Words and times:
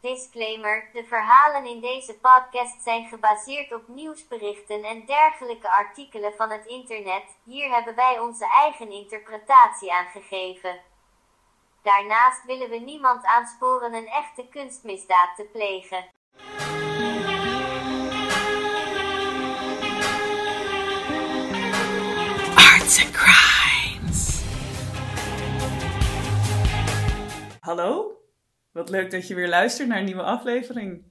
Disclaimer: 0.00 0.88
de 0.92 1.04
verhalen 1.04 1.66
in 1.66 1.80
deze 1.80 2.18
podcast 2.18 2.82
zijn 2.82 3.06
gebaseerd 3.06 3.74
op 3.74 3.88
nieuwsberichten 3.88 4.84
en 4.84 5.06
dergelijke 5.06 5.70
artikelen 5.70 6.32
van 6.36 6.50
het 6.50 6.66
internet. 6.66 7.24
Hier 7.44 7.70
hebben 7.70 7.94
wij 7.94 8.18
onze 8.18 8.46
eigen 8.46 8.90
interpretatie 8.90 9.92
aan 9.92 10.06
gegeven. 10.06 10.80
Daarnaast 11.82 12.44
willen 12.44 12.70
we 12.70 12.76
niemand 12.76 13.24
aansporen 13.24 13.94
een 13.94 14.06
echte 14.06 14.46
kunstmisdaad 14.50 15.36
te 15.36 15.44
plegen. 15.52 16.04
Arts 22.54 23.04
and 23.04 23.10
Crimes. 23.10 24.42
Hallo, 27.60 28.17
wat 28.78 28.90
leuk 28.90 29.10
dat 29.10 29.28
je 29.28 29.34
weer 29.34 29.48
luistert 29.48 29.88
naar 29.88 29.98
een 29.98 30.04
nieuwe 30.04 30.22
aflevering. 30.22 31.02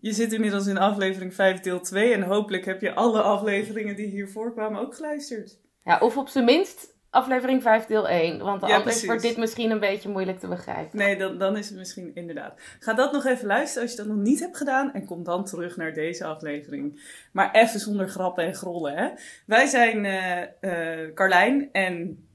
Je 0.00 0.12
zit 0.12 0.32
inmiddels 0.32 0.66
in 0.66 0.78
aflevering 0.78 1.34
5 1.34 1.60
deel 1.60 1.80
2 1.80 2.12
en 2.12 2.22
hopelijk 2.22 2.64
heb 2.64 2.80
je 2.80 2.94
alle 2.94 3.22
afleveringen 3.22 3.96
die 3.96 4.06
hiervoor 4.06 4.52
kwamen 4.52 4.80
ook 4.80 4.94
geluisterd. 4.94 5.58
Ja, 5.82 5.98
of 5.98 6.16
op 6.16 6.28
zijn 6.28 6.44
minst 6.44 6.94
aflevering 7.10 7.62
5 7.62 7.86
deel 7.86 8.08
1. 8.08 8.38
Want 8.38 8.60
Ja, 8.60 8.66
anders 8.66 8.82
precies. 8.82 9.06
wordt 9.06 9.22
dit 9.22 9.36
misschien 9.36 9.70
een 9.70 9.80
beetje 9.80 10.08
moeilijk 10.08 10.38
te 10.38 10.48
begrijpen. 10.48 10.98
Nee, 10.98 11.16
dan, 11.16 11.38
dan 11.38 11.56
is 11.56 11.68
het 11.68 11.78
misschien 11.78 12.14
inderdaad. 12.14 12.60
Ga 12.78 12.94
dat 12.94 13.12
nog 13.12 13.24
even 13.24 13.46
luisteren 13.46 13.82
als 13.82 13.90
je 13.90 13.96
dat 13.96 14.06
nog 14.06 14.16
niet 14.24 14.40
hebt 14.40 14.56
gedaan. 14.56 14.92
En 14.92 15.04
kom 15.04 15.24
dan 15.24 15.44
terug 15.44 15.76
naar 15.76 15.92
deze 15.92 16.24
aflevering. 16.24 17.00
Maar 17.32 17.52
even 17.52 17.80
zonder 17.80 18.08
grappen 18.08 18.44
en 18.44 18.54
grollen, 18.54 18.96
hè. 18.96 19.08
Wij 19.46 19.66
zijn 19.66 20.04
eh 20.04 20.42
eh, 20.60 21.14
Carlijn 21.14 21.68
en, 21.72 22.26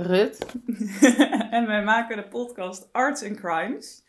Rut, 0.00 0.46
en 1.50 1.66
wij 1.66 1.82
maken 1.84 2.16
de 2.16 2.28
podcast 2.28 2.88
Arts 2.92 3.24
and 3.24 3.36
Crimes. 3.40 4.04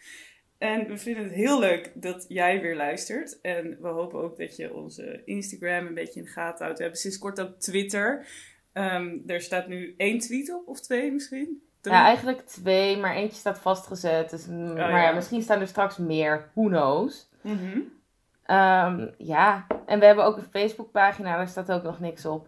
En 0.58 0.88
we 0.88 0.98
vinden 0.98 1.24
het 1.24 1.34
heel 1.34 1.60
leuk 1.60 1.92
dat 1.94 2.26
jij 2.28 2.62
weer 2.62 2.76
luistert. 2.76 3.42
En 3.42 3.78
we 3.82 3.88
hopen 3.88 4.22
ook 4.22 4.38
dat 4.38 4.56
je 4.56 4.74
onze 4.74 5.22
Instagram 5.26 5.86
een 5.86 5.94
beetje 5.94 6.20
in 6.20 6.26
de 6.26 6.32
gaten 6.32 6.64
houdt. 6.64 6.78
We 6.78 6.84
hebben 6.84 7.02
sinds 7.02 7.18
kort 7.18 7.42
ook 7.42 7.60
Twitter. 7.60 8.28
Ehm, 8.74 9.18
er 9.28 9.42
staat 9.42 9.68
nu 9.68 9.94
één 9.98 10.20
tweet 10.20 10.54
op, 10.54 10.68
of 10.68 10.82
twee 10.82 11.12
misschien. 11.12 11.62
Drie? 11.82 11.96
ja, 11.96 12.06
eigenlijk 12.06 12.42
twee, 12.42 12.98
maar 12.98 13.16
eentje 13.16 13.38
staat 13.40 13.60
vastgezet. 13.60 14.30
Dus, 14.30 14.48
mm, 14.48 14.74
maar 14.74 14.90
ja, 14.90 15.04
ja. 15.04 15.12
misschien 15.12 15.42
staan 15.42 15.60
er 15.60 15.68
straks 15.68 15.98
meer. 15.98 16.50
Who 16.54 16.68
knows? 16.68 17.30
Mhm. 17.42 17.80
Ehm, 18.44 19.08
ja, 19.18 19.68
en 19.86 20.00
we 20.00 20.06
hebben 20.06 20.26
ook 20.26 20.38
een 20.38 20.50
Facebookpagina, 20.52 21.38
daar 21.38 21.48
staat 21.48 21.72
ook 21.72 21.84
nog 21.84 22.00
niks 22.00 22.26
op. 22.26 22.48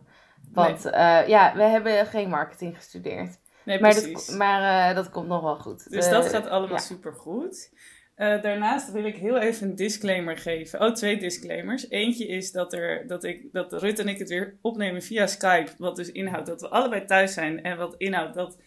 Want 0.53 0.85
eh, 0.85 1.27
ja, 1.27 1.55
we 1.55 1.63
hebben 1.63 2.05
geen 2.05 2.29
marketing 2.29 2.75
gestudeerd. 2.75 3.39
Nee, 3.65 3.79
Maar, 3.79 3.91
precies. 3.91 4.25
dat, 4.25 4.37
maar 4.37 4.89
eh, 4.89 4.95
dat 4.95 5.09
komt 5.09 5.27
nog 5.27 5.41
wel 5.41 5.55
goed. 5.55 5.91
Dus 5.91 6.09
dat 6.09 6.29
gaat 6.29 6.47
allemaal 6.47 6.77
ja. 6.77 6.81
super 6.81 7.13
goed. 7.13 7.69
daarnaast 8.15 8.91
wil 8.91 9.05
ik 9.05 9.15
heel 9.15 9.37
even 9.37 9.69
een 9.69 9.75
disclaimer 9.75 10.37
geven. 10.37 10.81
Oh, 10.81 10.93
twee 10.93 11.17
disclaimers. 11.17 11.89
Eentje 11.89 12.27
is 12.27 12.51
dat, 12.51 12.73
er, 12.73 13.07
dat, 13.07 13.23
ik, 13.23 13.51
dat 13.51 13.73
Rut 13.73 13.99
en 13.99 14.07
ik 14.07 14.17
het 14.17 14.29
weer 14.29 14.57
opnemen 14.61 15.01
via 15.01 15.27
Skype. 15.27 15.71
Wat 15.77 15.95
dus 15.95 16.11
inhoudt 16.11 16.47
dat 16.47 16.61
we 16.61 16.69
allebei 16.69 17.05
thuis 17.05 17.33
zijn. 17.33 17.63
En 17.63 17.77
wat 17.77 17.95
inhoudt 17.97 18.33
dat 18.33 18.57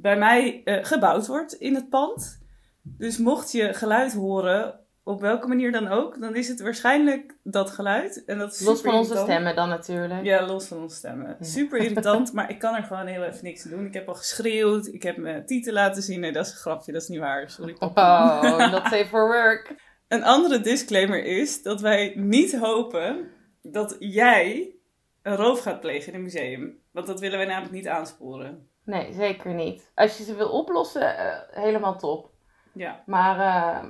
bij 0.00 0.18
mij 0.18 0.60
eh, 0.64 0.84
gebouwd 0.84 1.26
wordt 1.26 1.52
in 1.52 1.74
het 1.74 1.88
pand. 1.88 2.40
Dus 2.82 3.18
mocht 3.18 3.52
je 3.52 3.74
geluid 3.74 4.12
horen, 4.12 4.79
op 5.02 5.20
welke 5.20 5.46
manier 5.46 5.72
dan 5.72 5.88
ook, 5.88 6.20
dan 6.20 6.36
is 6.36 6.48
het 6.48 6.60
waarschijnlijk 6.60 7.36
dat 7.42 7.70
geluid. 7.70 8.24
En 8.24 8.38
dat 8.38 8.52
is 8.52 8.60
Los 8.60 8.80
van 8.80 8.94
onze 8.94 9.16
stemmen 9.16 9.54
dan 9.54 9.68
natuurlijk. 9.68 10.24
Ja, 10.24 10.46
los 10.46 10.66
van 10.66 10.78
onze 10.78 10.96
stemmen. 10.96 11.36
Super 11.40 11.78
irritant, 11.78 12.32
maar 12.32 12.50
ik 12.50 12.58
kan 12.58 12.74
er 12.74 12.82
gewoon 12.82 13.06
heel 13.06 13.22
even 13.22 13.44
niks 13.44 13.64
aan 13.64 13.70
doen. 13.70 13.86
Ik 13.86 13.94
heb 13.94 14.08
al 14.08 14.14
geschreeuwd, 14.14 14.86
ik 14.86 15.02
heb 15.02 15.16
mijn 15.16 15.46
titel 15.46 15.72
laten 15.72 16.02
zien. 16.02 16.20
Nee, 16.20 16.32
dat 16.32 16.46
is 16.46 16.52
een 16.52 16.58
grapje, 16.58 16.92
dat 16.92 17.02
is 17.02 17.08
niet 17.08 17.18
waar. 17.18 17.50
Sorry. 17.50 17.76
Oh, 17.78 18.70
not 18.72 18.82
safe 18.82 19.06
for 19.08 19.26
work. 19.26 19.74
Een 20.08 20.24
andere 20.24 20.60
disclaimer 20.60 21.24
is 21.24 21.62
dat 21.62 21.80
wij 21.80 22.12
niet 22.16 22.58
hopen 22.58 23.30
dat 23.62 23.96
jij 23.98 24.74
een 25.22 25.36
roof 25.36 25.60
gaat 25.60 25.80
plegen 25.80 26.08
in 26.12 26.18
een 26.18 26.24
museum. 26.24 26.78
Want 26.92 27.06
dat 27.06 27.20
willen 27.20 27.38
wij 27.38 27.46
namelijk 27.46 27.72
niet 27.72 27.88
aansporen. 27.88 28.68
Nee, 28.84 29.12
zeker 29.12 29.54
niet. 29.54 29.90
Als 29.94 30.18
je 30.18 30.24
ze 30.24 30.34
wil 30.34 30.48
oplossen, 30.50 31.16
eh, 31.16 31.38
helemaal 31.50 31.98
top. 31.98 32.30
Ja, 32.74 33.02
Maar 33.06 33.38
eh, 33.38 33.88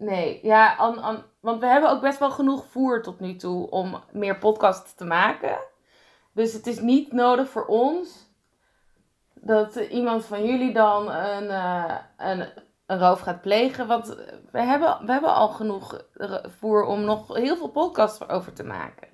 nee, 0.00 0.40
ja, 0.42 0.74
an, 0.76 0.98
an- 0.98 1.24
want 1.40 1.60
we 1.60 1.66
hebben 1.66 1.90
ook 1.90 2.00
best 2.00 2.18
wel 2.18 2.30
genoeg 2.30 2.64
voer 2.70 3.02
tot 3.02 3.20
nu 3.20 3.36
toe 3.36 3.70
om 3.70 4.00
meer 4.12 4.38
podcasts 4.38 4.94
te 4.94 5.04
maken. 5.04 5.58
Dus 6.32 6.52
het 6.52 6.66
is 6.66 6.80
niet 6.80 7.12
nodig 7.12 7.48
voor 7.48 7.66
ons 7.66 8.28
dat 9.34 9.74
iemand 9.76 10.24
van 10.24 10.44
jullie 10.46 10.72
dan 10.72 11.10
een, 11.10 11.48
eh, 11.48 11.96
een, 12.16 12.48
een 12.86 12.98
roof 12.98 13.20
gaat 13.20 13.40
plegen. 13.40 13.86
Want 13.86 14.16
we 14.50 14.60
hebben, 14.62 14.98
we 15.06 15.12
hebben 15.12 15.34
al 15.34 15.48
genoeg 15.48 16.04
voer 16.58 16.84
om 16.84 17.04
nog 17.04 17.36
heel 17.36 17.56
veel 17.56 17.68
podcasts 17.70 18.28
over 18.28 18.52
te 18.52 18.64
maken. 18.64 19.08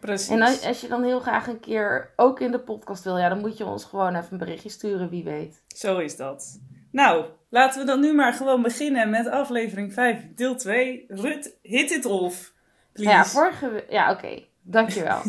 precies. 0.00 0.28
En 0.28 0.42
als, 0.42 0.66
als 0.66 0.80
je 0.80 0.88
dan 0.88 1.02
heel 1.02 1.20
graag 1.20 1.46
een 1.46 1.60
keer 1.60 2.12
ook 2.16 2.40
in 2.40 2.50
de 2.50 2.60
podcast 2.60 3.04
wil, 3.04 3.18
ja, 3.18 3.28
dan 3.28 3.40
moet 3.40 3.56
je 3.56 3.64
ons 3.64 3.84
gewoon 3.84 4.14
even 4.14 4.32
een 4.32 4.38
berichtje 4.38 4.68
sturen, 4.68 5.08
wie 5.08 5.24
weet. 5.24 5.62
Zo 5.68 5.98
is 5.98 6.16
dat. 6.16 6.60
Nou, 6.94 7.24
laten 7.48 7.80
we 7.80 7.86
dan 7.86 8.00
nu 8.00 8.14
maar 8.14 8.32
gewoon 8.32 8.62
beginnen 8.62 9.10
met 9.10 9.26
aflevering 9.28 9.92
5, 9.92 10.34
deel 10.34 10.56
2. 10.56 11.04
Rut, 11.08 11.56
hit 11.62 11.90
it 11.90 12.04
off. 12.04 12.52
Please. 12.92 13.10
Ja, 13.10 13.24
vorige 13.24 13.84
Ja, 13.88 14.10
oké. 14.10 14.42
Dankjewel. 14.62 15.20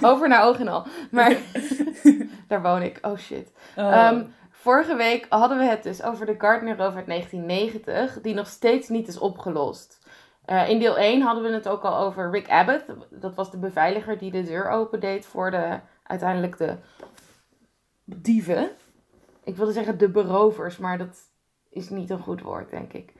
Over 0.10 0.28
naar 0.28 0.44
oog 0.44 0.58
en 0.58 0.68
al. 0.68 0.86
Maar 1.10 1.36
daar 2.48 2.62
woon 2.62 2.82
ik. 2.82 2.98
Oh 3.02 3.18
shit. 3.18 3.52
Oh. 3.76 3.92
Ehm, 3.92 4.24
vorige 4.50 4.96
week 4.96 5.26
hadden 5.28 5.58
we 5.58 5.64
het 5.64 5.82
dus 5.82 6.02
over 6.02 6.26
de 6.26 6.34
Gardner 6.38 6.80
uit 6.80 7.06
1990, 7.06 8.20
die 8.20 8.34
nog 8.34 8.46
steeds 8.46 8.88
niet 8.88 9.08
is 9.08 9.18
opgelost. 9.18 9.98
Eh, 10.44 10.68
in 10.68 10.78
deel 10.78 10.98
1 10.98 11.22
hadden 11.22 11.42
we 11.42 11.50
het 11.50 11.68
ook 11.68 11.82
al 11.82 11.96
over 11.96 12.30
Rick 12.30 12.48
Abbott. 12.48 12.84
Dat 13.10 13.34
was 13.34 13.50
de 13.50 13.58
beveiliger 13.58 14.18
die 14.18 14.30
de 14.30 14.42
deur 14.42 14.68
opendeed 14.68 15.26
voor 15.26 15.50
de, 15.50 15.78
uiteindelijk 16.02 16.56
de 16.56 16.76
dieven. 18.16 18.70
Ik 19.44 19.56
wilde 19.56 19.72
zeggen 19.72 19.98
de 19.98 20.08
berovers, 20.08 20.78
maar 20.78 20.98
dat 20.98 21.18
is 21.70 21.88
niet 21.88 22.10
een 22.10 22.18
goed 22.18 22.40
woord, 22.40 22.70
denk 22.70 22.92
ik. 22.92 23.12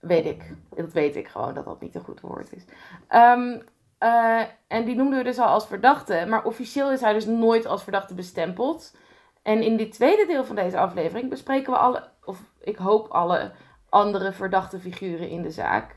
Weet 0.00 0.24
ik. 0.24 0.54
Dat 0.76 0.92
weet 0.92 1.16
ik 1.16 1.28
gewoon, 1.28 1.54
dat 1.54 1.64
dat 1.64 1.80
niet 1.80 1.94
een 1.94 2.04
goed 2.04 2.20
woord 2.20 2.52
is. 2.52 2.64
Ehm, 3.08 3.58
eh, 3.98 4.42
en 4.66 4.84
die 4.84 4.94
noemden 4.94 5.18
we 5.18 5.24
dus 5.24 5.38
al 5.38 5.46
als 5.46 5.66
verdachte. 5.66 6.24
Maar 6.28 6.44
officieel 6.44 6.92
is 6.92 7.00
hij 7.00 7.12
dus 7.12 7.26
nooit 7.26 7.66
als 7.66 7.82
verdachte 7.82 8.14
bestempeld. 8.14 8.96
En 9.42 9.62
in 9.62 9.76
dit 9.76 9.92
tweede 9.92 10.26
deel 10.26 10.44
van 10.44 10.56
deze 10.56 10.78
aflevering 10.78 11.30
bespreken 11.30 11.72
we 11.72 11.78
alle, 11.78 12.08
of 12.24 12.38
ik 12.60 12.76
hoop 12.76 13.08
alle 13.08 13.52
andere 13.88 14.32
verdachte 14.32 14.78
figuren 14.78 15.28
in 15.28 15.42
de 15.42 15.50
zaak. 15.50 15.96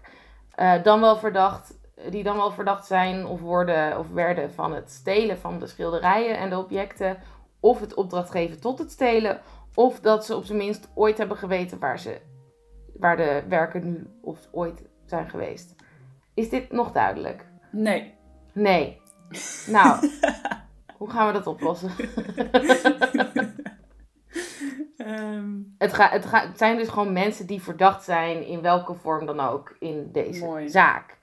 Eh, 0.56 0.84
dan 0.84 1.02
wel 1.02 1.18
verdacht, 1.18 1.80
die 2.10 2.24
dan 2.24 2.36
wel 2.36 2.52
verdacht 2.52 2.86
zijn 2.86 3.26
of 3.26 3.40
worden 3.40 4.00
of 4.00 4.10
werden 4.10 4.52
van 4.52 4.74
het 4.74 4.92
stelen 4.92 5.38
van 5.38 5.60
de 5.60 5.68
schilderijen 5.68 6.38
en 6.38 6.50
de 6.50 6.58
objecten. 6.58 7.18
Of 7.68 7.80
het 7.80 7.94
opdracht 7.94 8.32
geven 8.32 8.60
tot 8.60 8.80
het 8.80 8.92
stelen. 8.92 9.42
Of 9.74 10.00
dat 10.00 10.26
ze 10.26 10.36
op 10.36 10.44
zijn 10.46 10.58
minst 10.58 10.90
ooit 10.94 11.18
hebben 11.18 11.38
geweten 11.38 11.80
waar, 11.80 12.00
ze, 12.00 12.22
waar 12.94 13.18
de 13.18 13.44
werken 13.50 13.84
nu 13.86 14.08
of 14.22 14.40
ooit 14.52 14.82
zijn 15.06 15.30
geweest. 15.30 15.76
Is 16.34 16.50
dit 16.50 16.72
nog 16.72 16.92
duidelijk? 16.92 17.46
Nee. 17.72 18.14
Nee. 18.54 19.02
Nou, 19.68 20.10
hoe 20.98 21.10
gaan 21.10 21.28
we 21.28 21.34
dat 21.34 21.48
oplossen? 21.48 21.92
Ehm, 24.98 25.50
Het, 25.78 25.94
ga, 25.94 26.10
het, 26.10 26.26
ga, 26.26 26.48
het 26.48 26.58
zijn 26.58 26.78
dus 26.78 26.88
gewoon 26.88 27.14
mensen 27.14 27.48
die 27.48 27.62
verdacht 27.62 28.04
zijn 28.04 28.46
in 28.46 28.62
welke 28.62 28.94
vorm 28.94 29.26
dan 29.26 29.40
ook 29.40 29.76
in 29.80 30.10
deze 30.12 30.46
Mooi. 30.46 30.70
zaak. 30.70 31.18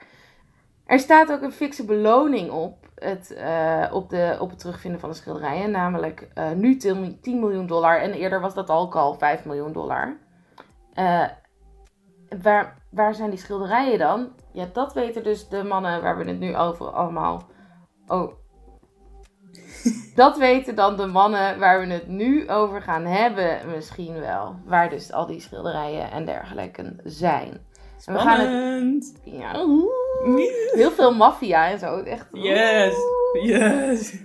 Er 0.86 0.98
staat 0.98 1.32
ook 1.32 1.42
een 1.42 1.52
fikse 1.52 1.84
beloning 1.84 2.50
op 2.50 2.83
het, 2.94 3.34
eh, 3.34 3.90
op, 3.92 4.10
de, 4.10 4.36
op 4.40 4.50
het 4.50 4.58
terugvinden 4.58 5.00
van 5.00 5.08
de 5.08 5.16
schilderijen, 5.16 5.70
namelijk 5.70 6.28
eh, 6.34 6.50
nu 6.50 6.76
10 6.76 7.18
10 7.20 7.40
miljoen 7.40 7.66
dollar 7.66 8.00
en 8.00 8.12
eerder 8.12 8.40
was 8.40 8.54
dat 8.54 8.70
ook 8.70 8.96
al 8.96 9.14
5 9.14 9.44
miljoen 9.44 9.72
dollar. 9.72 10.16
Eh, 10.94 11.24
waar, 12.42 12.82
waar 12.90 13.14
zijn 13.14 13.30
die 13.30 13.38
schilderijen 13.38 13.98
dan? 13.98 14.28
Ja, 14.52 14.66
dat 14.72 14.92
weten 14.92 15.22
dus 15.22 15.48
de 15.48 15.64
mannen 15.64 16.02
waar 16.02 16.16
we 16.18 16.24
het 16.24 16.38
nu 16.38 16.56
over 16.56 16.90
allemaal. 16.90 17.42
Oh. 18.06 18.32
Dat 20.14 20.38
weten 20.38 20.74
dan 20.74 20.96
de 20.96 21.06
mannen 21.06 21.58
waar 21.58 21.80
we 21.80 21.92
het 21.92 22.06
nu 22.06 22.48
over 22.48 22.82
gaan 22.82 23.04
hebben, 23.04 23.70
misschien 23.70 24.20
wel. 24.20 24.56
Waar 24.64 24.90
dus 24.90 25.12
al 25.12 25.26
die 25.26 25.40
schilderijen 25.40 26.10
en 26.10 26.24
dergelijke 26.24 26.96
zijn. 27.04 27.66
En 28.06 28.12
we 28.12 28.18
gaan 28.18 28.40
het. 28.40 29.20
Ja, 29.24 29.52
heel 30.72 30.90
veel 30.90 31.14
maffia 31.14 31.70
en 31.70 31.78
zo. 31.78 32.02
Echt. 32.02 32.28
Yes. 32.32 32.94
Yes. 33.42 34.14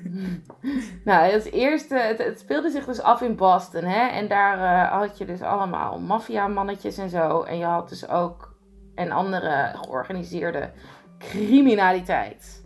Nou, 1.03 1.31
het 1.31 1.51
eerste, 1.51 1.95
het, 1.95 2.17
het 2.17 2.39
speelde 2.39 2.69
zich 2.69 2.85
dus 2.85 3.01
af 3.01 3.21
in 3.21 3.35
Boston, 3.35 3.83
hè. 3.83 4.07
En 4.07 4.27
daar 4.27 4.57
eh, 4.57 4.99
had 4.99 5.17
je 5.17 5.25
dus 5.25 5.41
allemaal 5.41 5.99
maffia-mannetjes 5.99 6.97
en 6.97 7.09
zo. 7.09 7.41
En 7.41 7.57
je 7.57 7.65
had 7.65 7.89
dus 7.89 8.07
ook 8.07 8.55
een 8.95 9.11
andere 9.11 9.71
georganiseerde 9.81 10.71
criminaliteit. 11.17 12.65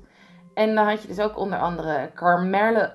En 0.53 0.75
dan 0.75 0.87
had 0.87 1.01
je 1.01 1.07
dus 1.07 1.19
ook 1.19 1.37
onder 1.37 1.59
andere 1.59 2.11
Carmelo, 2.13 2.87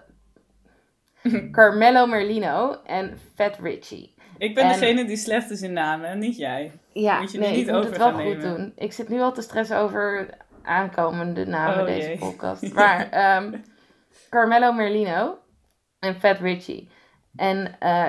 Carmelo 1.53 2.07
Merlino 2.07 2.77
en 2.85 3.19
Fat 3.35 3.59
Richie. 3.59 4.15
Ik 4.39 4.55
ben 4.55 4.65
En- 4.65 4.69
degene 4.81 5.05
die 5.05 5.17
slecht 5.17 5.51
is 5.51 5.63
in 5.63 5.73
namen, 5.73 6.19
niet 6.19 6.37
jij. 6.37 6.73
Ja, 6.93 7.21
Moet 7.21 7.33
je 7.33 7.39
nee, 7.39 7.51
niet 7.57 7.67
ik 7.67 7.67
moet 7.67 7.77
over 7.77 7.89
het 7.91 7.99
wel 7.99 8.13
goed 8.13 8.23
nemen. 8.23 8.41
doen. 8.57 8.73
Ik 8.77 8.93
zit 8.93 9.09
nu 9.09 9.21
al 9.21 9.33
te 9.33 9.43
stressen 9.43 9.77
over 9.79 10.29
aankomende 10.63 11.47
namen 11.47 11.81
Oh, 11.81 11.87
deze 11.87 12.09
jee. 12.09 12.19
podcast. 12.19 12.73
Maar 12.75 13.09
ehm, 13.11 13.55
Carmelo 14.31 14.73
Merlino 14.73 15.39
en 15.99 16.15
Fat 16.21 16.39
Richie. 16.41 16.89
En 17.37 17.77
eh, 17.79 18.07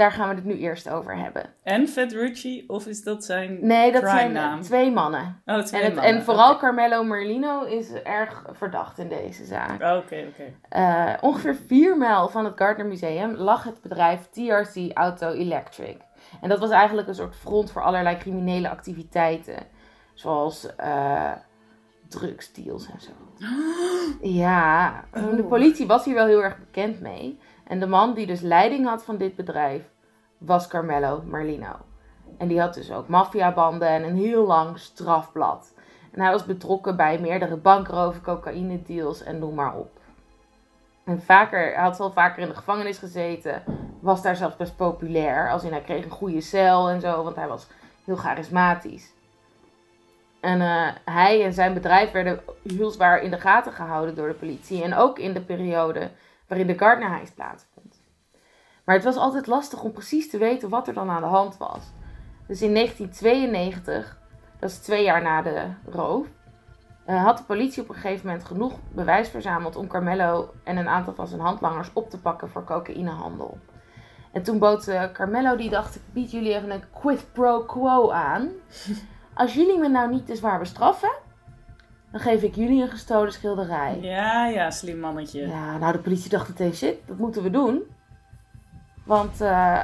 daar 0.00 0.12
gaan 0.12 0.28
we 0.28 0.34
het 0.34 0.44
nu 0.44 0.58
eerst 0.58 0.88
over 0.90 1.16
hebben. 1.16 1.42
En 1.62 1.86
Richie, 2.08 2.68
of 2.68 2.86
is 2.86 3.02
dat 3.02 3.24
zijn 3.24 3.58
Nee, 3.66 3.92
dat 3.92 4.08
zijn 4.08 4.32
naam? 4.32 4.60
twee 4.60 4.90
mannen. 4.90 5.42
Oh, 5.46 5.58
twee 5.58 5.80
En, 5.80 5.86
het, 5.86 5.94
mannen. 5.94 6.14
en 6.14 6.22
vooral. 6.24 6.56
Carmelo 6.56 7.02
Merlino 7.04 7.62
is 7.64 7.92
erg 7.92 8.44
verdacht 8.50 8.98
in 8.98 9.08
deze 9.08 9.44
zaak. 9.44 9.82
Oh, 9.82 9.96
Oké, 9.96 10.24
oké. 10.28 10.52
Eh, 10.68 11.12
ongeveer 11.20 11.54
vier 11.66 11.96
mijl 11.96 12.28
van 12.28 12.44
het 12.44 12.56
Gardner 12.56 12.86
Museum 12.86 13.34
lag 13.34 13.64
het 13.64 13.80
bedrijf 13.82 14.28
TRC 14.30 14.90
Auto 14.94 15.30
Electric. 15.30 15.96
En 16.40 16.48
dat 16.48 16.58
was 16.58 16.70
eigenlijk 16.70 17.08
een 17.08 17.14
soort 17.14 17.36
front 17.36 17.70
voor 17.72 17.82
allerlei 17.82 18.16
criminele 18.16 18.68
activiteiten. 18.68 19.56
Zoals 20.14 20.76
eh 20.76 21.32
drugsdeals 22.08 22.88
en 22.90 23.00
zo. 23.00 23.10
Ja, 24.22 25.04
Oh. 25.14 25.36
de 25.36 25.44
politie 25.44 25.86
was 25.86 26.04
hier 26.04 26.14
wel 26.14 26.26
heel 26.26 26.42
erg 26.42 26.58
bekend 26.58 27.00
mee. 27.00 27.38
En 27.70 27.80
de 27.80 27.86
man 27.86 28.14
die 28.14 28.26
dus 28.26 28.40
leiding 28.40 28.86
had 28.86 29.04
van 29.04 29.16
dit 29.16 29.36
bedrijf 29.36 29.82
was 30.38 30.68
Carmelo 30.68 31.22
Merlino. 31.26 31.76
En 32.38 32.48
die 32.48 32.60
had 32.60 32.74
dus 32.74 32.92
ook 32.92 33.08
maffiabanden 33.08 33.88
en 33.88 34.02
een 34.02 34.16
heel 34.16 34.46
lang 34.46 34.78
strafblad. 34.78 35.74
En 36.12 36.20
hij 36.20 36.30
was 36.30 36.44
betrokken 36.44 36.96
bij 36.96 37.18
meerdere 37.18 37.56
bankroven, 37.56 38.22
cocaïne 38.22 38.82
deals 38.82 39.22
en 39.22 39.38
noem 39.38 39.54
maar 39.54 39.74
op. 39.74 39.90
En 41.04 41.22
vaker, 41.22 41.72
hij 41.74 41.82
had 41.82 41.98
wel 41.98 42.10
vaker 42.10 42.42
in 42.42 42.48
de 42.48 42.54
gevangenis 42.54 42.98
gezeten. 42.98 43.62
Was 44.00 44.22
daar 44.22 44.36
zelfs 44.36 44.56
best 44.56 44.76
populair. 44.76 45.50
Als 45.50 45.64
in 45.64 45.72
hij 45.72 45.82
kreeg 45.82 46.04
een 46.04 46.10
goede 46.10 46.40
cel 46.40 46.88
en 46.88 47.00
zo, 47.00 47.22
want 47.22 47.36
hij 47.36 47.48
was 47.48 47.66
heel 48.04 48.16
charismatisch. 48.16 49.12
En 50.40 50.60
eh, 50.60 50.88
hij 51.04 51.44
en 51.44 51.52
zijn 51.52 51.74
bedrijf 51.74 52.10
werden 52.10 52.40
heel 52.62 52.90
zwaar 52.90 53.22
in 53.22 53.30
de 53.30 53.40
gaten 53.40 53.72
gehouden 53.72 54.14
door 54.14 54.28
de 54.28 54.34
politie. 54.34 54.82
En 54.82 54.94
ook 54.94 55.18
in 55.18 55.32
de 55.32 55.40
periode 55.40 56.10
waarin 56.50 56.66
de 56.66 56.78
Gardner 56.78 57.10
Heist 57.10 57.34
plaatsvond. 57.34 58.02
Maar 58.84 58.94
het 58.94 59.04
was 59.04 59.16
altijd 59.16 59.46
lastig 59.46 59.82
om 59.82 59.92
precies 59.92 60.30
te 60.30 60.38
weten 60.38 60.68
wat 60.68 60.88
er 60.88 60.94
dan 60.94 61.10
aan 61.10 61.22
de 61.22 61.28
hand 61.28 61.56
was. 61.56 61.92
Dus 62.46 62.62
in 62.62 62.74
1992, 62.74 64.18
dat 64.58 64.70
is 64.70 64.78
twee 64.78 65.04
jaar 65.04 65.22
na 65.22 65.42
de 65.42 65.66
roof, 65.84 66.26
eh, 67.04 67.24
had 67.24 67.38
de 67.38 67.44
politie 67.44 67.82
op 67.82 67.88
een 67.88 67.94
gegeven 67.94 68.26
moment 68.26 68.44
genoeg 68.44 68.72
bewijs 68.92 69.28
verzameld 69.28 69.76
om 69.76 69.86
Carmelo 69.86 70.50
en 70.64 70.76
een 70.76 70.88
aantal 70.88 71.14
van 71.14 71.26
zijn 71.26 71.40
handlangers 71.40 71.90
op 71.92 72.10
te 72.10 72.20
pakken 72.20 72.50
voor 72.50 72.64
cocaïnehandel. 72.64 73.58
En 74.32 74.42
toen 74.42 74.58
bood 74.58 74.88
eh, 74.88 75.12
Carmelo, 75.12 75.56
die 75.56 75.70
dacht, 75.70 75.96
ik 75.96 76.02
bied 76.12 76.30
jullie 76.30 76.54
even 76.54 76.70
een 76.70 76.90
quid 76.92 77.32
pro 77.32 77.64
quo 77.64 78.10
aan. 78.10 78.48
Als 79.34 79.54
jullie 79.54 79.78
me 79.78 79.88
nou 79.88 80.10
niet 80.10 80.26
te 80.26 80.36
zwaar 80.36 80.58
bestraffen, 80.58 81.12
dan 82.10 82.20
geef 82.20 82.42
ik 82.42 82.54
jullie 82.54 82.82
een 82.82 82.88
gestolen 82.88 83.32
schilderij. 83.32 83.98
Ja, 84.00 84.46
ja, 84.46 84.70
slim 84.70 84.98
mannetje. 84.98 85.46
Ja, 85.46 85.78
nou 85.78 85.92
de 85.92 85.98
politie 85.98 86.30
dacht 86.30 86.48
meteen, 86.48 86.74
shit, 86.74 86.96
dat 87.06 87.18
moeten 87.18 87.42
we 87.42 87.50
doen. 87.50 87.82
Want, 89.04 89.40
eh, 89.40 89.80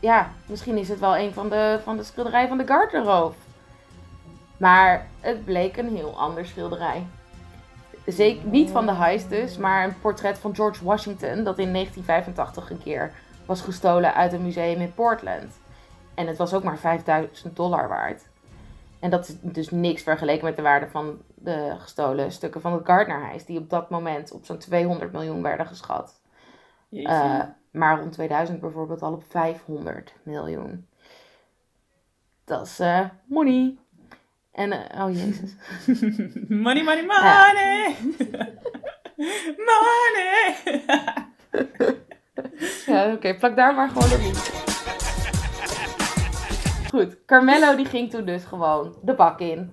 ja, 0.00 0.30
misschien 0.46 0.76
is 0.76 0.88
het 0.88 0.98
wel 0.98 1.16
een 1.16 1.32
van 1.32 1.48
de, 1.48 1.80
van 1.82 1.96
de 1.96 2.02
schilderijen 2.02 2.48
van 2.48 2.58
de 2.58 2.66
Gardnerroof. 2.66 3.34
Maar 4.56 5.06
het 5.20 5.44
bleek 5.44 5.76
een 5.76 5.96
heel 5.96 6.18
ander 6.18 6.46
schilderij. 6.46 7.06
Zeker 8.06 8.46
niet 8.48 8.70
van 8.70 8.86
de 8.86 8.92
heist 8.92 9.28
dus, 9.28 9.56
maar 9.56 9.84
een 9.84 10.00
portret 10.00 10.38
van 10.38 10.54
George 10.54 10.84
Washington 10.84 11.44
dat 11.44 11.58
in 11.58 11.72
1985 11.72 12.70
een 12.70 12.82
keer 12.82 13.12
was 13.46 13.60
gestolen 13.60 14.14
uit 14.14 14.32
een 14.32 14.42
museum 14.42 14.80
in 14.80 14.94
Portland. 14.94 15.60
En 16.14 16.26
het 16.26 16.36
was 16.36 16.54
ook 16.54 16.62
maar 16.62 16.78
5000 16.78 17.56
dollar 17.56 17.88
waard. 17.88 18.22
En 19.02 19.10
dat 19.10 19.28
is 19.28 19.36
dus 19.40 19.70
niks 19.70 20.02
vergeleken 20.02 20.44
met 20.44 20.56
de 20.56 20.62
waarde 20.62 20.88
van 20.88 21.22
de 21.34 21.74
gestolen 21.78 22.32
stukken 22.32 22.60
van 22.60 22.72
het 22.72 22.84
Gardner-heist, 22.84 23.46
die 23.46 23.58
op 23.58 23.70
dat 23.70 23.90
moment 23.90 24.32
op 24.32 24.44
zo'n 24.44 24.58
200 24.58 25.12
miljoen 25.12 25.42
werden 25.42 25.66
geschat. 25.66 26.20
Eh, 26.90 27.40
maar 27.70 27.98
rond 27.98 28.12
2000 28.12 28.60
bijvoorbeeld 28.60 29.02
al 29.02 29.12
op 29.12 29.24
500 29.28 30.14
miljoen. 30.22 30.86
Dat 32.44 32.66
is 32.66 32.78
eh, 32.78 33.04
money. 33.24 33.76
En, 34.52 34.72
eh, 34.72 35.04
oh 35.04 35.12
jezus. 35.12 35.54
money, 36.64 36.82
money, 36.82 37.04
money! 37.06 37.96
money! 39.68 40.82
Ja, 42.86 43.12
oké, 43.12 43.36
plak 43.36 43.56
daar 43.56 43.74
maar 43.74 43.88
gewoon 43.88 44.12
op. 44.12 44.71
Goed, 46.92 47.24
Carmelo 47.26 47.76
die 47.76 47.84
ging 47.84 48.10
toen 48.10 48.24
dus 48.24 48.44
gewoon 48.44 48.96
de 49.02 49.14
bak 49.14 49.40
in. 49.40 49.72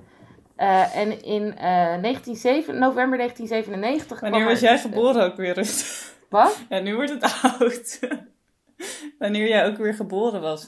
Eh, 0.56 0.96
en 0.96 1.24
in 1.24 1.54
1907, 1.56 2.80
november 2.80 3.18
1997 3.18 4.20
Wanneer 4.20 4.46
was 4.46 4.60
jij 4.60 4.78
geboren 4.78 5.24
ook 5.24 5.36
weer? 5.36 5.56
Wat? 6.30 6.60
Ja, 6.70 6.80
nu 6.80 6.96
wordt 6.96 7.12
het 7.12 7.40
oud. 7.60 8.00
Wanneer 9.18 9.48
jij 9.48 9.66
ook 9.68 9.78
weer 9.78 9.94
geboren 9.94 10.42
was, 10.42 10.68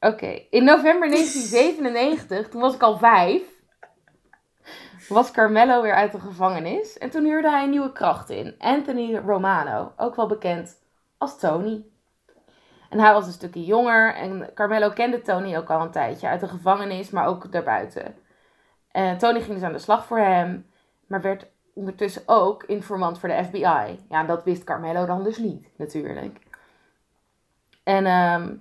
Ah. 0.00 0.10
Oké, 0.10 0.42
in 0.50 0.64
november 0.64 1.08
1997, 1.08 2.48
toen 2.48 2.60
was 2.60 2.74
ik 2.74 2.82
al 2.82 2.98
vijf, 2.98 3.42
was 5.08 5.30
Carmelo 5.30 5.82
weer 5.82 5.94
uit 5.94 6.12
de 6.12 6.20
gevangenis. 6.20 6.98
En 6.98 7.10
toen 7.10 7.24
huurde 7.24 7.50
hij 7.50 7.62
een 7.62 7.70
nieuwe 7.70 7.92
kracht 7.92 8.30
in, 8.30 8.54
Anthony 8.58 9.16
Romano, 9.16 9.92
ook 9.96 10.16
wel 10.16 10.26
bekend 10.26 10.80
als 11.18 11.38
Tony. 11.38 11.84
En 12.92 13.00
hij 13.00 13.12
was 13.12 13.26
een 13.26 13.32
stukje 13.32 13.64
jonger 13.64 14.14
en 14.14 14.50
Carmelo 14.54 14.90
kende 14.90 15.22
Tony 15.22 15.56
ook 15.56 15.70
al 15.70 15.80
een 15.80 15.90
tijdje 15.90 16.28
uit 16.28 16.40
de 16.40 16.48
gevangenis, 16.48 17.10
maar 17.10 17.26
ook 17.26 17.52
daarbuiten. 17.52 18.14
En 18.90 19.18
Tony 19.18 19.40
ging 19.40 19.54
dus 19.54 19.62
aan 19.62 19.72
de 19.72 19.78
slag 19.78 20.06
voor 20.06 20.18
hem, 20.18 20.66
maar 21.06 21.20
werd 21.20 21.46
ondertussen 21.74 22.22
ook 22.26 22.62
informant 22.62 23.18
voor 23.18 23.28
de 23.28 23.44
FBI. 23.44 23.98
Ja, 24.08 24.24
dat 24.24 24.44
wist 24.44 24.64
Carmelo 24.64 25.06
dan 25.06 25.24
dus 25.24 25.38
niet, 25.38 25.68
natuurlijk. 25.76 26.38
En 27.82 28.06
ehm, 28.06 28.56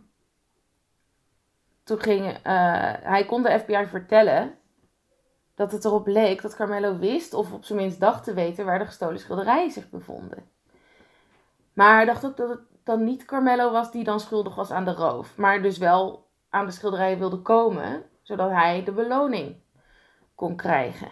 toen 1.83 2.00
ging 2.00 2.25
eh, 2.25 2.94
hij 3.01 3.25
kon 3.25 3.44
de 3.44 3.60
FBI 3.60 3.86
vertellen 3.86 4.57
dat 5.56 5.72
het 5.72 5.86
erop 5.86 6.07
leek 6.07 6.42
dat 6.42 6.56
Carmelo 6.56 6.98
wist, 6.98 7.33
of 7.33 7.54
op 7.54 7.63
zijn 7.63 7.80
minst 7.80 8.00
dacht 8.00 8.24
te 8.24 8.33
weten, 8.33 8.66
waar 8.66 8.80
de 8.80 8.86
gestolen 8.86 9.19
schilderijen 9.19 9.72
zich 9.72 9.89
bevonden. 9.89 10.50
Maar 11.74 11.95
hij 11.95 12.06
dacht 12.06 12.25
ook 12.25 12.38
dat 12.38 12.50
het 12.50 12.70
dan 12.83 13.04
niet 13.04 13.25
Carmelo 13.25 13.72
was 13.72 13.92
die 13.92 14.04
dan 14.04 14.19
schuldig 14.19 14.56
was 14.56 14.72
aan 14.72 14.86
de 14.86 14.94
roof, 14.94 15.38
maar 15.38 15.62
dus 15.62 15.78
wel 15.78 16.30
aan 16.50 16.66
de 16.66 16.71
schilderijen 16.71 17.19
wilde 17.19 17.42
komen, 17.42 18.04
zodat 18.21 18.50
hij 18.50 18.83
de 18.83 18.92
beloning 18.92 19.56
kon 20.35 20.56
krijgen. 20.56 21.09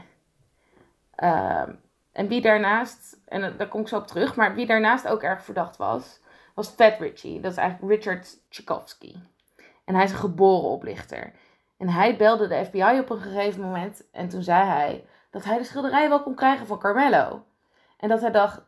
Ehm, 1.16 1.74
en 2.12 2.28
wie 2.28 2.42
daarnaast, 2.42 3.22
en 3.26 3.58
daar 3.58 3.68
kom 3.68 3.82
ik 3.82 3.88
zo 3.88 3.98
op 3.98 4.08
terug, 4.08 4.36
maar 4.36 4.56
wie 4.56 4.66
daarnaast 4.66 5.08
ook 5.08 5.22
erg 5.22 5.44
verdacht 5.44 5.78
was, 5.78 6.22
was 6.56 6.70
Fat 6.70 7.00
Richie. 7.00 7.42
Dat 7.42 7.52
is 7.52 7.58
eigenlijk 7.58 7.94
Richard 7.94 8.50
Tchaikovsky. 8.50 9.16
En 9.86 9.96
hij 9.96 10.04
is 10.04 10.12
een 10.12 10.18
geboren 10.18 10.70
oplichter. 10.70 11.34
En 11.78 11.90
hij 11.90 12.18
belde 12.18 12.48
de 12.48 12.66
FBI 12.66 13.00
op 13.00 13.10
een 13.10 13.22
gegeven 13.22 13.62
moment 13.62 14.10
en 14.12 14.30
toen 14.30 14.44
zei 14.44 14.66
hij 14.66 15.06
dat 15.30 15.44
hij 15.44 15.58
de 15.58 15.64
schilderij 15.64 16.10
wel 16.10 16.24
kon 16.24 16.36
krijgen 16.36 16.68
van 16.68 16.80
Carmelo. 16.80 17.46
En 17.98 18.10
dat 18.10 18.22
hij 18.22 18.32
dacht, 18.32 18.62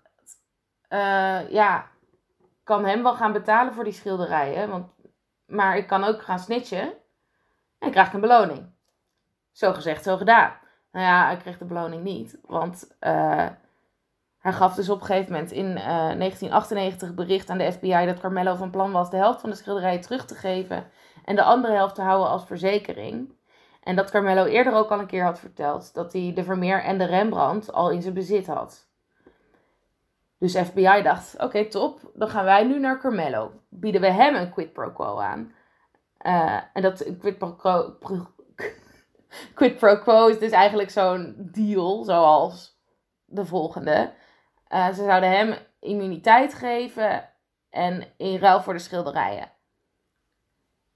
eh, 0.87 1.49
ja, 1.49 1.90
kan 2.63 2.85
hem 2.85 3.03
wel 3.03 3.13
gaan 3.13 3.31
betalen 3.31 3.73
voor 3.73 3.83
die 3.83 3.93
schilderijen, 3.93 4.69
want, 4.69 4.87
maar 5.45 5.77
ik 5.77 5.87
kan 5.87 6.03
ook 6.03 6.21
gaan 6.21 6.39
snitchen 6.39 6.93
en 7.79 7.87
ik 7.87 7.91
krijg 7.91 8.13
een 8.13 8.21
beloning. 8.21 8.69
Zo 9.51 9.73
gezegd, 9.73 10.03
zo 10.03 10.17
gedaan. 10.17 10.53
Nou 10.91 11.05
ja, 11.05 11.25
hij 11.25 11.37
kreeg 11.37 11.57
de 11.57 11.65
beloning 11.65 12.03
niet, 12.03 12.39
want 12.41 12.95
eh, 12.99 13.47
hij 14.39 14.53
gaf 14.53 14.75
dus 14.75 14.89
op 14.89 14.99
een 14.99 15.05
gegeven 15.05 15.31
moment 15.31 15.51
in 15.51 15.77
eh, 15.77 15.85
1998 15.85 17.13
bericht 17.13 17.49
aan 17.49 17.57
de 17.57 17.71
FBI 17.71 18.05
dat 18.05 18.19
Carmelo 18.19 18.55
van 18.55 18.71
plan 18.71 18.91
was 18.91 19.09
de 19.09 19.17
helft 19.17 19.41
van 19.41 19.49
de 19.49 19.55
schilderijen 19.55 20.01
terug 20.01 20.25
te 20.25 20.35
geven 20.35 20.89
en 21.25 21.35
de 21.35 21.43
andere 21.43 21.73
helft 21.73 21.95
te 21.95 22.01
houden 22.01 22.29
als 22.29 22.45
verzekering. 22.45 23.39
En 23.83 23.95
dat 23.95 24.11
Carmelo 24.11 24.45
eerder 24.45 24.73
ook 24.73 24.89
al 24.89 24.99
een 24.99 25.05
keer 25.05 25.23
had 25.23 25.39
verteld 25.39 25.93
dat 25.93 26.13
hij 26.13 26.31
de 26.35 26.43
Vermeer 26.43 26.83
en 26.83 26.97
de 26.97 27.05
Rembrandt 27.05 27.73
al 27.73 27.89
in 27.89 28.01
zijn 28.01 28.13
bezit 28.13 28.47
had. 28.47 28.90
Dus 30.41 30.57
FBI 30.57 31.01
dacht, 31.01 31.39
oké 31.39 31.65
top, 31.65 32.11
dan 32.13 32.29
gaan 32.29 32.45
wij 32.45 32.63
nu 32.63 32.79
naar 32.79 32.99
Carmelo. 32.99 33.51
Bieden 33.69 34.01
we 34.01 34.11
hem 34.11 34.35
een 34.35 34.51
quid 34.51 34.73
pro 34.73 34.91
quo 34.91 35.17
aan. 35.17 35.53
Eh, 36.17 36.61
en 36.73 36.81
dat 36.81 37.05
quid 37.19 37.37
pro 37.37 37.53
quo, 37.53 37.97
quid 39.55 39.77
pro 39.77 39.97
quo 39.97 40.27
is 40.27 40.39
dus 40.39 40.51
eigenlijk 40.51 40.89
zo'n 40.89 41.35
deal, 41.37 42.03
zoals 42.03 42.81
de 43.25 43.45
volgende. 43.45 44.13
Eh, 44.67 44.87
ze 44.87 45.03
zouden 45.03 45.29
hem 45.29 45.57
immuniteit 45.79 46.53
geven 46.53 47.29
en 47.69 48.07
in 48.17 48.39
ruil 48.39 48.61
voor 48.61 48.73
de 48.73 48.79
schilderijen. 48.79 49.51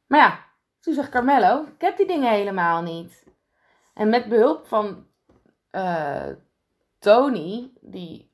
Maar 0.07 0.19
ja, 0.19 0.39
toen 0.79 0.93
zegt 0.93 1.09
Carmelo, 1.09 1.63
ik 1.63 1.81
heb 1.81 1.97
die 1.97 2.07
dingen 2.07 2.31
helemaal 2.31 2.81
niet. 2.81 3.25
En 3.93 4.09
met 4.09 4.29
behulp 4.29 4.67
van 4.67 5.07
eh, 5.69 6.29
Tony, 6.99 7.71
die 7.81 8.33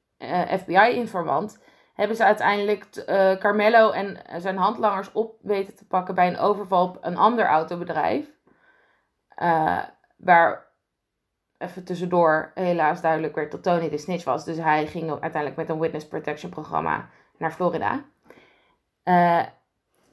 FBI-informant, 0.59 1.63
hebben 1.93 2.15
ze 2.15 2.25
uiteindelijk 2.25 2.85
uh, 2.95 3.35
Carmelo 3.35 3.91
en 3.91 4.17
zijn 4.41 4.57
handlangers 4.57 5.11
op 5.11 5.35
weten 5.41 5.75
te 5.75 5.87
pakken 5.87 6.15
bij 6.15 6.27
een 6.27 6.39
overval 6.39 6.87
op 6.87 6.97
een 7.01 7.17
ander 7.17 7.45
autobedrijf. 7.45 8.25
Uh, 9.41 9.79
waar 10.17 10.69
even 11.57 11.83
tussendoor 11.83 12.51
helaas 12.53 13.01
duidelijk 13.01 13.35
werd 13.35 13.51
dat 13.51 13.63
Tony 13.63 13.89
de 13.89 13.97
snitch 13.97 14.23
was. 14.23 14.45
Dus 14.45 14.57
hij 14.57 14.87
ging 14.87 15.09
uiteindelijk 15.09 15.55
met 15.55 15.69
een 15.69 15.79
witness 15.79 16.07
protection 16.07 16.51
programma 16.51 17.09
naar 17.37 17.51
Florida. 17.51 18.05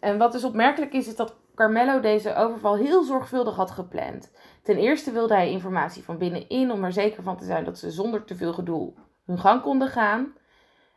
En 0.01 0.19
wat 0.19 0.33
dus 0.33 0.45
opmerkelijk 0.45 0.93
is, 0.93 1.07
is 1.07 1.17
dat 1.17 1.37
Carmelo 1.55 2.01
deze 2.01 2.35
overval 2.35 2.77
heel 2.77 3.03
zorgvuldig 3.03 3.57
had 3.57 3.71
gepland. 3.71 4.33
Ten 4.63 4.77
eerste 4.77 5.13
wilde 5.13 5.35
hij 5.35 5.51
informatie 5.51 6.05
van 6.05 6.19
binnenin 6.19 6.73
om 6.73 6.85
er 6.85 6.93
zeker 6.93 7.23
van 7.23 7.37
te 7.37 7.45
zijn 7.45 7.65
dat 7.65 7.79
ze 7.79 7.91
zonder 7.91 8.25
te 8.25 8.37
veel 8.37 8.53
gedoe 8.53 8.95
hun 9.29 9.39
gang 9.39 9.63
konden 9.63 9.89
gaan. 9.89 10.33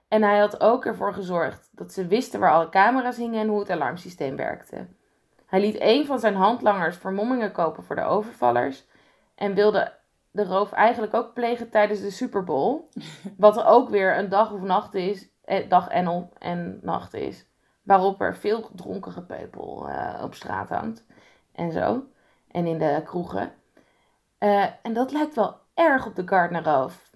En 0.07 0.23
hij 0.23 0.39
had 0.39 0.61
ook 0.61 0.85
ervoor 0.85 1.13
gezorgd 1.13 1.69
dat 1.71 1.93
ze 1.93 2.07
wisten 2.07 2.39
waar 2.39 2.51
alle 2.51 2.69
camera's 2.69 3.17
hingen 3.17 3.41
en 3.41 3.47
hoe 3.47 3.59
het 3.59 3.69
alarmsysteem 3.69 4.35
werkte. 4.35 4.87
Hij 5.45 5.61
liet 5.61 5.75
een 5.79 6.05
van 6.05 6.19
zijn 6.19 6.35
handlangers 6.35 6.97
vermommingen 6.97 7.51
kopen 7.51 7.83
voor 7.83 7.95
de 7.95 8.03
overvallers 8.03 8.87
en 9.35 9.53
wilde 9.53 9.93
de 10.31 10.45
roof 10.45 10.71
eigenlijk 10.71 11.13
ook 11.13 11.33
plegen 11.33 11.69
tijdens 11.69 12.01
de 12.01 12.11
Super 12.11 12.43
Bowl. 12.43 12.89
Wat 13.37 13.63
ook 13.63 13.89
weer 13.89 14.17
een 14.17 14.29
dag 14.29 14.51
of 14.51 14.61
nacht 14.61 14.93
is, 14.93 15.29
eh, 15.43 15.69
dag 15.69 15.87
en, 15.87 16.29
en 16.37 16.79
nacht 16.81 17.13
is. 17.13 17.45
Waarop 17.83 18.21
er 18.21 18.35
veel 18.35 18.69
dronken 18.75 19.11
gepeupel 19.11 19.89
uh, 19.89 20.21
op 20.23 20.33
straat 20.33 20.69
hangt. 20.69 21.05
En 21.51 21.71
zo. 21.71 22.03
En 22.51 22.67
in 22.67 22.77
de 22.77 23.01
kroegen. 23.05 23.53
Uh, 24.39 24.65
en 24.81 24.93
dat 24.93 25.11
lijkt 25.11 25.35
wel 25.35 25.55
erg 25.73 26.05
op 26.05 26.15
de 26.15 26.27
Gardner 26.27 26.63
roof. 26.63 27.10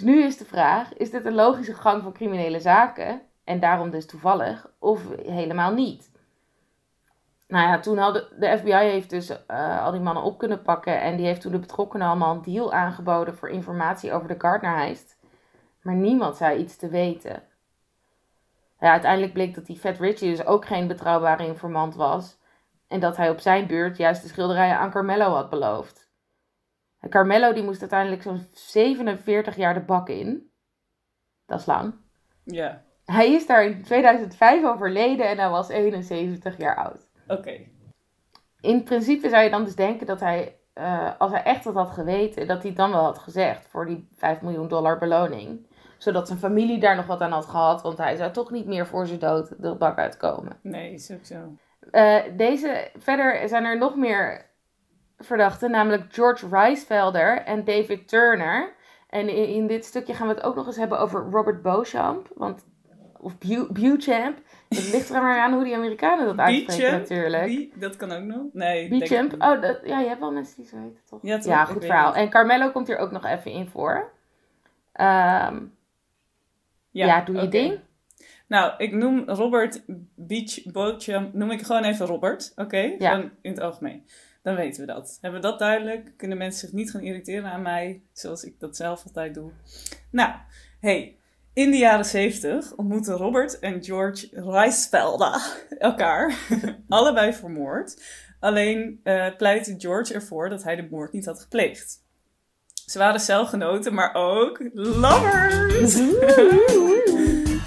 Dus 0.00 0.08
nu 0.08 0.22
is 0.22 0.36
de 0.36 0.44
vraag: 0.44 0.94
is 0.94 1.10
dit 1.10 1.24
een 1.24 1.34
logische 1.34 1.74
gang 1.74 2.02
van 2.02 2.12
criminele 2.12 2.60
zaken? 2.60 3.22
En 3.44 3.60
daarom 3.60 3.90
dus 3.90 4.06
toevallig, 4.06 4.70
of 4.78 5.02
helemaal 5.26 5.72
niet? 5.72 6.10
Nou 7.48 7.68
ja, 7.68 7.80
toen 7.80 7.98
hadden 7.98 8.28
de 8.38 8.58
FBI 8.58 8.72
heeft 8.72 9.10
dus 9.10 9.30
uh, 9.30 9.84
al 9.84 9.92
die 9.92 10.00
mannen 10.00 10.22
op 10.22 10.38
kunnen 10.38 10.62
pakken. 10.62 11.00
En 11.00 11.16
die 11.16 11.26
heeft 11.26 11.40
toen 11.40 11.52
de 11.52 11.58
betrokkenen 11.58 12.06
allemaal 12.06 12.34
een 12.34 12.42
deal 12.42 12.72
aangeboden 12.72 13.36
voor 13.36 13.48
informatie 13.48 14.12
over 14.12 14.28
de 14.28 14.34
Gardner-heist. 14.38 15.18
Maar 15.82 15.94
niemand 15.94 16.36
zei 16.36 16.58
iets 16.58 16.76
te 16.76 16.88
weten. 16.88 17.42
Ja, 18.78 18.90
uiteindelijk 18.90 19.32
bleek 19.32 19.54
dat 19.54 19.66
die 19.66 19.78
Fat 19.78 19.98
Richie 19.98 20.30
dus 20.30 20.46
ook 20.46 20.66
geen 20.66 20.86
betrouwbare 20.86 21.46
informant 21.46 21.94
was. 21.94 22.38
En 22.88 23.00
dat 23.00 23.16
hij 23.16 23.30
op 23.30 23.40
zijn 23.40 23.66
beurt 23.66 23.96
juist 23.96 24.22
de 24.22 24.28
schilderijen 24.28 24.78
aan 24.78 24.90
Carmelo 24.90 25.34
had 25.34 25.50
beloofd. 25.50 26.09
En 27.00 27.10
Carmelo 27.10 27.52
die 27.52 27.62
moest 27.62 27.80
uiteindelijk 27.80 28.22
zo'n 28.22 28.46
47 28.52 29.56
jaar 29.56 29.74
de 29.74 29.80
bak 29.80 30.08
in. 30.08 30.50
Dat 31.46 31.60
is 31.60 31.66
lang. 31.66 31.94
Ja. 32.44 32.82
Hij 33.04 33.32
is 33.32 33.46
daar 33.46 33.64
in 33.64 33.82
2005 33.82 34.64
overleden 34.64 35.28
en 35.28 35.38
hij 35.38 35.48
was 35.48 35.68
71 35.68 36.56
jaar 36.56 36.76
oud. 36.76 37.08
Oké. 37.26 37.60
In 38.60 38.82
principe 38.82 39.28
zou 39.28 39.42
je 39.42 39.50
dan 39.50 39.64
dus 39.64 39.74
denken 39.74 40.06
dat 40.06 40.20
hij, 40.20 40.56
uh, 40.74 41.10
als 41.18 41.30
hij 41.30 41.42
echt 41.42 41.64
wat 41.64 41.74
had 41.74 41.90
geweten, 41.90 42.46
dat 42.46 42.58
hij 42.58 42.68
het 42.68 42.78
dan 42.78 42.90
wel 42.90 43.02
had 43.02 43.18
gezegd 43.18 43.68
voor 43.68 43.86
die 43.86 44.08
5 44.14 44.40
miljoen 44.40 44.68
dollar 44.68 44.98
beloning. 44.98 45.68
Zodat 45.98 46.26
zijn 46.26 46.38
familie 46.38 46.80
daar 46.80 46.96
nog 46.96 47.06
wat 47.06 47.20
aan 47.20 47.32
had 47.32 47.46
gehad, 47.46 47.82
want 47.82 47.98
hij 47.98 48.16
zou 48.16 48.32
toch 48.32 48.50
niet 48.50 48.66
meer 48.66 48.86
voor 48.86 49.06
zijn 49.06 49.18
dood 49.18 49.62
de 49.62 49.74
bak 49.74 49.98
uitkomen. 49.98 50.58
Nee, 50.62 50.92
is 50.92 51.12
ook 51.12 51.24
zo. 51.24 51.56
Uh, 51.92 52.16
deze, 52.36 52.90
verder 52.98 53.48
zijn 53.48 53.64
er 53.64 53.78
nog 53.78 53.96
meer 53.96 54.49
verdachten, 55.20 55.70
namelijk 55.70 56.04
George 56.08 56.48
Reisfelder 56.48 57.42
en 57.42 57.64
David 57.64 58.08
Turner. 58.08 58.72
En 59.08 59.28
in, 59.28 59.48
in, 59.48 59.66
dit 59.66 59.84
stukje 59.84 60.14
gaan 60.14 60.28
we 60.28 60.34
het 60.34 60.42
ook 60.42 60.54
nog 60.54 60.66
eens 60.66 60.76
hebben 60.76 60.98
over 60.98 61.28
Robert 61.30 61.62
Beauchamp, 61.62 62.28
want, 62.34 62.66
of 63.18 63.38
Beauchamp. 63.72 64.38
Het 64.68 64.92
ligt 64.92 65.10
er 65.10 65.22
maar 65.22 65.40
aan 65.40 65.52
hoe 65.52 65.64
die 65.64 65.76
Amerikanen 65.76 66.26
dat 66.26 66.38
uitspreken 66.38 66.92
natuurlijk. 66.92 67.80
dat 67.80 67.96
kan 67.96 68.12
ook 68.12 68.24
nog. 68.24 68.42
Nee. 68.52 68.88
Beauchamp. 68.88 69.32
Oh, 69.32 69.60
dat, 69.60 69.78
ja, 69.84 70.00
je 70.00 70.08
hebt 70.08 70.20
wel 70.20 70.32
mensen 70.32 70.56
die 70.56 70.66
zo 70.66 70.76
weten, 70.76 71.00
toch? 71.08 71.44
Ja, 71.44 71.64
goed 71.64 71.84
verhaal. 71.84 72.14
En 72.14 72.30
Carmelo 72.30 72.70
komt 72.70 72.86
hier 72.86 72.98
ook 72.98 73.10
nog 73.10 73.24
even 73.24 73.50
in 73.50 73.66
voor. 73.66 74.12
Um, 75.00 75.74
ja, 76.90 77.06
ja, 77.06 77.20
doe 77.20 77.40
je 77.40 77.48
ding. 77.48 77.80
Nou, 78.46 78.72
ik 78.76 78.92
noem 78.92 79.28
Robert 79.28 79.82
Beach 80.14 80.62
Beauchamp, 80.62 81.34
noem 81.34 81.50
ik 81.50 81.62
gewoon 81.62 81.84
even 81.84 82.06
Robert, 82.06 82.50
oké? 82.52 82.62
Okay? 82.62 82.96
Ja. 82.98 83.14
Gewoon 83.14 83.30
in 83.40 83.50
het 83.50 83.60
algemeen. 83.60 84.04
Dan 84.42 84.54
weten 84.54 84.80
we 84.80 84.86
dat. 84.86 85.18
Hebben 85.20 85.40
we 85.40 85.46
dat 85.46 85.58
duidelijk? 85.58 86.12
Kunnen 86.16 86.38
mensen 86.38 86.60
zich 86.60 86.72
niet 86.76 86.90
gaan 86.90 87.00
irriteren 87.00 87.50
aan 87.50 87.62
mij, 87.62 88.02
zoals 88.12 88.44
ik 88.44 88.60
dat 88.60 88.76
zelf 88.76 89.04
altijd 89.04 89.34
doe. 89.34 89.50
Nou, 90.10 90.32
hey, 90.80 91.16
in 91.52 91.70
de 91.70 91.76
jaren 91.76 92.04
70 92.04 92.74
ontmoeten 92.76 93.14
Robert 93.14 93.58
en 93.58 93.84
George 93.84 94.28
Reisfelda 94.32 95.40
elkaar, 95.78 96.34
allebei 96.88 97.32
vermoord. 97.32 98.02
Alleen 98.40 99.00
uh, 99.04 99.26
pleitte 99.36 99.74
George 99.78 100.14
ervoor 100.14 100.48
dat 100.48 100.62
hij 100.62 100.76
de 100.76 100.88
moord 100.90 101.12
niet 101.12 101.26
had 101.26 101.40
gepleegd. 101.40 102.04
Ze 102.86 102.98
waren 102.98 103.20
celgenoten, 103.20 103.94
maar 103.94 104.14
ook 104.14 104.60
lovers. 104.72 105.94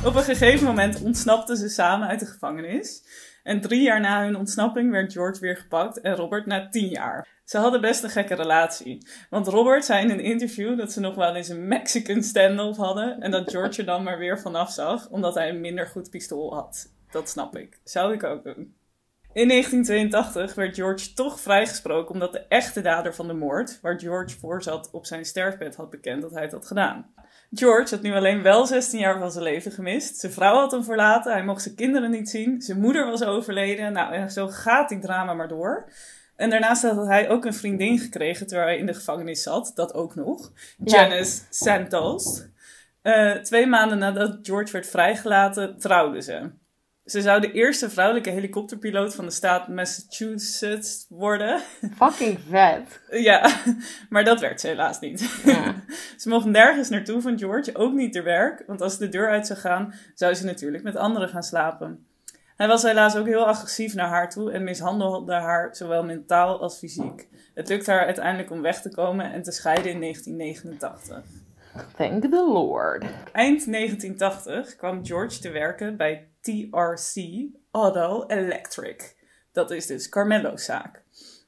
Op 0.05 0.15
een 0.15 0.23
gegeven 0.23 0.65
moment 0.65 1.01
ontsnapten 1.01 1.57
ze 1.57 1.69
samen 1.69 2.07
uit 2.07 2.19
de 2.19 2.25
gevangenis. 2.25 3.03
En 3.43 3.61
drie 3.61 3.81
jaar 3.81 3.99
na 3.99 4.23
hun 4.23 4.35
ontsnapping 4.35 4.91
werd 4.91 5.11
George 5.11 5.39
weer 5.39 5.57
gepakt 5.57 6.01
en 6.01 6.15
Robert 6.15 6.45
na 6.45 6.69
tien 6.69 6.87
jaar. 6.87 7.27
Ze 7.45 7.57
hadden 7.57 7.81
best 7.81 8.03
een 8.03 8.09
gekke 8.09 8.35
relatie. 8.35 9.07
Want 9.29 9.47
Robert 9.47 9.85
zei 9.85 10.03
in 10.03 10.09
een 10.09 10.23
interview 10.23 10.77
dat 10.77 10.91
ze 10.91 10.99
nog 10.99 11.15
wel 11.15 11.35
eens 11.35 11.49
een 11.49 11.67
Mexican 11.67 12.23
standoff 12.23 12.77
hadden. 12.77 13.21
En 13.21 13.31
dat 13.31 13.51
George 13.51 13.79
er 13.79 13.85
dan 13.85 14.03
maar 14.03 14.17
weer 14.17 14.39
vanaf 14.39 14.71
zag, 14.71 15.09
omdat 15.09 15.35
hij 15.35 15.49
een 15.49 15.61
minder 15.61 15.87
goed 15.87 16.09
pistool 16.09 16.53
had. 16.53 16.93
Dat 17.11 17.29
snap 17.29 17.55
ik. 17.57 17.79
Zou 17.83 18.13
ik 18.13 18.23
ook 18.23 18.43
doen. 18.43 18.75
In 19.33 19.47
1982 19.47 20.55
werd 20.55 20.75
George 20.75 21.13
toch 21.13 21.39
vrijgesproken 21.39 22.13
omdat 22.13 22.33
de 22.33 22.45
echte 22.47 22.81
dader 22.81 23.15
van 23.15 23.27
de 23.27 23.33
moord, 23.33 23.79
waar 23.81 23.99
George 23.99 24.39
voor 24.39 24.63
zat 24.63 24.89
op 24.91 25.05
zijn 25.05 25.25
sterfbed, 25.25 25.75
had 25.75 25.89
bekend 25.89 26.21
dat 26.21 26.31
hij 26.31 26.41
het 26.41 26.51
had 26.51 26.67
gedaan. 26.67 27.13
George 27.53 27.95
had 27.95 28.03
nu 28.03 28.15
alleen 28.15 28.41
wel 28.41 28.65
16 28.65 28.99
jaar 28.99 29.19
van 29.19 29.31
zijn 29.31 29.43
leven 29.43 29.71
gemist. 29.71 30.19
Zijn 30.19 30.31
vrouw 30.31 30.55
had 30.55 30.71
hem 30.71 30.83
verlaten, 30.83 31.31
hij 31.31 31.43
mocht 31.43 31.61
zijn 31.61 31.75
kinderen 31.75 32.11
niet 32.11 32.29
zien, 32.29 32.61
zijn 32.61 32.79
moeder 32.79 33.05
was 33.05 33.23
overleden. 33.23 33.93
Nou, 33.93 34.29
zo 34.29 34.47
gaat 34.47 34.89
die 34.89 34.99
drama 34.99 35.33
maar 35.33 35.47
door. 35.47 35.91
En 36.35 36.49
daarnaast 36.49 36.81
had 36.83 37.07
hij 37.07 37.29
ook 37.29 37.45
een 37.45 37.53
vriendin 37.53 37.99
gekregen 37.99 38.47
terwijl 38.47 38.67
hij 38.67 38.77
in 38.77 38.85
de 38.85 38.93
gevangenis 38.93 39.43
zat, 39.43 39.71
dat 39.75 39.93
ook 39.93 40.15
nog. 40.15 40.51
Janice 40.83 41.41
Santos. 41.49 42.45
Uh, 43.03 43.31
twee 43.31 43.67
maanden 43.67 43.97
nadat 43.97 44.37
George 44.41 44.71
werd 44.71 44.87
vrijgelaten, 44.87 45.79
trouwden 45.79 46.23
ze. 46.23 46.51
Ze 47.05 47.21
zou 47.21 47.41
de 47.41 47.51
eerste 47.51 47.89
vrouwelijke 47.89 48.29
helikopterpiloot 48.29 49.15
van 49.15 49.25
de 49.25 49.31
staat 49.31 49.67
Massachusetts 49.67 51.05
worden. 51.09 51.61
Fucking 51.95 52.39
vet. 52.49 53.01
ja, 53.09 53.61
maar 54.09 54.23
dat 54.23 54.39
werd 54.39 54.61
ze 54.61 54.67
helaas 54.67 54.99
niet. 54.99 55.41
Ja. 55.45 55.75
ze 56.17 56.29
mocht 56.29 56.45
nergens 56.45 56.89
naartoe 56.89 57.21
van 57.21 57.37
George, 57.37 57.75
ook 57.75 57.93
niet 57.93 58.13
ter 58.13 58.23
werk. 58.23 58.63
Want 58.67 58.81
als 58.81 58.97
de 58.97 59.09
deur 59.09 59.29
uit 59.29 59.47
zou 59.47 59.59
gaan, 59.59 59.93
zou 60.15 60.33
ze 60.33 60.45
natuurlijk 60.45 60.83
met 60.83 60.95
anderen 60.95 61.29
gaan 61.29 61.43
slapen. 61.43 62.07
Hij 62.55 62.67
was 62.67 62.83
helaas 62.83 63.15
ook 63.15 63.25
heel 63.25 63.45
agressief 63.45 63.93
naar 63.93 64.07
haar 64.07 64.29
toe 64.29 64.51
en 64.51 64.63
mishandelde 64.63 65.33
haar 65.33 65.75
zowel 65.75 66.03
mentaal 66.03 66.61
als 66.61 66.77
fysiek. 66.77 67.27
Het 67.53 67.69
lukte 67.69 67.91
haar 67.91 68.05
uiteindelijk 68.05 68.51
om 68.51 68.61
weg 68.61 68.81
te 68.81 68.89
komen 68.89 69.31
en 69.31 69.43
te 69.43 69.51
scheiden 69.51 69.91
in 69.91 69.99
1989. 69.99 71.42
Thank 71.73 72.21
the 72.21 72.51
Lord. 72.53 73.03
Eind 73.31 73.71
1980 73.71 74.75
kwam 74.75 75.05
George 75.05 75.39
te 75.39 75.49
werken 75.49 75.97
bij 75.97 76.27
TRC 76.41 77.15
Auto 77.71 78.25
Electric. 78.27 79.15
Dat 79.51 79.71
is 79.71 79.85
dus 79.85 80.09
Carmelo's 80.09 80.65
zaak. 80.65 81.03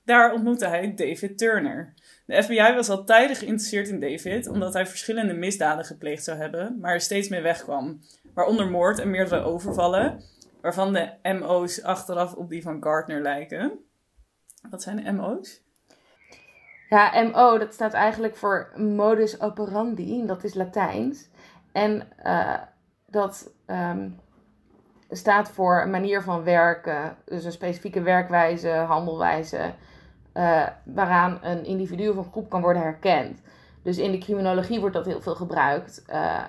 Daar 0.05 0.33
ontmoette 0.33 0.67
hij 0.67 0.93
David 0.93 1.37
Turner. 1.37 1.93
De 2.25 2.43
FBI 2.43 2.73
was 2.73 2.89
al 2.89 3.03
tijdig 3.03 3.39
geïnteresseerd 3.39 3.87
in 3.87 3.99
David, 3.99 4.47
omdat 4.47 4.73
hij 4.73 4.85
verschillende 4.85 5.33
misdaden 5.33 5.85
gepleegd 5.85 6.23
zou 6.23 6.37
hebben, 6.37 6.77
maar 6.79 6.93
er 6.93 7.01
steeds 7.01 7.29
mee 7.29 7.41
wegkwam. 7.41 7.99
Waaronder 8.33 8.69
moord 8.69 8.99
en 8.99 9.09
meerdere 9.09 9.41
overvallen, 9.41 10.21
waarvan 10.61 10.93
de 10.93 11.09
MO's 11.23 11.81
achteraf 11.81 12.33
op 12.33 12.49
die 12.49 12.61
van 12.61 12.83
Gardner 12.83 13.21
lijken. 13.21 13.79
Wat 14.69 14.81
zijn 14.81 15.03
de 15.03 15.11
MO's? 15.11 15.64
Ja, 16.89 17.23
MO, 17.23 17.57
dat 17.57 17.73
staat 17.73 17.93
eigenlijk 17.93 18.35
voor 18.35 18.71
modus 18.77 19.41
operandi, 19.41 20.25
dat 20.25 20.43
is 20.43 20.53
Latijns. 20.53 21.29
En 21.71 22.07
uh, 22.25 22.53
dat 23.05 23.51
um, 23.67 24.19
staat 25.09 25.49
voor 25.49 25.81
een 25.81 25.89
manier 25.89 26.21
van 26.21 26.43
werken, 26.43 27.17
dus 27.25 27.43
een 27.43 27.51
specifieke 27.51 28.01
werkwijze, 28.01 28.69
handelwijze, 28.69 29.73
uh, 30.33 30.67
waaraan 30.83 31.39
een 31.41 31.65
individu 31.65 32.09
of 32.09 32.17
een 32.17 32.31
groep 32.31 32.49
kan 32.49 32.61
worden 32.61 32.81
herkend. 32.81 33.41
Dus 33.83 33.97
in 33.97 34.11
de 34.11 34.17
criminologie 34.17 34.79
wordt 34.79 34.95
dat 34.95 35.05
heel 35.05 35.21
veel 35.21 35.35
gebruikt. 35.35 36.03
Uh, 36.09 36.43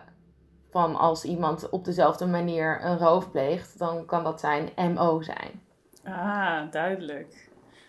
van 0.71 0.97
als 0.97 1.25
iemand 1.25 1.69
op 1.71 1.85
dezelfde 1.85 2.27
manier 2.27 2.85
een 2.85 2.99
roof 2.99 3.31
pleegt, 3.31 3.79
dan 3.79 4.05
kan 4.05 4.25
dat 4.25 4.41
zijn 4.41 4.71
MO 4.95 5.21
zijn. 5.23 5.61
Ah, 6.05 6.71
duidelijk. 6.71 7.46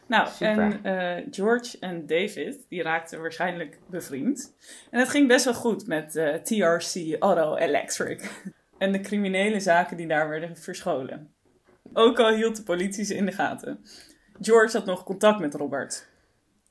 Nou, 0.07 0.29
en 0.39 0.79
uh, 0.83 1.25
George 1.31 1.77
en 1.79 2.05
David, 2.05 2.65
die 2.69 2.81
raakten 2.81 3.21
waarschijnlijk 3.21 3.79
bevriend. 3.89 4.53
En 4.91 4.99
het 4.99 5.09
ging 5.09 5.27
best 5.27 5.45
wel 5.45 5.53
goed 5.53 5.87
met 5.87 6.15
uh, 6.15 6.33
TRC 6.33 7.15
Auto 7.19 7.55
Electric. 7.55 8.31
en 8.77 8.91
de 8.91 8.99
criminele 8.99 9.59
zaken 9.59 9.97
die 9.97 10.07
daar 10.07 10.29
werden 10.29 10.57
verscholen. 10.57 11.33
Ook 11.93 12.19
al 12.19 12.33
hield 12.33 12.55
de 12.55 12.63
politie 12.63 13.05
ze 13.05 13.15
in 13.15 13.25
de 13.25 13.31
gaten. 13.31 13.79
George 14.41 14.77
had 14.77 14.85
nog 14.85 15.03
contact 15.03 15.39
met 15.39 15.53
Robert. 15.53 16.07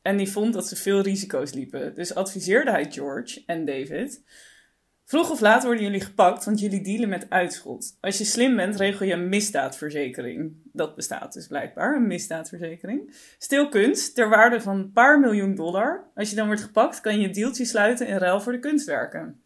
En 0.03 0.17
die 0.17 0.31
vond 0.31 0.53
dat 0.53 0.69
ze 0.69 0.77
veel 0.77 1.01
risico's 1.01 1.53
liepen. 1.53 1.95
Dus 1.95 2.15
adviseerde 2.15 2.71
hij 2.71 2.87
George 2.91 3.43
en 3.47 3.65
David. 3.65 4.23
Vroeg 5.09 5.31
of 5.31 5.41
laat 5.41 5.65
worden 5.65 5.83
jullie 5.83 6.01
gepakt, 6.01 6.45
want 6.45 6.61
jullie 6.61 6.83
dealen 6.83 7.09
met 7.09 7.31
uitschot. 7.31 7.97
Als 8.01 8.19
je 8.19 8.25
slim 8.25 8.57
bent, 8.57 8.77
regel 8.77 9.07
je 9.07 9.13
een 9.13 9.29
misdaadverzekering. 9.29 10.57
Dat 10.73 10.95
bestaat 10.95 11.33
dus 11.33 11.47
blijkbaar, 11.47 11.97
een 11.97 12.07
misdaadverzekering. 12.07 13.15
Stil 13.39 13.69
kunst, 13.69 14.15
ter 14.15 14.29
waarde 14.29 14.61
van 14.61 14.77
een 14.77 14.93
paar 14.93 15.21
miljoen 15.21 15.55
dollar. 15.55 16.11
Als 16.15 16.31
je 16.31 16.37
dan 16.37 16.47
wordt 16.47 16.63
gepakt, 16.63 17.01
kan 17.01 17.21
je 17.21 17.27
een 17.27 17.33
deeltje 17.33 17.65
sluiten 17.65 18.07
in 18.07 18.17
ruil 18.17 18.41
voor 18.41 18.53
de 18.53 18.59
kunstwerken. 18.59 19.43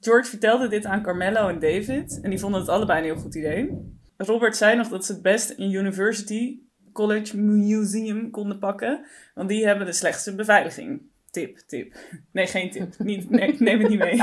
George 0.00 0.30
vertelde 0.30 0.68
dit 0.68 0.84
aan 0.84 1.02
Carmelo 1.02 1.48
en 1.48 1.58
David, 1.58 2.20
en 2.22 2.30
die 2.30 2.38
vonden 2.38 2.60
het 2.60 2.68
allebei 2.68 2.98
een 2.98 3.04
heel 3.04 3.22
goed 3.22 3.34
idee. 3.34 3.96
Robert 4.16 4.56
zei 4.56 4.76
nog 4.76 4.88
dat 4.88 5.04
ze 5.04 5.12
het 5.12 5.22
best 5.22 5.50
in 5.50 5.72
University 5.72 6.60
College 6.92 7.38
Museum 7.38 8.30
konden 8.30 8.58
pakken, 8.58 9.04
want 9.34 9.48
die 9.48 9.66
hebben 9.66 9.86
de 9.86 9.92
slechtste 9.92 10.34
beveiliging. 10.34 11.02
Tip, 11.38 11.58
tip. 11.66 11.94
Nee, 12.32 12.46
geen 12.46 12.70
tip. 12.70 12.98
Niet, 12.98 13.30
nee, 13.30 13.54
neem 13.58 13.78
het 13.80 13.88
niet 13.88 13.98
mee. 13.98 14.22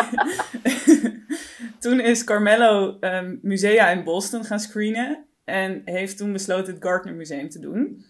toen 1.80 2.00
is 2.00 2.24
Carmelo 2.24 2.98
um, 3.02 3.40
musea 3.42 3.90
in 3.90 4.04
Boston 4.04 4.46
gaan 4.46 4.60
screenen 4.60 5.26
en 5.44 5.82
heeft 5.86 6.18
toen 6.18 6.32
besloten 6.32 6.74
het 6.74 6.84
Gardner 6.84 7.14
Museum 7.14 7.50
te 7.50 7.60
doen. 7.60 8.06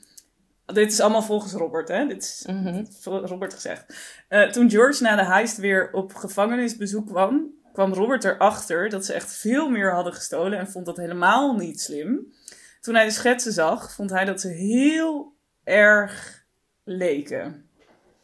Dit 0.66 0.92
is 0.92 1.00
allemaal 1.00 1.22
volgens 1.22 1.54
Robert, 1.54 1.88
hè? 1.88 2.08
Dit 2.08 2.24
is 2.24 2.46
Mhm. 2.48 2.84
Robert 3.04 3.54
gezegd. 3.54 3.86
Uh, 4.30 4.50
toen 4.52 4.70
George 4.70 5.04
na 5.04 5.16
de 5.16 5.26
heist 5.26 5.58
weer 5.58 5.92
op 5.92 6.14
gevangenisbezoek 6.14 7.08
kwam, 7.08 7.54
kwam 7.74 7.94
Robert 7.94 8.24
erachter 8.24 8.90
dat 8.90 9.06
ze 9.06 9.14
echt 9.14 9.38
veel 9.38 9.70
meer 9.70 9.94
hadden 9.94 10.14
gestolen 10.14 10.60
en 10.60 10.68
vond 10.68 10.86
dat 10.86 10.98
helemaal 10.98 11.56
niet 11.56 11.82
slim. 11.82 12.34
Toen 12.82 12.96
hij 12.96 13.06
de 13.06 13.12
schetsen 13.12 13.54
zag, 13.54 13.94
vond 13.94 14.10
hij 14.10 14.26
dat 14.26 14.42
ze 14.42 14.48
heel 14.48 15.36
erg 15.64 16.44
leken. 16.84 17.65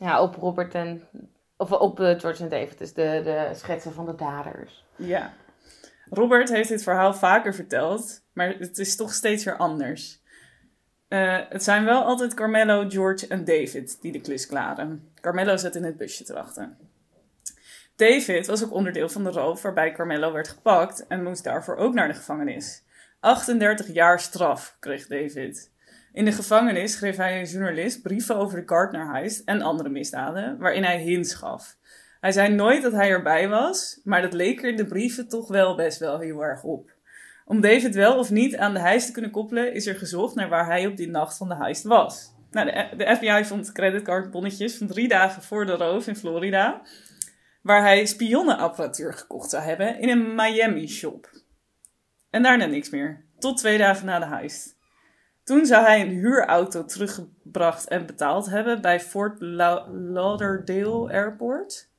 Ja, 0.02 0.22
op 0.22 0.36
Robert 0.36 0.76
en... 0.76 1.02
Of 1.58 1.72
op 1.72 2.00
eh, 2.00 2.20
George 2.20 2.44
en 2.44 2.50
David, 2.50 2.78
dus 2.78 2.94
de, 2.94 3.22
de 3.24 3.50
schetsen 3.54 3.94
van 3.94 4.06
de 4.06 4.16
daders. 4.16 4.86
Ja. 4.96 5.34
Robert 6.10 6.50
heeft 6.50 6.70
dit 6.70 6.84
verhaal 6.84 7.14
vaker 7.14 7.54
verteld, 7.54 8.24
maar 8.34 8.56
het 8.58 8.78
is 8.78 8.96
toch 8.96 9.14
steeds 9.14 9.44
weer 9.44 9.58
anders. 9.58 10.22
Uh, 11.10 11.40
het 11.50 11.64
zijn 11.64 11.86
wel 11.86 12.04
altijd 12.04 12.34
Carmelo, 12.34 12.90
George 12.90 13.28
en 13.28 13.46
David 13.46 14.02
die 14.02 14.12
de 14.12 14.22
klus 14.22 14.48
klaren. 14.48 15.12
Carmelo 15.22 15.58
zat 15.58 15.76
in 15.76 15.84
het 15.84 15.98
busje 15.98 16.24
te 16.24 16.34
wachten. 16.34 16.78
David 17.96 18.48
was 18.48 18.64
ook 18.64 18.74
onderdeel 18.74 19.10
van 19.10 19.24
de 19.24 19.32
roof 19.32 19.62
waarbij 19.62 19.92
Carmelo 19.92 20.32
werd 20.32 20.48
gepakt 20.48 21.08
en 21.08 21.24
moest 21.24 21.44
daarvoor 21.44 21.76
ook 21.76 21.94
naar 21.94 22.08
de 22.08 22.14
gevangenis. 22.14 22.84
38 23.20 23.94
jaar 23.94 24.20
straf 24.20 24.76
kreeg 24.80 25.08
David. 25.08 25.71
In 26.14 26.26
de 26.26 26.32
gevangenis 26.32 26.94
schreef 26.94 27.16
hij 27.16 27.40
een 27.40 27.46
journalist 27.46 28.02
brieven 28.02 28.36
over 28.36 28.60
de 28.60 28.68
Gardner 28.68 29.12
heist 29.12 29.42
en 29.46 29.62
andere 29.62 29.90
misdaden, 29.90 30.58
waarin 30.58 30.84
hij 30.84 31.00
hints 31.00 31.34
gaf. 31.34 31.78
Hij 32.20 32.32
zei 32.32 32.54
nooit 32.54 32.82
dat 32.82 32.92
hij 32.92 33.10
erbij 33.10 33.50
was, 33.50 34.00
maar 34.04 34.22
dat 34.22 34.34
leek 34.34 34.64
er 34.64 34.70
in 34.70 34.76
de 34.76 34.86
brieven 34.86 35.28
toch 35.28 35.48
wel 35.48 35.76
best 35.76 36.00
wel 36.00 36.20
heel 36.20 36.44
erg 36.44 36.64
op. 36.64 36.92
Om 37.46 37.62
David 37.62 37.96
wel 37.96 38.18
of 38.18 38.30
niet 38.32 38.58
aan 38.58 38.74
de 38.74 38.80
heist 38.80 39.06
te 39.06 39.12
kunnen 39.12 39.32
koppelen, 39.32 39.74
is 39.74 39.88
er 39.88 39.96
gezocht 39.96 40.36
naar 40.36 40.50
waar 40.50 40.66
hij 40.66 40.88
op 40.88 40.98
die 40.98 41.10
nacht 41.10 41.38
van 41.38 41.48
de 41.48 41.56
heist 41.56 41.84
was. 41.84 42.34
Nou, 42.52 42.72
de, 42.98 43.16
FBI 43.16 43.46
vond 43.46 43.72
creditcardbonnetjes 43.72 44.78
van 44.78 44.88
drie 44.88 45.08
dagen 45.08 45.42
voor 45.42 45.66
de 45.66 45.72
roof 45.72 46.08
in 46.08 46.16
Florida, 46.16 46.82
waar 47.62 47.82
hij 47.82 48.06
spionnenapparatuur 48.06 49.14
gekocht 49.14 49.50
zou 49.50 49.64
hebben 49.64 50.00
in 50.00 50.10
een 50.10 50.36
Miami 50.36 50.88
shop. 50.88 51.30
En 52.30 52.44
daarna 52.44 52.66
niks 52.66 52.90
meer, 52.90 53.26
tot 53.40 53.58
twee 53.58 53.78
dagen 53.78 54.06
na 54.06 54.20
de 54.20 54.26
heist. 54.26 54.80
Toen 55.52 55.66
zou 55.66 55.86
hij 55.86 56.02
een 56.02 56.10
huurauto 56.10 56.86
teruggebracht 56.86 57.88
en 57.88 58.06
betaald 58.06 58.50
hebben 58.50 58.82
bij 58.82 59.00
Fort 59.00 59.42
La 59.42 59.88
Lauderdale 59.92 61.12
Airport. 61.12 61.90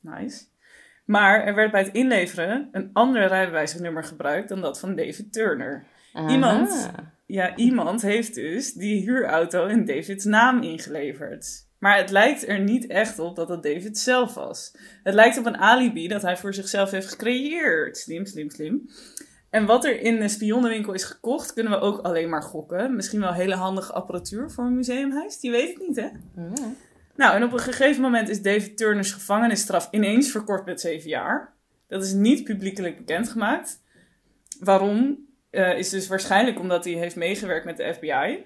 Nice. 0.00 0.44
Maar 1.04 1.44
er 1.44 1.54
werd 1.54 1.70
bij 1.70 1.82
het 1.82 1.94
inleveren 1.94 2.68
een 2.72 2.90
ander 2.92 3.26
rijbewijsnummer 3.26 4.04
gebruikt 4.04 4.48
dan 4.48 4.60
dat 4.60 4.80
van 4.80 4.96
David 4.96 5.32
Turner. 5.32 5.84
Iemand, 6.28 6.90
ja, 7.26 7.56
iemand 7.56 8.02
heeft 8.02 8.34
dus 8.34 8.72
die 8.72 9.02
huurauto 9.02 9.66
in 9.66 9.84
Davids 9.84 10.24
naam 10.24 10.62
ingeleverd. 10.62 11.66
Maar 11.78 11.96
het 11.96 12.10
lijkt 12.10 12.48
er 12.48 12.60
niet 12.60 12.86
echt 12.86 13.18
op 13.18 13.36
dat 13.36 13.48
het 13.48 13.62
David 13.62 13.98
zelf 13.98 14.34
was. 14.34 14.74
Het 15.02 15.14
lijkt 15.14 15.38
op 15.38 15.46
een 15.46 15.58
alibi 15.58 16.08
dat 16.08 16.22
hij 16.22 16.36
voor 16.36 16.54
zichzelf 16.54 16.90
heeft 16.90 17.08
gecreëerd. 17.08 17.96
Slim, 17.96 18.26
slim, 18.26 18.50
slim. 18.50 18.88
En 19.50 19.66
wat 19.66 19.84
er 19.84 20.00
in 20.00 20.20
de 20.20 20.28
spionnenwinkel 20.28 20.92
is 20.92 21.04
gekocht, 21.04 21.52
kunnen 21.52 21.72
we 21.72 21.78
ook 21.78 21.98
alleen 22.00 22.28
maar 22.28 22.42
gokken. 22.42 22.96
Misschien 22.96 23.20
wel 23.20 23.32
hele 23.32 23.54
handige 23.54 23.92
apparatuur 23.92 24.50
voor 24.50 24.64
een 24.64 24.74
museumhuis. 24.74 25.38
Je 25.40 25.50
weet 25.50 25.68
het 25.78 25.88
niet, 25.88 25.96
hè? 25.96 26.08
Ja. 26.36 26.72
Nou, 27.16 27.34
en 27.36 27.42
op 27.44 27.52
een 27.52 27.58
gegeven 27.58 28.02
moment 28.02 28.28
is 28.28 28.42
David 28.42 28.76
Turner's 28.76 29.12
gevangenisstraf 29.12 29.88
ineens 29.90 30.30
verkort 30.30 30.64
met 30.64 30.80
zeven 30.80 31.08
jaar. 31.08 31.52
Dat 31.88 32.04
is 32.04 32.12
niet 32.12 32.44
publiekelijk 32.44 32.96
bekendgemaakt. 32.96 33.80
Waarom? 34.60 35.26
Eh, 35.50 35.78
is 35.78 35.88
dus 35.88 36.08
waarschijnlijk 36.08 36.58
omdat 36.58 36.84
hij 36.84 36.92
heeft 36.94 37.16
meegewerkt 37.16 37.64
met 37.64 37.76
de 37.76 37.94
FBI. 37.94 38.44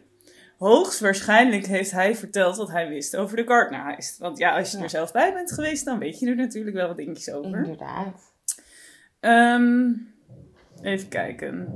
Hoogstwaarschijnlijk 0.59 1.67
heeft 1.67 1.91
hij 1.91 2.17
verteld 2.17 2.57
wat 2.57 2.71
hij 2.71 2.88
wist 2.88 3.17
over 3.17 3.37
de 3.37 3.45
Gardner-heist. 3.47 4.19
Want 4.19 4.38
ja, 4.38 4.57
als 4.59 4.71
je 4.71 4.77
Ja. 4.77 4.83
er 4.83 4.91
zelf 4.91 5.12
bij 5.12 5.33
bent 5.33 5.53
geweest, 5.53 5.85
dan 5.85 5.99
weet 5.99 6.19
je 6.19 6.27
er 6.29 6.37
natuurlijk 6.37 6.77
wel 6.77 6.87
wat 6.88 6.97
dingetjes 6.97 7.35
over. 7.35 7.59
Inderdaad. 7.59 8.33
Ehm, 9.21 9.91
even 10.83 11.09
kijken. 11.09 11.68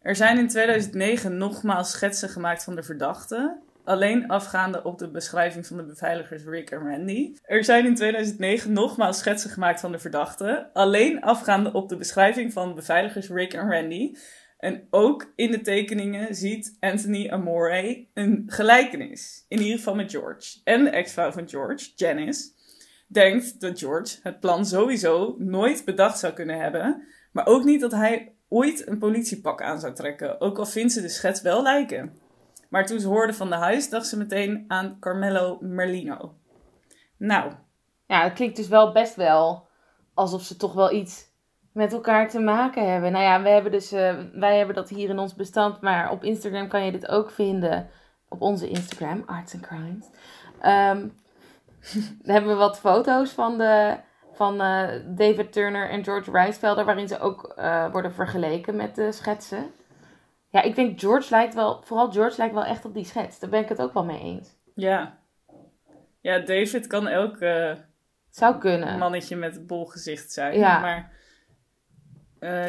Er 0.00 0.16
zijn 0.16 0.38
in 0.38 0.48
2009 0.48 1.36
nogmaals 1.36 1.90
schetsen 1.90 2.28
gemaakt 2.28 2.64
van 2.64 2.74
de 2.74 2.82
verdachte. 2.82 3.62
Alleen 3.84 4.28
afgaande 4.28 4.82
op 4.82 4.98
de 4.98 5.10
beschrijving 5.10 5.66
van 5.66 5.76
de 5.76 5.84
beveiligers 5.84 6.44
Rick 6.44 6.70
en 6.70 6.90
Randy. 6.90 7.34
Er 7.42 7.64
zijn 7.64 7.86
in 7.86 7.94
2009 7.94 8.72
nogmaals 8.72 9.18
schetsen 9.18 9.50
gemaakt 9.50 9.80
van 9.80 9.92
de 9.92 9.98
verdachte. 9.98 10.70
Alleen 10.72 11.22
afgaande 11.22 11.72
op 11.72 11.88
de 11.88 11.96
beschrijving 11.96 12.52
van 12.52 12.74
beveiligers 12.74 13.28
Rick 13.28 13.52
en 13.52 13.70
Randy. 13.70 14.14
En 14.58 14.86
ook 14.90 15.32
in 15.36 15.50
de 15.50 15.60
tekeningen 15.60 16.34
ziet 16.34 16.76
Anthony 16.80 17.28
Amore 17.28 18.06
een 18.14 18.42
gelijkenis. 18.46 19.44
In 19.48 19.58
ieder 19.60 19.76
geval 19.76 19.94
met 19.94 20.10
George. 20.10 20.60
En 20.64 20.84
de 20.84 20.90
ex-vrouw 20.90 21.32
van 21.32 21.48
George, 21.48 21.90
Janice, 21.96 22.52
denkt 23.08 23.60
dat 23.60 23.78
George 23.78 24.18
het 24.22 24.40
plan 24.40 24.66
sowieso 24.66 25.34
nooit 25.38 25.84
bedacht 25.84 26.18
zou 26.18 26.32
kunnen 26.32 26.58
hebben. 26.58 27.02
Maar 27.32 27.46
ook 27.46 27.64
niet 27.64 27.80
dat 27.80 27.92
hij 27.92 28.34
ooit 28.54 28.88
een 28.88 28.98
politiepak 28.98 29.62
aan 29.62 29.80
zou 29.80 29.92
trekken. 29.92 30.40
Ook 30.40 30.58
al 30.58 30.66
vindt 30.66 30.92
ze 30.92 31.00
de 31.00 31.08
schets 31.08 31.42
wel 31.42 31.62
lijken. 31.62 32.18
Maar 32.68 32.86
toen 32.86 33.00
ze 33.00 33.08
hoorde 33.08 33.32
van 33.32 33.48
de 33.48 33.56
huis, 33.56 33.88
dacht 33.88 34.06
ze 34.06 34.16
meteen 34.16 34.64
aan 34.68 34.96
Carmelo 35.00 35.58
Merlino. 35.60 36.34
Nou, 37.16 37.52
Ja, 38.06 38.22
het 38.22 38.32
klinkt 38.32 38.56
dus 38.56 38.68
wel 38.68 38.92
best 38.92 39.14
wel 39.14 39.66
alsof 40.14 40.42
ze 40.42 40.56
toch 40.56 40.72
wel 40.72 40.92
iets 40.92 41.32
met 41.72 41.92
elkaar 41.92 42.28
te 42.28 42.38
maken 42.38 42.90
hebben. 42.92 43.12
Nou 43.12 43.24
ja, 43.24 43.42
we 43.42 43.48
hebben 43.48 43.72
dus, 43.72 43.92
eh, 43.92 44.16
wij 44.32 44.56
hebben 44.56 44.74
dat 44.74 44.88
hier 44.88 45.08
in 45.08 45.18
ons 45.18 45.34
bestand, 45.34 45.80
maar 45.80 46.10
op 46.10 46.24
Instagram 46.24 46.68
kan 46.68 46.84
je 46.84 46.92
dit 46.92 47.08
ook 47.08 47.30
vinden. 47.30 47.88
Op 48.28 48.40
onze 48.40 48.68
Instagram, 48.68 49.22
Arts 49.26 49.54
and 49.54 49.66
Crimes. 49.66 50.06
Daar 52.22 52.34
hebben 52.34 52.50
we 52.50 52.56
wat 52.58 52.78
foto's 52.78 53.30
van, 53.30 53.58
de, 53.58 53.96
van 54.34 54.60
eh, 54.60 54.88
David 55.06 55.52
Turner 55.52 55.90
en 55.90 56.04
George 56.04 56.30
Reisfelder, 56.30 56.84
waarin 56.84 57.08
ze 57.08 57.18
ook 57.18 57.52
eh, 57.56 57.90
worden 57.92 58.12
vergeleken 58.12 58.76
met 58.76 58.94
de 58.94 59.12
schetsen. 59.12 59.70
Ja, 60.48 60.62
ik 60.62 60.74
denk 60.74 61.00
George 61.00 61.30
lijkt 61.30 61.54
wel, 61.54 61.82
vooral 61.84 62.10
George 62.12 62.36
lijkt 62.38 62.54
wel 62.54 62.64
echt 62.64 62.84
op 62.84 62.94
die 62.94 63.04
schets. 63.04 63.38
Daar 63.38 63.50
ben 63.50 63.60
ik 63.60 63.68
het 63.68 63.80
ook 63.82 63.94
wel 63.94 64.04
mee 64.04 64.20
eens. 64.20 64.56
ja. 64.74 65.22
Ja, 66.20 66.38
David 66.38 66.86
kan 66.86 67.08
elk 67.08 67.36
eh, 67.36 67.72
Zou 68.30 68.58
kunnen. 68.58 68.98
mannetje 68.98 69.36
met 69.36 69.66
bol 69.66 69.84
gezicht 69.86 70.32
zijn. 70.32 70.58
Ja. 70.58 70.80
Maar 70.80 71.12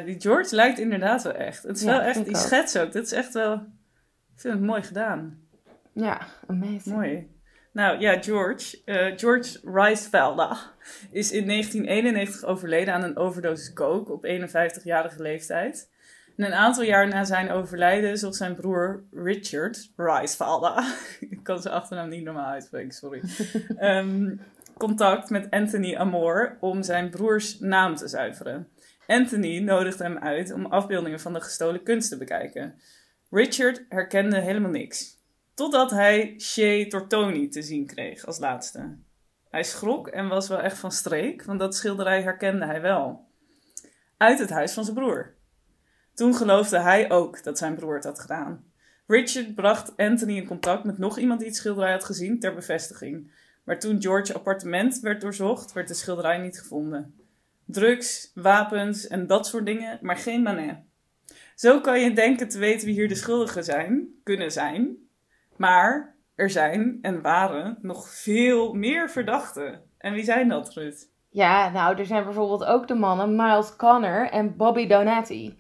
die 0.06 0.22
George 0.22 0.56
lijkt 0.56 0.80
inderdaad 0.80 1.24
wel 1.24 1.34
echt. 1.34 1.64
Het 1.64 1.76
is 1.78 1.84
Ja, 1.84 1.92
wel 1.92 2.02
echt, 2.02 2.26
die 2.26 2.36
ook. 2.36 2.42
schets 2.42 2.78
ook. 2.78 2.92
Dat 2.92 3.04
is 3.04 3.12
echt 3.12 3.34
wel, 3.34 3.54
ik 3.54 4.40
vind 4.42 4.54
het 4.54 4.64
mooi 4.64 4.84
gedaan. 4.84 5.40
Ja, 5.94 6.22
amazing. 6.48 6.96
Mooi. 6.96 7.35
Nou 7.76 8.00
ja, 8.00 8.22
George, 8.22 8.82
eh, 8.86 9.18
George 9.18 9.60
Reisfelder 9.64 10.72
is 11.12 11.32
in 11.32 11.46
1991 11.46 12.44
overleden 12.44 12.94
aan 12.94 13.04
een 13.04 13.18
overdosis 13.18 13.74
coke 13.74 14.12
op 14.12 14.26
51-jarige 14.26 15.22
leeftijd. 15.22 15.90
En 16.38 16.46
een 16.46 16.54
aantal 16.54 16.84
jaar 16.84 17.08
na 17.08 17.24
zijn 17.24 17.52
overlijden 17.52 18.18
zocht 18.18 18.36
zijn 18.36 18.56
broer 18.56 19.04
Richard 19.12 19.92
Reisfelder, 19.96 20.84
ik 21.30 21.40
kan 21.44 21.62
zijn 21.62 21.74
achternaam 21.74 22.10
niet 22.10 22.24
normaal 22.24 22.52
uitspreken, 22.52 22.92
sorry, 22.92 23.22
Ehm, 23.78 24.36
contact 24.78 25.30
met 25.30 25.50
Anthony 25.50 25.96
Amor 25.96 26.58
om 26.60 26.84
zijn 26.84 27.10
broers 27.10 27.60
naam 27.60 27.96
te 27.96 28.08
zuiveren. 28.08 28.68
Anthony 29.08 29.60
nodigde 29.60 30.04
hem 30.04 30.18
uit 30.18 30.52
om 30.54 30.66
afbeeldingen 30.66 31.20
van 31.20 31.34
de 31.34 31.42
gestolen 31.42 31.84
kunst 31.84 32.10
te 32.10 32.18
bekijken. 32.18 32.76
Richard 33.30 33.86
herkende 33.90 34.40
helemaal 34.40 34.72
niks. 34.72 35.15
Totdat 35.56 35.92
hij 35.92 36.36
Shea 36.40 36.88
Tortoni 36.88 37.50
te 37.50 37.62
zien 37.62 37.86
kreeg 37.86 38.26
als 38.26 38.40
laatste. 38.40 38.98
Hij 39.50 39.64
schrok 39.64 40.08
en 40.08 40.28
was 40.28 40.48
wel 40.48 40.60
echt 40.60 40.78
van 40.78 40.92
streek, 40.92 41.44
want 41.44 41.60
dat 41.60 41.76
schilderij 41.76 42.22
herkende 42.22 42.66
hij 42.66 42.82
wel. 42.82 43.24
uit 44.18 44.40
het 44.40 44.50
huis 44.50 44.74
van 44.74 44.84
zijn 44.84 44.96
broer. 44.96 45.34
Toen 46.14 46.36
geloofde 46.36 46.80
hij 46.80 47.12
ook 47.12 47.44
dat 47.44 47.58
zijn 47.58 47.76
broer 47.76 47.96
het 47.96 48.04
had 48.04 48.20
gedaan. 48.20 48.64
Richard 49.08 49.56
bracht 49.56 49.98
Anthony 49.98 50.36
in 50.36 50.48
contact 50.48 50.84
met 50.84 50.98
nog 50.98 51.18
iemand 51.18 51.40
die 51.40 51.48
het 51.48 51.58
schilderij 51.58 51.92
had 51.92 52.04
gezien 52.04 52.40
ter 52.40 52.54
bevestiging. 52.54 53.32
Maar 53.64 53.80
toen 53.80 54.02
George's 54.02 54.36
appartement 54.36 55.00
werd 55.00 55.22
doorzocht, 55.22 55.74
werd 55.74 55.88
de 55.88 55.94
schilderij 55.94 56.38
niet 56.38 56.60
gevonden. 56.60 57.16
Drugs, 57.66 58.32
wapens 58.34 59.08
en 59.08 59.28
dat 59.28 59.48
soort 59.48 59.66
dingen, 59.66 60.00
maar 60.02 60.18
geen 60.18 60.42
Manet. 60.42 60.78
Zo 61.56 61.82
kan 61.82 62.00
je 62.00 62.14
denken 62.14 62.48
te 62.48 62.58
weten 62.58 62.86
wie 62.86 62.96
hier 62.96 63.08
de 63.08 63.16
schuldigen 63.16 63.64
zijn, 63.64 64.08
kunnen 64.24 64.52
zijn. 64.52 65.05
Maar 65.58 66.16
er 66.36 66.50
zijn 66.50 67.00
en 67.02 67.22
waren 67.22 67.78
nog 67.82 68.10
veel 68.10 68.74
meer 68.74 69.10
verdachten. 69.10 69.82
En 69.98 70.14
wie 70.14 70.24
zijn 70.24 70.50
dat, 70.50 70.74
Ruth? 70.74 71.14
Ja, 71.30 71.70
nou, 71.70 71.98
er 71.98 72.06
zijn 72.06 72.24
bijvoorbeeld 72.24 72.66
ook 72.66 72.88
de 72.88 72.96
mannen 72.96 73.36
Miles 73.36 73.76
Connor 73.76 74.30
en 74.30 74.56
Bobby 74.56 74.88
Donati. 74.88 75.56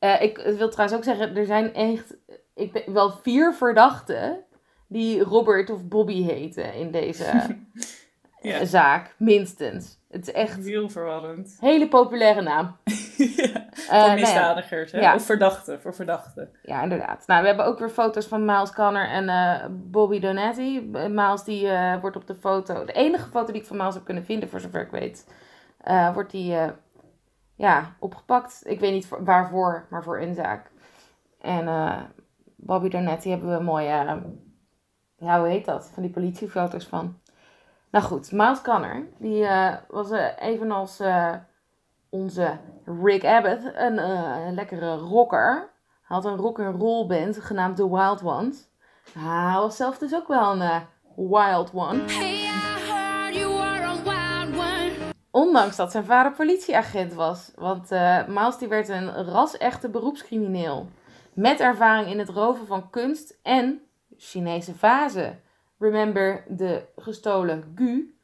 Uh, 0.00 0.22
ik 0.22 0.36
wil 0.36 0.70
trouwens 0.70 0.98
ook 0.98 1.04
zeggen, 1.04 1.36
er 1.36 1.46
zijn 1.46 1.74
echt 1.74 2.16
ik 2.54 2.72
ben, 2.72 2.92
wel 2.92 3.10
vier 3.10 3.54
verdachten 3.54 4.44
die 4.88 5.20
Robert 5.20 5.70
of 5.70 5.88
Bobby 5.88 6.22
heten 6.22 6.74
in 6.74 6.90
deze 6.90 7.56
ja. 8.40 8.64
zaak, 8.64 9.14
minstens. 9.18 9.98
Het 10.14 10.28
is 10.28 10.32
echt... 10.32 10.64
Heel 10.64 10.88
verwarrend. 10.88 11.56
Hele 11.60 11.88
populaire 11.88 12.42
naam. 12.42 12.76
ja, 13.16 13.66
voor 13.72 13.94
uh, 13.94 14.14
misdadigers, 14.14 14.92
hè? 14.92 15.00
Ja. 15.00 15.14
Of 15.14 15.24
verdachten, 15.24 15.80
voor 15.80 15.94
verdachten. 15.94 16.50
Ja, 16.62 16.82
inderdaad. 16.82 17.26
Nou, 17.26 17.40
we 17.40 17.46
hebben 17.46 17.66
ook 17.66 17.78
weer 17.78 17.90
foto's 17.90 18.26
van 18.26 18.44
Miles 18.44 18.72
Connor 18.72 19.08
en 19.08 19.24
uh, 19.24 19.64
Bobby 19.70 20.20
Donati. 20.20 20.80
Miles, 20.90 21.44
die 21.44 21.66
uh, 21.66 22.00
wordt 22.00 22.16
op 22.16 22.26
de 22.26 22.34
foto... 22.34 22.84
De 22.84 22.92
enige 22.92 23.28
foto 23.28 23.52
die 23.52 23.60
ik 23.60 23.66
van 23.66 23.76
Miles 23.76 23.94
heb 23.94 24.04
kunnen 24.04 24.24
vinden, 24.24 24.48
voor 24.48 24.60
zover 24.60 24.80
ik 24.80 24.90
weet... 24.90 25.26
wordt 26.14 26.30
die 26.30 26.56
ja, 27.54 27.94
opgepakt. 27.98 28.60
Ik 28.64 28.80
weet 28.80 28.92
niet 28.92 29.06
voor, 29.06 29.24
waarvoor, 29.24 29.86
maar 29.90 30.02
voor 30.02 30.20
een 30.20 30.34
zaak. 30.34 30.70
En 31.40 31.68
Bobby 32.56 32.88
Donati 32.88 33.30
hebben 33.30 33.48
we 33.48 33.54
een 33.54 33.64
mooie... 33.64 34.22
ja, 35.16 35.38
hoe 35.38 35.48
heet 35.48 35.64
dat? 35.64 35.90
Van 35.94 36.02
die 36.02 36.12
politiefoto's 36.12 36.86
van. 36.86 37.22
Nou 37.94 38.06
goed, 38.06 38.32
Miles 38.32 38.62
Connor, 38.62 39.06
die 39.18 39.42
uh, 39.42 39.74
was 39.88 40.10
uh, 40.10 40.26
evenals 40.38 41.00
uh, 41.00 41.34
onze 42.08 42.58
Rick 43.02 43.24
Abbott 43.24 43.70
een 43.74 44.54
lekkere 44.54 44.96
rocker. 44.96 45.70
Hij 46.02 46.16
had 46.16 46.24
een 46.24 46.36
rock-and-roll 46.36 47.06
band 47.06 47.36
genaamd 47.40 47.76
The 47.76 47.90
Wild 47.90 48.22
Ones. 48.22 48.68
Hij 49.18 49.54
was 49.54 49.76
zelf 49.76 49.98
dus 49.98 50.14
ook 50.14 50.28
wel 50.28 50.60
een 50.60 50.82
wild 51.16 51.70
one. 51.74 52.02
Ondanks 55.30 55.76
dat 55.76 55.90
zijn 55.90 56.04
vader 56.04 56.32
politieagent 56.32 57.12
was. 57.12 57.52
Want 57.54 57.90
Miles 58.26 58.58
die 58.58 58.68
werd 58.68 58.88
een 58.88 59.24
ras-echte 59.24 59.88
beroepscrimineel. 59.88 60.88
Met 61.32 61.60
ervaring 61.60 62.08
in 62.08 62.18
het 62.18 62.28
roven 62.28 62.66
van 62.66 62.90
kunst 62.90 63.38
en 63.42 63.80
Chinese 64.16 64.74
vazen. 64.74 65.42
Remember 65.84 66.44
de 66.48 66.82
gestolen 66.96 67.72
Gu. 67.74 68.14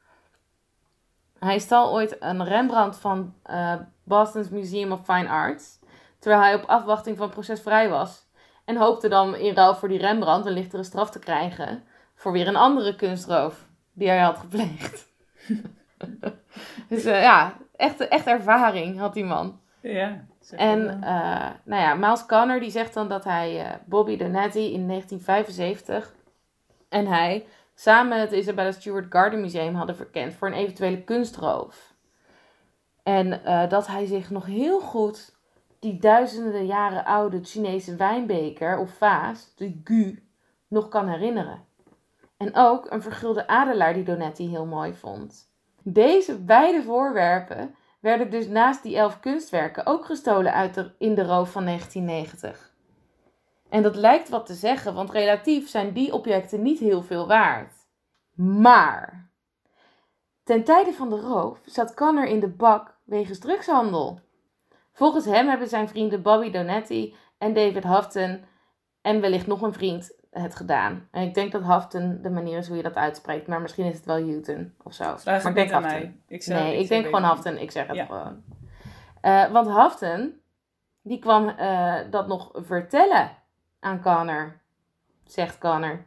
Hij 1.39 1.59
stal 1.59 1.93
ooit 1.93 2.17
een 2.21 2.45
Rembrandt 2.45 2.97
van 2.97 3.35
uh, 3.51 3.75
Boston's 4.05 4.49
Museum 4.49 4.93
of 4.93 5.05
Fine 5.05 5.29
Arts. 5.29 5.79
Terwijl 6.19 6.43
hij 6.43 6.55
op 6.55 6.65
afwachting 6.65 7.17
van 7.17 7.31
proces 7.31 7.61
vrij 7.61 7.89
was. 7.89 8.29
En 8.65 8.77
hoopte 8.77 9.09
dan 9.09 9.37
in 9.37 9.55
ruil 9.55 9.75
voor 9.75 9.89
die 9.89 9.99
Rembrandt 9.99 10.47
een 10.47 10.53
lichtere 10.53 10.83
straf 10.83 11.11
te 11.11 11.19
krijgen. 11.19 11.83
Voor 12.15 12.33
weer 12.33 12.49
een 12.49 12.57
andere 12.57 12.97
kunstroof 12.97 13.67
die 13.93 14.09
hij 14.09 14.21
had 14.21 14.39
gepleegd. 14.39 15.09
dus 16.89 17.07
uh, 17.07 17.23
ja, 17.23 17.57
echt, 17.77 18.09
echt 18.09 18.27
ervaring 18.27 18.99
had 18.99 19.15
die 19.15 19.25
man. 19.25 19.61
Ja. 19.81 20.25
En 20.51 20.81
uh, 20.81 21.49
nou 21.65 21.83
ja, 21.83 21.95
Miles 21.95 22.27
Connor 22.27 22.61
die 22.61 22.71
zegt 22.71 22.95
dan 22.95 23.09
dat 23.09 23.25
hij 23.25 23.81
Bobby 23.85 24.17
Donati 24.17 24.73
in 24.73 24.87
1975 24.87 26.15
en 26.91 27.07
hij 27.07 27.47
samen 27.75 28.21
het 28.21 28.33
Isabella 28.33 28.73
Stewart 28.73 29.07
Garden 29.09 29.41
Museum 29.41 29.75
hadden 29.75 29.97
verkend 29.97 30.35
voor 30.35 30.49
een 30.49 30.55
eventuele 30.55 31.03
kunstroof. 31.03 31.95
En 33.03 33.27
uh, 33.27 33.69
dat 33.69 33.87
hij 33.87 34.07
zich 34.07 34.31
nog 34.31 34.47
heel 34.47 34.81
goed 34.81 35.39
die 35.79 35.99
duizenden 35.99 36.67
jaren 36.67 37.05
oude 37.05 37.41
Chinese 37.43 37.97
wijnbeker 37.97 38.79
of 38.79 38.91
vaas, 38.91 39.53
de 39.57 39.81
gu, 39.85 40.23
nog 40.69 40.89
kan 40.89 41.09
herinneren. 41.09 41.65
En 42.37 42.55
ook 42.55 42.91
een 42.91 43.03
vergulde 43.03 43.47
adelaar 43.47 43.95
die 43.95 44.05
Donetti 44.05 44.49
heel 44.49 44.67
mooi 44.67 44.95
vond. 44.95 45.53
Deze 45.83 46.39
beide 46.39 46.83
voorwerpen 46.83 47.75
werden 48.01 48.31
dus 48.31 48.47
naast 48.49 48.83
die 48.83 48.97
elf 48.97 49.21
kunstwerken 49.21 49.87
ook 49.87 50.05
gestolen 50.05 50.53
uit 50.53 50.91
in 50.99 51.15
de 51.15 51.25
roof 51.25 51.51
van 51.51 51.65
1990. 51.65 52.70
En 53.71 53.83
dat 53.83 53.97
lijkt 53.97 54.29
wat 54.29 54.47
te 54.47 54.55
zeggen, 54.55 54.95
want 54.95 55.11
relatief 55.11 55.69
zijn 55.69 55.93
die 55.93 56.13
objecten 56.13 56.63
niet 56.63 56.79
heel 56.79 57.03
veel 57.03 57.27
waard. 57.27 57.73
Maar 58.35 59.31
ten 60.43 60.65
tijde 60.65 60.93
van 60.93 61.11
de 61.11 61.21
roof 61.21 61.59
zat 61.65 61.95
Connor 61.95 62.27
in 62.27 62.41
de 62.41 62.49
bak 62.49 62.99
wegens 63.05 63.39
drugshandel. 63.39 64.21
Volgens 64.93 65.25
hem 65.25 65.49
hebben 65.49 65.69
zijn 65.69 65.89
vrienden 65.89 66.23
Bobby 66.23 66.51
Donetti 66.51 67.15
en 67.39 67.53
David 67.53 67.85
Hafton 67.85 68.45
en 69.03 69.21
wellicht 69.21 69.47
nog 69.47 69.63
een 69.63 69.73
vriend 69.73 70.19
het 70.31 70.57
gedaan. 70.57 71.09
En 71.11 71.23
ik 71.23 71.35
denk 71.35 71.53
dat 71.53 71.63
Hafton 71.63 72.19
de 72.23 72.31
manier 72.31 72.59
is 72.59 72.69
hoe 72.69 72.77
je 72.77 72.83
dat 72.83 72.95
uitspreekt, 72.95 73.47
maar 73.47 73.61
misschien 73.61 73.85
is 73.85 73.97
het 73.97 74.05
wel 74.05 74.23
Houghton 74.23 74.75
of 74.83 74.93
zo. 74.93 75.17
Vraag 75.17 75.43
maar 75.43 75.57
ik 75.57 75.69
denk. 75.69 76.13
Ik 76.29 76.47
nee, 76.47 76.79
ik, 76.79 76.89
denk 76.89 77.05
gewoon 77.05 77.23
Hafton. 77.23 77.59
Ik 77.59 77.71
zeg 77.71 77.87
het 77.87 78.01
gewoon. 78.01 78.43
Uh, 79.23 79.51
want 79.51 79.69
Hafton, 79.69 80.41
die 81.03 81.19
kwam 81.19 81.49
uh, 81.49 81.95
dat 82.11 82.27
nog 82.27 82.51
vertellen 82.55 83.31
aan 83.81 84.03
Connor, 84.03 84.61
zegt 85.25 85.59
Connor. 85.59 86.07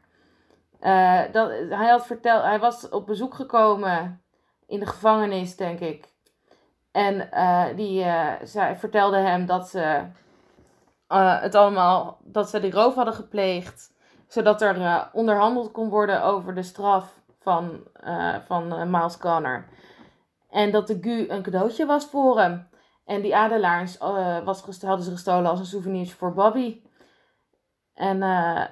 Uh, 0.81 1.21
dat, 1.31 1.49
hij, 1.69 1.89
had 1.89 2.05
verteld, 2.05 2.43
hij 2.43 2.59
was 2.59 2.89
op 2.89 3.05
bezoek 3.05 3.33
gekomen 3.33 4.21
in 4.67 4.79
de 4.79 4.86
gevangenis, 4.86 5.55
denk 5.55 5.79
ik. 5.79 6.12
En 6.91 7.29
uh, 7.33 7.65
die 7.75 8.03
uh, 8.03 8.31
zij 8.43 8.75
vertelde 8.75 9.17
hem 9.17 9.45
dat 9.45 9.69
ze 9.69 10.05
het 11.07 11.55
allemaal, 11.55 12.17
dat 12.21 12.49
ze 12.49 12.59
die 12.59 12.71
roof 12.71 12.95
hadden 12.95 13.13
gepleegd, 13.13 13.93
zodat 14.27 14.62
er 14.62 15.09
onderhandeld 15.12 15.71
kon 15.71 15.89
worden 15.89 16.23
over 16.23 16.55
de 16.55 16.63
straf 16.63 17.19
van, 17.39 17.83
van 18.45 18.89
Miles 18.89 19.17
Connor. 19.17 19.65
En 20.49 20.71
dat 20.71 20.88
de 20.88 20.97
Gu 21.01 21.29
een 21.29 21.41
cadeautje 21.41 21.86
was 21.86 22.05
voor 22.05 22.39
hem. 22.39 22.67
En 23.05 23.21
die 23.21 23.36
adelaars 23.36 23.97
was, 24.43 24.81
hadden 24.81 25.05
ze 25.05 25.12
gestolen 25.12 25.49
als 25.49 25.59
een 25.59 25.65
souvenirtje 25.65 26.15
voor 26.15 26.33
Bobby. 26.33 26.81
En 27.93 28.17
uh, 28.17 28.65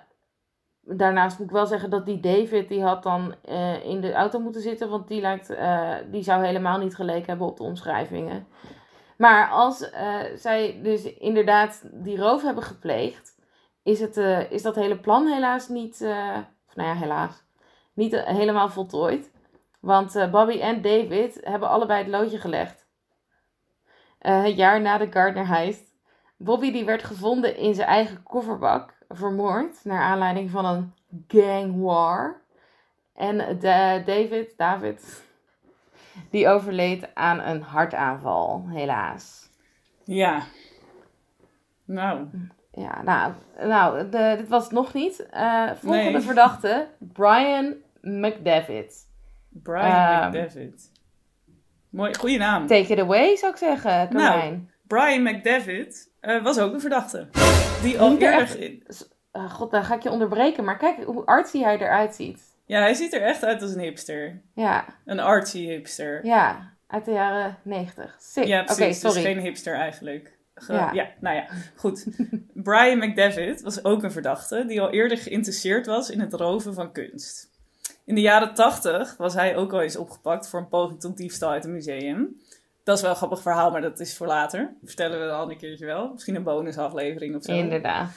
daarnaast 0.82 1.40
moet 1.40 1.48
ik 1.48 1.54
wel 1.54 1.66
zeggen 1.66 1.90
dat 1.90 2.06
die 2.06 2.20
David, 2.20 2.68
die 2.68 2.84
had 2.84 3.04
dan 3.04 3.36
uh, 3.50 3.86
in 3.86 4.02
de 4.02 4.14
auto 4.14 4.40
moeten 4.40 4.62
zitten, 4.62 4.90
want 4.90 5.08
die, 5.08 5.22
lijkt, 5.22 5.52
uh, 5.52 5.96
die 6.12 6.24
zou 6.24 6.46
helemaal 6.46 6.78
niet 6.78 6.96
geleken 6.96 7.26
hebben 7.26 7.48
op 7.48 7.58
de 7.58 7.64
omschrijvingen. 7.64 8.48
Maar 9.18 9.50
als 9.50 9.90
zij 10.36 10.80
dus 10.84 11.14
inderdaad 11.14 11.82
die 11.92 12.18
roof 12.18 12.42
hebben 12.42 12.64
gepleegd, 12.64 13.36
is, 13.84 14.00
het, 14.00 14.18
is 14.50 14.62
dat 14.62 14.76
hele 14.76 15.00
plan 15.00 15.28
helaas 15.28 15.68
niet, 15.68 15.94
of 16.68 16.76
nou 16.76 16.90
ja, 16.90 16.94
helaas, 16.94 17.44
niet 17.94 18.26
helemaal 18.26 18.70
voltooid. 18.70 19.32
Want 19.80 20.28
Bobby 20.32 20.60
en 20.60 20.82
David 20.82 21.40
hebben 21.44 21.70
allebei 21.70 22.04
het 22.04 22.12
loodje 22.12 22.38
gelegd. 22.38 22.88
het 24.20 24.56
jaar 24.56 24.82
na 24.82 24.98
de 24.98 25.12
Gardner 25.12 25.48
heist. 25.48 25.92
Bobby 26.38 26.72
die 26.72 26.86
werd 26.86 27.04
gevonden 27.04 27.58
in 27.58 27.74
zijn 27.74 27.88
eigen 27.88 28.24
kofferbak 28.24 29.01
vermoord 29.14 29.80
naar 29.84 30.02
aanleiding 30.02 30.50
van 30.50 30.66
een 30.66 30.94
gang 31.28 31.82
war. 31.82 32.42
En 33.16 33.38
de, 33.38 34.02
David, 34.06 34.54
David, 34.58 35.24
die 36.30 36.48
overleed 36.48 37.16
aan 37.16 37.40
een 37.40 37.62
hartaanval, 37.62 38.66
helaas. 38.70 39.50
Ja. 40.04 40.44
Nou. 41.86 42.28
Ja, 42.72 43.02
nou, 43.02 43.34
nou 43.60 44.10
de, 44.10 44.36
dit 44.38 44.48
was 44.48 44.64
het 44.64 44.72
nog 44.72 44.94
niet. 44.94 45.28
Uh, 45.34 45.72
volgende 45.76 46.22
verdachte, 46.22 46.88
Brian 47.14 47.76
McDavid. 48.02 49.10
Brian 49.50 50.24
um, 50.24 50.28
McDavid. 50.28 50.92
Mooi, 51.90 52.16
goede 52.16 52.38
naam. 52.38 52.68
Take 52.68 52.94
it 52.94 53.00
away, 53.00 53.36
zou 53.36 53.52
ik 53.52 53.58
zeggen, 53.58 54.14
Nou, 54.14 54.68
Brian 54.88 55.24
McDavid 55.24 56.10
uh, 56.22 56.44
was 56.44 56.60
ook 56.60 56.74
een 56.74 56.82
verdachte. 56.82 57.28
Die 57.82 58.00
al 58.00 58.18
eerder... 58.18 58.80
Uh, 59.34 59.54
God, 59.54 59.72
dan 59.72 59.84
ga 59.84 59.96
ik 59.96 60.04
je 60.04 60.10
onderbreken. 60.10 60.64
Maar 60.64 60.78
kijk 60.78 61.04
hoe 61.04 61.26
artsy 61.26 61.62
hij 61.62 61.78
eruit 61.78 62.16
ziet. 62.16 62.42
Ja, 62.66 62.80
hij 62.80 62.94
ziet 62.94 63.14
er 63.14 63.22
echt 63.22 63.44
uit 63.44 63.62
als 63.62 63.74
een 63.74 63.80
hipster. 63.80 64.42
Ja. 64.54 64.86
Een 65.06 65.20
artsy 65.20 65.66
hipster. 65.66 66.26
Ja, 66.26 66.74
uit 66.88 67.06
de 67.06 67.12
jaren 67.12 67.58
negentig. 67.62 68.18
Ja, 68.34 68.64
precies. 68.64 68.82
Okay, 68.82 68.94
sorry. 68.94 69.16
Dus 69.16 69.24
geen 69.24 69.40
hipster 69.40 69.76
eigenlijk. 69.76 70.38
ja. 70.68 70.92
ja. 70.94 71.10
nou 71.20 71.36
ja, 71.36 71.46
goed. 71.76 72.08
Brian 72.54 72.98
McDavid 72.98 73.62
was 73.62 73.84
ook 73.84 74.04
een 74.04 74.12
verdachte 74.12 74.66
die 74.68 74.82
al 74.82 74.90
eerder 74.90 75.18
geïnteresseerd 75.18 75.86
was 75.86 76.10
in 76.10 76.20
het 76.20 76.34
roven 76.34 76.74
van 76.74 76.92
kunst. 76.92 77.50
In 78.06 78.16
de 78.16 78.22
jaren 78.22 78.54
tachtig 78.54 79.18
was 79.18 79.34
hij 79.34 79.56
ook 79.56 79.74
al 79.74 79.82
eens 79.82 79.96
opgepakt 79.96 80.48
voor 80.48 80.60
een 80.60 80.68
poging 80.68 81.00
tot 81.00 81.18
diefstal 81.18 81.50
uit 81.50 81.66
een 81.66 81.72
museum. 81.72 82.42
Dat 82.84 82.96
is 82.96 83.02
wel 83.02 83.12
een 83.12 83.18
grappig 83.18 83.42
verhaal, 83.42 83.72
maar 83.72 83.82
dat 83.82 84.00
is 84.00 84.18
voor 84.18 84.28
later. 84.28 84.74
Vertellen 84.84 85.20
we 85.20 85.28
dan 85.28 85.50
een 85.50 85.58
keertje 85.58 85.86
wel. 85.86 86.10
Misschien 86.12 86.36
een 86.36 86.44
bonusaflevering 86.44 87.36
of 87.36 87.44
zo. 87.44 87.52
Inderdaad. 87.52 88.12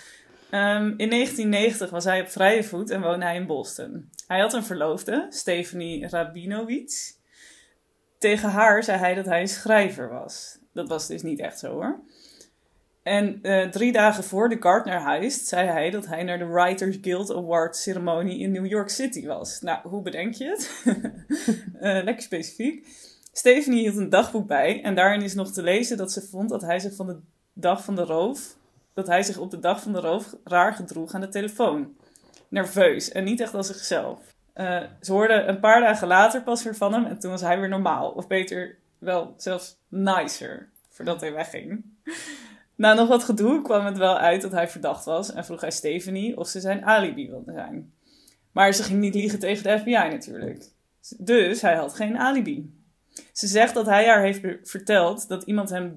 Ehm, 0.51 0.95
in 0.97 1.09
1990 1.09 1.91
was 1.91 2.05
hij 2.05 2.21
op 2.21 2.29
vrije 2.29 2.65
voet 2.65 2.91
en 2.91 3.01
woonde 3.01 3.25
hij 3.25 3.37
in 3.37 3.47
Boston. 3.47 4.11
Hij 4.27 4.41
had 4.41 4.53
een 4.53 4.65
verloofde, 4.65 5.27
Stephanie 5.29 6.09
Rabinowitz. 6.09 7.13
Tegen 8.19 8.49
haar 8.49 8.83
zei 8.83 8.99
hij 8.99 9.15
dat 9.15 9.25
hij 9.25 9.41
een 9.41 9.49
schrijver 9.49 10.09
was. 10.09 10.59
Dat 10.73 10.89
was 10.89 11.07
dus 11.07 11.23
niet 11.23 11.41
echt 11.41 11.59
zo 11.59 11.73
hoor. 11.73 12.01
En 13.03 13.39
eh, 13.43 13.69
drie 13.69 13.93
dagen 13.93 14.25
voor 14.25 14.49
de 14.49 14.57
Gardner 14.61 15.03
Heist 15.03 15.47
zei 15.47 15.69
hij 15.69 15.91
dat 15.91 16.07
hij 16.07 16.23
naar 16.23 16.39
de 16.39 16.47
Writers 16.47 16.99
Guild 17.01 17.33
Award 17.33 17.77
ceremonie 17.77 18.39
in 18.39 18.53
New 18.53 18.67
York 18.67 18.89
City 18.89 19.27
was. 19.27 19.61
Nou, 19.61 19.89
hoe 19.89 20.03
bedenk 20.03 20.35
je 20.35 20.49
het? 20.49 20.71
Eh, 21.81 22.03
lekker 22.05 22.23
specifiek. 22.23 22.87
Stephanie 23.37 23.81
hield 23.81 23.97
een 23.97 24.09
dagboek 24.09 24.47
bij 24.47 24.83
en 24.83 24.95
daarin 24.95 25.23
is 25.23 25.35
nog 25.35 25.53
te 25.53 25.63
lezen 25.63 25.97
dat 25.97 26.13
ze 26.13 26.23
vond 26.23 26.49
dat 26.49 26.63
hij 26.63 26.79
zich 26.79 26.95
van 26.95 27.07
de 27.07 27.17
dag 27.53 27.85
van 27.85 27.97
de 27.97 28.05
roof, 28.05 28.57
dat 28.93 29.07
hij 29.07 29.23
zich 29.23 29.39
op 29.39 29.51
de 29.51 29.59
dag 29.59 29.83
van 29.83 29.93
de 29.93 30.01
roof 30.01 30.35
raar 30.45 30.75
gedroeg 30.75 31.15
aan 31.15 31.21
de 31.21 31.29
telefoon. 31.29 31.97
Nerveus 32.49 33.13
en 33.13 33.25
niet 33.25 33.41
echt 33.41 33.55
als 33.55 33.67
zichzelf. 33.67 34.19
Eh, 34.53 34.83
ze 35.01 35.13
hoorde 35.13 35.35
een 35.35 35.61
paar 35.61 35.81
dagen 35.81 36.09
later 36.09 36.43
pas 36.43 36.63
weer 36.63 36.77
van 36.77 36.93
hem 36.93 37.05
en 37.05 37.19
toen 37.19 37.31
was 37.31 37.41
hij 37.41 37.61
weer 37.61 37.69
normaal. 37.69 38.11
Of 38.11 38.27
beter, 38.27 38.77
wel 38.99 39.35
zelfs 39.37 39.77
nicer, 39.89 40.69
voordat 40.89 41.21
hij 41.21 41.33
wegging. 41.33 41.85
Na 42.75 42.95
nog 42.95 43.09
wat 43.09 43.25
gedoe 43.25 43.63
kwam 43.63 43.85
het 43.85 43.99
wel 43.99 44.19
uit 44.19 44.43
dat 44.43 44.53
hij 44.53 44.69
verdacht 44.69 45.05
was 45.05 45.33
en 45.33 45.45
vroeg 45.45 45.61
hij 45.61 45.71
Stephanie 45.71 46.37
of 46.37 46.49
ze 46.49 46.61
zijn 46.61 46.85
alibi 46.85 47.29
wilde 47.29 47.53
zijn. 47.53 47.93
Maar 48.53 48.73
ze 48.73 48.83
ging 48.83 49.01
niet 49.01 49.15
liegen 49.15 49.39
tegen 49.39 49.63
de 49.63 49.79
FBI 49.79 49.91
natuurlijk. 49.91 50.65
Dus 51.19 51.61
hij 51.61 51.75
had 51.75 51.95
geen 51.95 52.19
alibi. 52.19 52.84
Ze 53.33 53.47
zegt 53.47 53.75
dat 53.75 53.87
hij 53.87 54.07
haar 54.07 54.21
heeft 54.21 54.41
verteld 54.63 55.29
dat 55.29 55.43
iemand 55.43 55.71
hem 55.71 55.95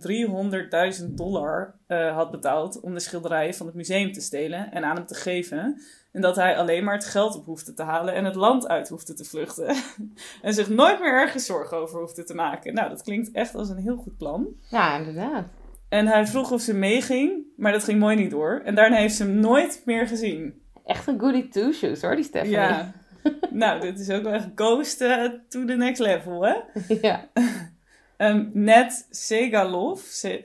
300.000 1.01 1.05
dollar 1.05 1.75
uh, 1.87 2.15
had 2.15 2.31
betaald 2.31 2.79
om 2.79 2.93
de 2.93 2.99
schilderijen 2.99 3.53
van 3.53 3.65
het 3.65 3.75
museum 3.75 4.11
te 4.11 4.21
stelen 4.21 4.71
en 4.71 4.83
aan 4.83 4.95
hem 4.95 5.05
te 5.05 5.15
geven. 5.15 5.81
En 6.11 6.21
dat 6.21 6.35
hij 6.35 6.57
alleen 6.57 6.83
maar 6.83 6.93
het 6.93 7.05
geld 7.05 7.35
op 7.35 7.45
hoefde 7.45 7.73
te 7.73 7.83
halen 7.83 8.13
en 8.13 8.25
het 8.25 8.35
land 8.35 8.67
uit 8.67 8.89
hoefde 8.89 9.13
te 9.13 9.23
vluchten. 9.23 9.75
en 10.41 10.53
zich 10.53 10.69
nooit 10.69 10.99
meer 10.99 11.13
ergens 11.13 11.45
zorgen 11.45 11.77
over 11.77 11.99
hoefde 11.99 12.23
te 12.23 12.35
maken. 12.35 12.73
Nou, 12.73 12.89
dat 12.89 13.03
klinkt 13.03 13.31
echt 13.31 13.55
als 13.55 13.69
een 13.69 13.77
heel 13.77 13.97
goed 13.97 14.17
plan. 14.17 14.47
Ja, 14.69 14.97
inderdaad. 14.97 15.45
En 15.89 16.07
hij 16.07 16.27
vroeg 16.27 16.51
of 16.51 16.61
ze 16.61 16.73
meeging, 16.73 17.43
maar 17.57 17.71
dat 17.71 17.83
ging 17.83 17.99
mooi 17.99 18.15
niet 18.15 18.31
door. 18.31 18.61
En 18.65 18.75
daarna 18.75 18.95
heeft 18.95 19.15
ze 19.15 19.23
hem 19.23 19.39
nooit 19.39 19.81
meer 19.85 20.07
gezien. 20.07 20.61
Echt 20.85 21.07
een 21.07 21.19
goody 21.19 21.49
two-shoes 21.49 22.01
hoor, 22.01 22.15
die 22.15 22.23
Stephanie. 22.23 22.55
Ja. 22.55 22.93
nou, 23.49 23.81
dit 23.81 23.99
is 23.99 24.09
ook 24.09 24.23
wel 24.23 24.33
echt 24.33 24.47
ghost 24.55 25.01
uh, 25.01 25.25
to 25.49 25.65
the 25.65 25.73
next 25.73 25.99
level, 25.99 26.41
hè? 26.41 26.55
Ja. 27.01 27.29
um, 28.17 28.49
Net 28.71 29.07
Segalov. 29.09 30.01
Se 30.01 30.39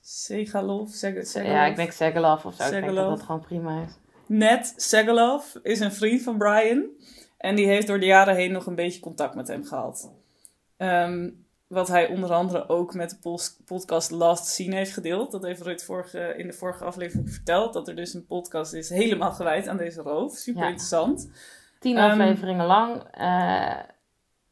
Segalov? 0.00 0.90
Seg 0.90 1.26
Segalov? 1.26 1.52
Ja, 1.52 1.64
ik 1.64 1.76
denk 1.76 1.92
Segalov 1.92 2.44
of 2.44 2.54
zo. 2.54 2.62
Segalov. 2.62 2.88
Ik 2.88 2.94
denk 2.94 2.96
dat 2.96 3.08
dat 3.08 3.22
gewoon 3.22 3.40
prima 3.40 3.82
is. 3.82 3.92
Net 4.26 4.74
Segalov 4.76 5.54
is 5.62 5.80
een 5.80 5.92
vriend 5.92 6.22
van 6.22 6.38
Brian. 6.38 6.84
En 7.36 7.54
die 7.56 7.66
heeft 7.66 7.86
door 7.86 8.00
de 8.00 8.06
jaren 8.06 8.34
heen 8.34 8.52
nog 8.52 8.66
een 8.66 8.74
beetje 8.74 9.00
contact 9.00 9.34
met 9.34 9.48
hem 9.48 9.64
gehad. 9.64 10.10
Um, 10.76 11.44
wat 11.70 11.88
hij 11.88 12.08
onder 12.08 12.32
andere 12.32 12.68
ook 12.68 12.94
met 12.94 13.18
de 13.20 13.40
podcast 13.64 14.10
Last 14.10 14.46
Scene 14.46 14.74
heeft 14.74 14.92
gedeeld. 14.92 15.30
Dat 15.30 15.42
heeft 15.42 15.60
Rut 15.60 15.84
vorige, 15.84 16.34
in 16.36 16.46
de 16.46 16.52
vorige 16.52 16.84
aflevering 16.84 17.32
verteld. 17.32 17.72
Dat 17.72 17.88
er 17.88 17.96
dus 17.96 18.14
een 18.14 18.26
podcast 18.26 18.72
is 18.72 18.88
helemaal 18.88 19.32
gewijd 19.32 19.68
aan 19.68 19.76
deze 19.76 20.02
roof. 20.02 20.36
Super 20.36 20.62
interessant. 20.62 21.30
Tien 21.80 21.96
Ehm, 21.96 22.10
afleveringen 22.10 22.66
lang 22.66 23.02
eh, 23.10 23.78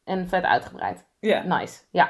en 0.03 0.27
vet 0.27 0.43
uitgebreid. 0.43 1.05
Ja. 1.19 1.43
Nice, 1.43 1.79
ja. 1.91 2.09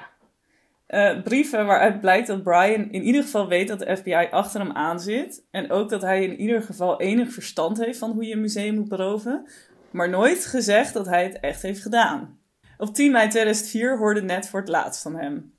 Eh, 0.86 1.22
brieven 1.22 1.66
waaruit 1.66 2.02
blijkt 2.02 2.28
dat 2.28 2.44
Brian 2.44 2.92
in 2.92 3.02
ieder 3.02 3.24
geval 3.24 3.48
weet 3.48 3.68
dat 3.68 3.80
de 3.80 3.96
FBI 3.98 4.28
achter 4.32 4.60
hem 4.60 4.72
aan 4.72 5.00
zit. 5.00 5.44
En 5.52 5.72
ook 5.72 5.90
dat 5.90 6.02
hij 6.02 6.24
in 6.24 6.40
ieder 6.40 6.62
geval 6.62 7.00
enig 7.00 7.32
verstand 7.32 7.78
heeft 7.78 8.00
van 8.00 8.12
hoe 8.12 8.26
je 8.26 8.34
een 8.34 8.42
museum 8.42 8.76
moet 8.76 8.90
beroven. 8.90 9.48
Maar 9.92 10.10
nooit 10.10 10.46
gezegd 10.46 10.94
dat 10.94 11.06
hij 11.06 11.24
het 11.24 11.40
echt 11.40 11.62
heeft 11.62 11.82
gedaan. 11.82 12.40
Op 12.78 12.94
10 12.94 13.12
mei 13.12 13.28
2004 13.28 13.98
hoorde 13.98 14.22
Ned 14.22 14.50
voor 14.50 14.60
het 14.60 14.70
laatst 14.70 15.02
van 15.02 15.16
hem. 15.16 15.54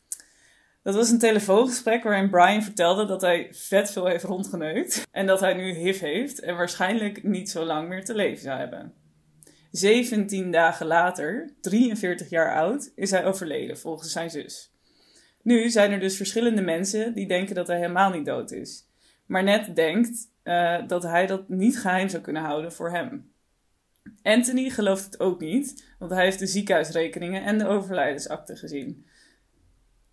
Dat 0.82 0.94
was 0.94 1.10
een 1.10 1.18
telefoongesprek 1.18 2.02
waarin 2.02 2.30
Brian 2.30 2.62
vertelde 2.62 3.04
dat 3.06 3.20
hij 3.20 3.48
vet 3.50 3.90
veel 3.90 4.06
heeft 4.06 4.24
rondgeneukt. 4.24 5.06
En 5.10 5.26
dat 5.26 5.40
hij 5.40 5.54
nu 5.54 5.72
HIV 5.72 6.00
heeft 6.00 6.40
en 6.40 6.56
waarschijnlijk 6.56 7.22
niet 7.22 7.50
zo 7.50 7.64
lang 7.64 7.88
meer 7.88 8.04
te 8.04 8.14
leven 8.14 8.42
zou 8.42 8.58
hebben. 8.58 8.94
17 9.70 10.50
dagen 10.50 10.86
later, 10.86 11.54
43 11.60 12.28
jaar 12.28 12.54
oud, 12.54 12.92
is 12.94 13.10
hij 13.10 13.24
overleden 13.24 13.78
volgens 13.78 14.12
zijn 14.12 14.30
zus. 14.30 14.72
Nu 15.42 15.70
zijn 15.70 15.92
er 15.92 16.00
dus 16.00 16.16
verschillende 16.16 16.62
mensen 16.62 17.14
die 17.14 17.28
denken 17.28 17.54
dat 17.54 17.66
hij 17.66 17.76
helemaal 17.76 18.10
niet 18.10 18.26
dood 18.26 18.50
is. 18.50 18.88
Maar 19.26 19.42
Ned 19.42 19.76
denkt 19.76 20.28
uh, 20.44 20.86
dat 20.86 21.02
hij 21.02 21.26
dat 21.26 21.48
niet 21.48 21.80
geheim 21.80 22.08
zou 22.08 22.22
kunnen 22.22 22.42
houden 22.42 22.72
voor 22.72 22.90
hem. 22.90 23.32
Anthony 24.22 24.70
gelooft 24.70 25.04
het 25.04 25.20
ook 25.20 25.40
niet, 25.40 25.94
want 25.98 26.10
hij 26.10 26.24
heeft 26.24 26.38
de 26.38 26.46
ziekenhuisrekeningen 26.46 27.44
en 27.44 27.58
de 27.58 27.66
overlijdensakte 27.66 28.56
gezien. 28.56 29.06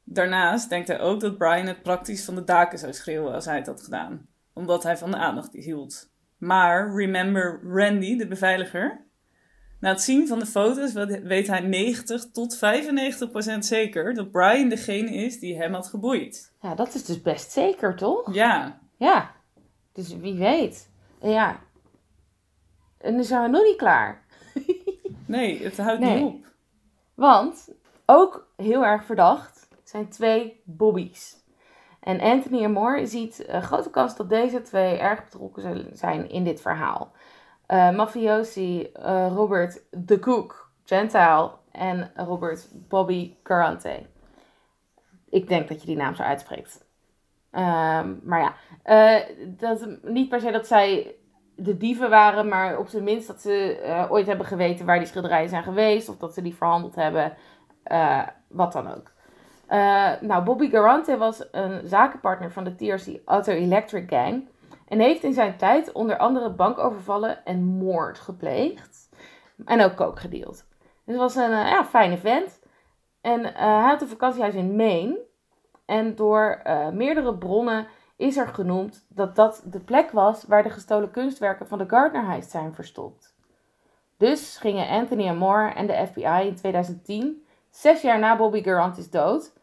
Daarnaast 0.04 0.70
denkt 0.70 0.88
hij 0.88 1.00
ook 1.00 1.20
dat 1.20 1.38
Brian 1.38 1.68
het 1.68 1.82
praktisch 1.82 2.26
van 2.26 2.36
de 2.36 2.44
daken 2.44 2.80
zou 2.80 2.94
schreeuwen 2.94 3.34
als 3.34 3.46
hij 3.46 3.56
het 3.56 3.68
had 3.68 3.82
gedaan, 3.82 4.28
omdat 4.54 4.84
hij 4.84 4.98
van 4.98 5.12
de 5.12 5.18
aandacht 5.18 5.54
hield. 5.54 6.10
Maar 6.38 6.96
remember 6.96 7.60
Randy, 7.64 8.18
de 8.18 8.28
beveiliger? 8.28 9.07
Na 9.80 9.90
het 9.90 10.02
zien 10.02 10.28
van 10.28 10.40
de 10.40 10.46
foto's 10.46 10.94
weet 11.24 11.48
hij 11.48 11.60
90 11.60 12.32
tot 12.32 12.58
95 12.58 13.32
procent 13.32 13.66
zeker 13.66 14.14
dat 14.14 14.32
Brian 14.32 14.70
degene 14.70 15.14
is 15.14 15.40
die 15.40 15.58
hem 15.58 15.74
had 15.74 15.88
geboeid. 15.88 16.54
Ja, 16.62 16.76
dat 16.76 16.94
is 16.94 17.06
dus 17.06 17.22
best 17.22 17.52
zeker, 17.52 17.96
toch? 17.96 18.34
Ja. 18.34 18.80
Ja, 18.96 19.32
dus 19.94 20.16
wie 20.16 20.34
weet. 20.34 20.90
Ja, 21.22 21.60
en 22.98 23.14
dan 23.14 23.24
zijn 23.24 23.42
we 23.42 23.48
nog 23.48 23.64
niet 23.64 23.76
klaar. 23.76 24.26
nee, 25.26 25.64
het 25.64 25.78
houdt 25.78 26.00
niet 26.00 26.24
op. 26.24 26.46
Want 27.14 27.70
ook 28.06 28.48
heel 28.56 28.86
erg 28.86 29.06
verdacht 29.06 29.68
zijn 29.84 30.10
twee 30.10 30.62
Bobby's. 30.64 31.36
En 32.00 32.20
Anthony 32.20 32.66
Moore 32.66 33.06
ziet 33.06 33.44
een 33.48 33.64
grote 33.64 33.90
kans 33.90 34.16
dat 34.16 34.30
deze 34.30 34.62
twee 34.62 34.98
erg 34.98 35.24
betrokken 35.24 35.90
zijn 35.94 36.30
in 36.30 36.44
dit 36.44 36.62
verhaal. 36.62 37.12
Uh, 37.68 37.96
mafiosi 37.96 38.92
uh, 39.00 39.28
Robert 39.36 39.84
de 39.92 40.20
Cook, 40.20 40.72
Gentile, 40.84 41.52
en 41.72 42.12
Robert 42.16 42.68
Bobby 42.74 43.36
Garante. 43.44 44.06
Ik 45.30 45.48
denk 45.48 45.68
dat 45.68 45.82
je 45.82 45.88
die 45.88 45.96
naam 45.96 46.16
zo 46.16 46.24
uitspreekt. 46.24 46.86
Uh, 47.52 48.04
maar 48.24 48.40
ja, 48.42 48.54
uh, 48.86 49.26
dat, 49.48 49.88
niet 50.04 50.30
per 50.30 50.40
se 50.40 50.52
dat 50.52 50.68
zij 50.68 51.16
de 51.56 51.78
dieven 51.78 52.10
waren, 52.10 52.48
maar 52.48 52.78
op 52.78 52.88
zijn 52.88 53.04
minst 53.04 53.28
dat 53.28 53.42
ze 53.42 54.08
ooit 54.10 54.28
hebben 54.28 54.46
geweten 54.46 54.86
waar 54.86 54.98
die 54.98 55.08
schilderijen 55.08 55.50
zijn 55.50 55.64
geweest. 55.64 56.10
Of 56.10 56.18
dat 56.18 56.34
ze 56.34 56.42
die 56.42 56.56
verhandeld 56.56 56.96
hebben. 56.96 57.34
Wat 58.48 58.72
dan 58.72 58.88
ook. 58.88 59.12
Nou, 60.22 60.44
Bobby 60.44 60.70
Garante 60.70 61.18
was 61.18 61.48
een 61.52 61.88
zakenpartner 61.88 62.52
van 62.52 62.64
de 62.64 62.76
TRC 62.76 63.20
Auto 63.26 63.52
Electric 63.52 64.10
Gang. 64.10 64.48
En 64.88 65.00
heeft 65.00 65.24
in 65.24 65.34
zijn 65.34 65.58
tijd 65.58 65.92
onder 65.92 66.18
andere 66.18 66.50
bankovervallen 66.50 67.46
en 67.46 67.64
moord 67.64 68.20
gepleegd. 68.20 69.10
En 69.66 69.82
ook 69.82 69.96
kook 69.96 70.20
gedeeld. 70.20 70.66
Dus 70.80 71.16
het 71.16 71.18
was 71.18 71.36
een 71.36 71.50
ja, 71.50 71.86
fijne 71.86 72.18
vent. 72.18 72.60
En 73.22 73.44
hij 73.54 73.82
had 73.82 74.02
een 74.02 74.08
vakantiehuis 74.08 74.56
in 74.56 74.76
Maine. 74.76 75.20
En 75.86 76.16
door 76.16 76.62
meerdere 76.94 77.36
bronnen 77.36 77.88
is 78.16 78.38
er 78.38 78.48
genoemd 78.48 79.06
dat 79.10 79.36
dat 79.36 79.64
de 79.66 79.80
plek 79.80 80.12
was 80.12 80.44
waar 80.44 80.64
de 80.64 80.70
gestolen 80.70 81.12
kunstwerken 81.12 81.68
van 81.68 81.78
de 81.78 81.90
Gardner 81.90 82.26
Heist 82.26 82.52
zijn 82.52 82.74
verstopt. 82.74 83.36
Dus 84.18 84.58
gingen 84.58 84.88
Anthony 84.88 85.32
Moore 85.32 85.74
en 85.74 85.88
de 85.88 86.08
FBI 86.08 86.48
in 86.48 86.56
2010, 86.56 87.46
zes 87.70 88.02
jaar 88.02 88.20
na 88.20 88.38
Bobby 88.38 88.64
Garante's 88.64 89.10
dood, 89.10 89.54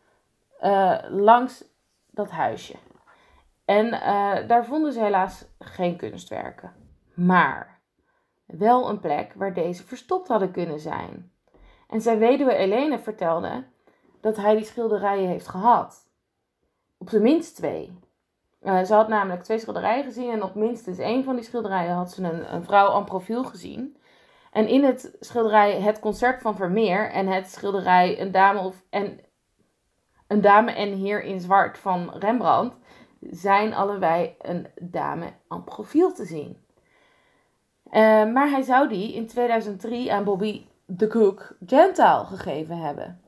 uh, 0.63 0.99
langs 1.09 1.65
dat 2.11 2.31
huisje. 2.31 2.75
En 3.64 3.87
uh, 3.87 4.48
daar 4.48 4.64
vonden 4.64 4.92
ze 4.92 5.00
helaas 5.00 5.44
geen 5.59 5.96
kunstwerken. 5.96 6.72
Maar 7.14 7.81
wel 8.46 8.88
een 8.88 9.00
plek 9.00 9.33
waar 9.35 9.55
deze 9.55 9.85
verstopt 9.85 10.29
hadden 10.29 10.50
kunnen 10.50 10.81
zijn. 10.81 11.33
En 11.88 12.00
zijn 12.00 12.18
weduwe 12.18 12.55
Elene 12.55 12.98
vertelde 12.98 13.64
dat 14.20 14.37
hij 14.37 14.55
die 14.55 14.64
schilderijen 14.64 15.29
heeft 15.29 15.48
gehad. 15.48 16.09
Op 16.98 17.09
zijn 17.09 17.22
minst 17.22 17.57
twee. 17.57 17.98
Uh, 18.62 18.83
ze 18.83 18.94
had 18.94 19.09
namelijk 19.09 19.42
twee 19.42 19.59
schilderijen 19.59 20.05
gezien 20.05 20.31
en 20.31 20.42
op 20.42 20.55
minstens 20.55 20.98
één 20.98 21.24
van 21.24 21.35
die 21.35 21.44
schilderijen 21.44 21.94
had 21.94 22.12
ze 22.12 22.22
een, 22.22 22.55
een 22.55 22.64
vrouw 22.64 22.88
aan 22.88 23.05
profiel 23.05 23.44
gezien. 23.44 23.96
En 24.53 24.68
in 24.68 24.85
het 24.85 25.16
schilderij 25.20 25.81
Het 25.81 25.98
Concert 25.98 26.40
van 26.40 26.57
Vermeer 26.57 27.11
en 27.11 27.27
het 27.27 27.50
schilderij 27.50 28.20
Een 28.20 28.33
Dame, 28.33 28.61
of, 28.61 28.85
en, 28.90 29.20
een 30.27 30.40
dame 30.40 30.72
en 30.72 30.92
Heer 30.92 31.22
in 31.22 31.40
Zwart 31.40 31.79
van 31.79 32.11
Rembrandt 32.14 32.77
zijn 33.31 33.75
allebei 33.75 34.35
een 34.39 34.67
dame 34.81 35.27
aan 35.49 35.65
profiel 35.65 36.13
te 36.13 36.25
zien. 36.25 36.63
Uh, 37.87 37.93
maar 38.33 38.49
hij 38.51 38.63
zou 38.63 38.89
die 38.89 39.15
in 39.15 39.27
2003 39.27 40.13
aan 40.13 40.25
Bobby 40.25 40.67
de 40.87 41.07
Cook 41.07 41.57
Gentile 41.67 42.25
gegeven 42.25 42.79
hebben. 42.79 43.21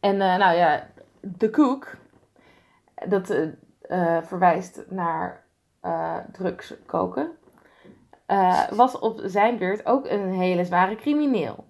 En 0.00 0.20
eh, 0.20 0.36
nou 0.36 0.56
ja, 0.56 0.86
de 1.20 1.50
koek, 1.50 1.96
dat 3.08 3.30
eh, 3.30 3.48
eh, 3.80 4.22
verwijst 4.22 4.84
naar 4.88 5.44
eh, 5.80 6.16
drugs 6.32 6.74
koken, 6.86 7.30
eh, 8.26 8.68
was 8.68 8.98
op 8.98 9.20
zijn 9.24 9.58
beurt 9.58 9.86
ook 9.86 10.06
een 10.06 10.32
hele 10.32 10.64
zware 10.64 10.96
crimineel. 10.96 11.66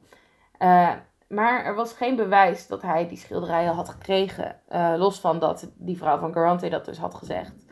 Maar 1.29 1.65
er 1.65 1.75
was 1.75 1.93
geen 1.93 2.17
bewijs 2.17 2.67
dat 2.67 2.83
hij 2.83 3.09
die 3.09 3.19
schilderijen 3.19 3.75
had 3.75 3.89
gekregen, 3.89 4.61
eh, 4.69 4.95
los 4.97 5.21
van 5.21 5.39
dat 5.39 5.71
die 5.75 5.97
vrouw 5.97 6.19
van 6.19 6.33
Garante 6.33 6.69
dat 6.69 6.85
dus 6.85 6.99
had 6.99 7.15
gezegd. 7.15 7.67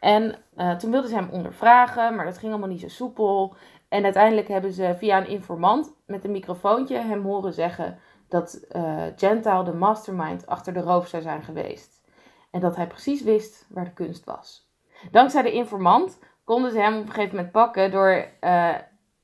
En 0.00 0.34
eh, 0.56 0.76
toen 0.76 0.90
wilden 0.90 1.10
ze 1.10 1.16
hem 1.16 1.28
ondervragen, 1.30 2.14
maar 2.14 2.24
dat 2.24 2.38
ging 2.38 2.50
allemaal 2.50 2.70
niet 2.70 2.80
zo 2.80 2.88
soepel. 2.88 3.54
En 3.88 4.04
uiteindelijk 4.04 4.48
hebben 4.48 4.72
ze 4.72 4.94
via 4.98 5.18
een 5.18 5.28
informant 5.28 5.94
met 6.06 6.24
een 6.24 6.30
microfoontje 6.30 6.96
hem 6.96 7.22
horen 7.22 7.52
zeggen 7.52 7.98
dat 8.28 8.54
eh 8.54 9.06
Gentile 9.16 9.64
de 9.64 9.72
mastermind 9.72 10.46
achter 10.46 10.72
de 10.72 10.80
roof 10.80 11.08
zou 11.08 11.22
zijn 11.22 11.42
geweest. 11.42 12.02
En 12.50 12.60
dat 12.60 12.76
hij 12.76 12.86
precies 12.86 13.22
wist 13.22 13.66
waar 13.68 13.84
de 13.84 13.92
kunst 13.92 14.24
was. 14.24 14.70
Dankzij 15.10 15.42
de 15.42 15.52
informant 15.52 16.18
konden 16.44 16.70
ze 16.70 16.78
hem 16.78 16.94
op 16.94 17.06
een 17.06 17.12
gegeven 17.12 17.34
moment 17.36 17.52
pakken 17.52 17.90
door, 17.90 18.28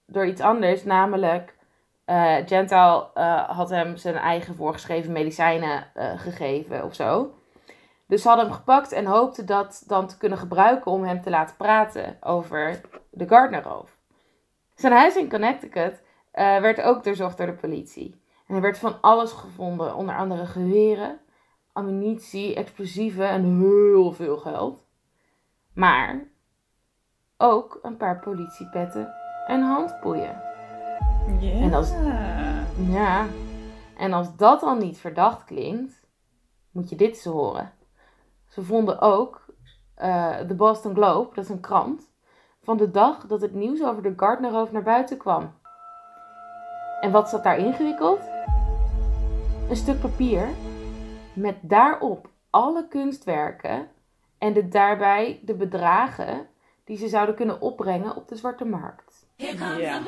door 0.07 0.27
iets 0.27 0.41
anders. 0.41 0.85
Namelijk, 0.85 1.57
eh 2.05 2.37
Gentile 2.47 3.11
eh, 3.15 3.49
had 3.51 3.71
hem 3.71 3.97
zijn 3.97 4.15
eigen 4.15 4.55
voorgeschreven 4.55 5.13
medicijnen 5.13 5.87
eh, 5.95 6.19
gegeven 6.19 6.85
of 6.85 6.95
zo. 6.95 7.35
Dus 8.07 8.23
ze 8.23 8.29
hadden 8.29 8.47
hem 8.47 8.55
gepakt 8.55 8.93
en 8.93 9.07
hoopten 9.07 9.47
dat 9.47 9.85
dan 9.87 10.07
te 10.07 10.19
kunnen 10.19 10.39
gebruiken 10.39 10.91
om 10.91 11.05
hem 11.05 11.23
te 11.23 11.31
laten 11.31 11.57
praten 11.57 12.17
over 12.21 12.81
de 13.11 13.29
Gardnerroof. 13.29 13.97
Zijn 14.75 14.93
huis 14.93 15.17
in 15.17 15.31
Connecticut 15.31 16.03
werd 16.33 16.83
ook 16.83 17.05
doorzocht 17.05 17.37
door 17.37 17.47
de 17.47 17.53
politie. 17.53 18.23
En 18.47 18.55
er 18.55 18.61
werd 18.61 18.79
van 18.79 19.01
alles 19.01 19.33
gevonden, 19.33 19.95
onder 19.95 20.17
andere 20.17 20.47
geweren, 20.47 21.21
ammunitie, 21.73 22.55
explosieven 22.55 23.29
en 23.29 23.59
heel 23.59 24.13
veel 24.13 24.37
geld. 24.37 24.85
Maar 25.75 26.29
ook 27.37 27.79
een 27.83 27.97
paar 27.97 28.21
politiepetten 28.21 29.15
en 29.47 29.61
handboeien. 29.63 30.54
Ja. 31.41 31.61
En 31.61 31.75
als- 31.75 31.93
Ja, 32.91 33.27
en 33.99 34.13
als 34.13 34.37
dat 34.37 34.63
al 34.63 34.77
niet 34.77 34.99
verdacht 34.99 35.45
klinkt, 35.45 36.07
moet 36.71 36.89
je 36.89 36.97
dit 36.97 37.09
eens 37.09 37.25
horen. 37.25 37.73
Ze 38.49 38.63
vonden 38.63 39.01
ook 39.01 39.43
eh, 39.95 40.37
de 40.47 40.55
Boston 40.55 40.95
Globe, 40.95 41.35
dat 41.35 41.45
is 41.45 41.51
een 41.51 41.61
krant, 41.61 42.03
van 42.63 42.77
de 42.77 42.91
dag 42.91 43.27
dat 43.27 43.41
het 43.41 43.55
nieuws 43.55 43.83
over 43.85 44.03
de 44.03 44.13
Gardnerroof 44.17 44.73
naar 44.73 44.83
buiten 44.83 45.17
kwam. 45.17 45.53
En 47.01 47.11
wat 47.11 47.29
zat 47.29 47.43
daar 47.45 47.59
ingewikkeld? 47.59 48.21
Een 49.69 49.77
stuk 49.77 50.01
papier 50.01 50.49
met 51.35 51.57
daarop 51.63 52.29
alle 52.51 52.89
kunstwerken 52.89 53.89
en 54.39 54.53
de, 54.53 54.69
daarbij 54.69 55.41
de 55.45 55.55
bedragen 55.55 56.47
die 56.85 56.97
ze 56.97 57.09
zouden 57.09 57.35
kunnen 57.35 57.61
opbrengen 57.61 58.17
op 58.17 58.29
de 58.29 58.37
zwarte 58.37 58.65
markt. 58.65 59.27
Ja. 59.37 60.01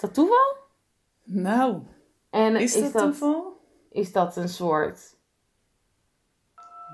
Is 0.00 0.06
dat 0.06 0.14
toeval? 0.14 0.56
Nou, 1.24 1.82
En 2.30 2.56
is, 2.56 2.92
dat, 2.92 3.02
toeval? 3.02 3.60
Is 3.90 4.12
dat 4.12 4.36
een 4.36 4.48
soort 4.48 5.16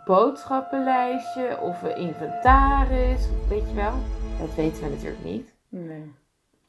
boodschappenlijstje 0.04 1.60
of 1.60 1.82
een 1.82 1.96
inventaris? 1.96 3.28
Weet 3.48 3.68
je 3.68 3.74
wel? 3.74 3.92
Dat 4.38 4.54
weten 4.54 4.82
we 4.82 4.88
natuurlijk 4.88 5.24
niet. 5.24 5.54
Nee. 5.68 6.14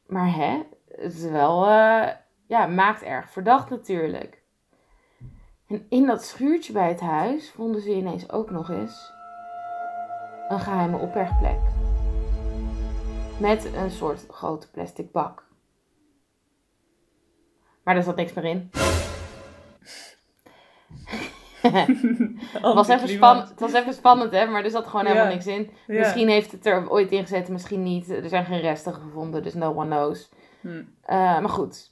Maar 0.07 0.33
hè, 0.35 0.63
het 0.87 1.13
is 1.13 1.23
wel, 1.23 1.65
eh, 1.65 2.07
ja, 2.47 2.67
maakt 2.67 3.01
erg 3.01 3.29
verdacht 3.29 3.69
natuurlijk. 3.69 4.43
En 5.67 5.85
in 5.89 6.05
dat 6.05 6.23
schuurtje 6.23 6.73
bij 6.73 6.89
het 6.89 7.01
huis 7.01 7.51
vonden 7.51 7.81
ze 7.81 7.95
ineens 7.95 8.31
ook 8.31 8.49
nog 8.49 8.69
eens 8.69 9.11
een 10.49 10.59
geheime 10.59 10.97
opbergplek. 10.97 11.59
Met 13.39 13.73
een 13.73 13.91
soort 13.91 14.25
grote 14.29 14.71
plastic 14.71 15.11
bak. 15.11 15.46
Maar 17.87 17.95
daar 17.95 18.03
zat 18.05 18.15
niks 18.15 18.33
meer 18.33 18.45
in. 18.45 18.69
Het 22.51 22.73
was, 22.73 22.87
even 22.87 23.07
span- 23.09 23.37
het 23.47 23.59
was 23.59 23.73
even 23.73 23.93
spannend, 23.93 24.31
hè? 24.31 24.45
Maar 24.45 24.63
er 24.63 24.69
zat 24.69 24.87
gewoon 24.87 25.05
helemaal 25.05 25.27
Ja. 25.27 25.31
niks 25.33 25.47
in. 25.47 25.69
Ja. 25.87 25.99
Misschien 25.99 26.27
heeft 26.29 26.51
het 26.51 26.65
er 26.65 26.89
ooit 26.89 27.11
in 27.11 27.21
gezeten, 27.21 27.53
misschien 27.53 27.83
niet. 27.83 28.09
Er 28.09 28.29
zijn 28.29 28.45
geen 28.45 28.59
resten 28.59 28.93
gevonden, 28.93 29.43
dus 29.43 29.53
no 29.53 29.73
one 29.73 29.85
knows. 29.95 30.29
Hm. 30.61 30.83
Eh, 31.03 31.15
maar 31.17 31.49
goed. 31.49 31.91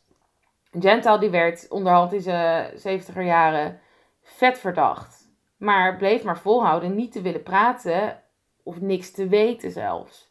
Gentile 0.80 1.20
die 1.20 1.30
werd 1.30 1.66
onderhand 1.70 2.14
in 2.14 2.22
zijn 2.22 2.72
70er 2.78 3.22
jaren 3.22 3.80
vet 4.24 4.60
verdacht. 4.60 5.28
Maar 5.58 5.98
bleef 5.98 6.24
maar 6.24 6.38
volhouden 6.40 6.96
niet 6.96 7.12
te 7.12 7.22
willen 7.22 7.44
praten 7.44 8.22
of 8.64 8.82
niks 8.82 9.12
te 9.12 9.28
weten 9.28 9.72
zelfs. 9.72 10.30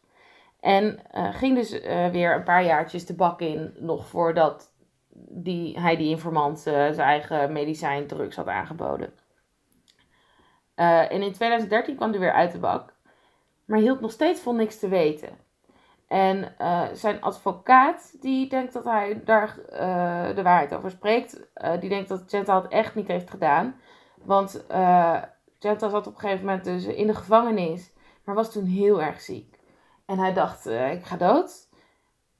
En 0.59 0.99
eh, 1.11 1.33
ging 1.35 1.55
dus 1.55 1.81
eh, 1.81 2.09
weer 2.09 2.35
een 2.35 2.43
paar 2.43 2.63
jaartjes 2.63 3.05
de 3.05 3.15
bak 3.15 3.41
in, 3.41 3.73
nog 3.79 4.07
voordat 4.07 4.73
die, 5.17 5.79
hij 5.79 5.95
die 5.95 6.09
informant 6.09 6.57
eh, 6.57 6.73
zijn 6.73 6.99
eigen 6.99 7.51
medicijn 7.51 8.07
drugs 8.07 8.35
had 8.35 8.47
aangeboden. 8.47 9.13
Eh, 10.75 11.11
en 11.11 11.21
in 11.21 11.33
2013 11.33 11.95
kwam 11.95 12.09
hij 12.09 12.19
weer 12.19 12.33
uit 12.33 12.51
de 12.51 12.59
bak, 12.59 12.93
maar 13.65 13.79
hield 13.79 14.01
nog 14.01 14.11
steeds 14.11 14.41
vol 14.41 14.53
niks 14.53 14.79
te 14.79 14.87
weten. 14.87 15.29
En 16.07 16.57
eh, 16.57 16.83
zijn 16.93 17.21
advocaat, 17.21 18.21
die 18.21 18.49
denkt 18.49 18.73
dat 18.73 18.83
hij 18.83 19.21
daar 19.23 19.55
de 20.35 20.41
waarheid 20.43 20.73
over 20.73 20.91
spreekt, 20.91 21.47
die 21.79 21.89
denkt 21.89 22.09
dat 22.09 22.23
Gentile 22.27 22.61
het 22.61 22.71
echt 22.71 22.95
niet 22.95 23.07
heeft 23.07 23.29
gedaan. 23.29 23.75
Want 24.23 24.63
Gentile 25.59 25.89
zat 25.89 26.07
op 26.07 26.13
een 26.13 26.19
gegeven 26.19 26.45
moment 26.45 26.63
dus 26.63 26.85
in 26.85 27.07
de 27.07 27.15
gevangenis, 27.15 27.93
maar 28.23 28.35
was 28.35 28.51
toen 28.51 28.65
heel 28.65 29.01
erg 29.01 29.21
ziek. 29.21 29.59
En 30.05 30.19
hij 30.19 30.33
dacht, 30.33 30.65
ik 30.65 31.05
ga 31.05 31.17
dood. 31.17 31.69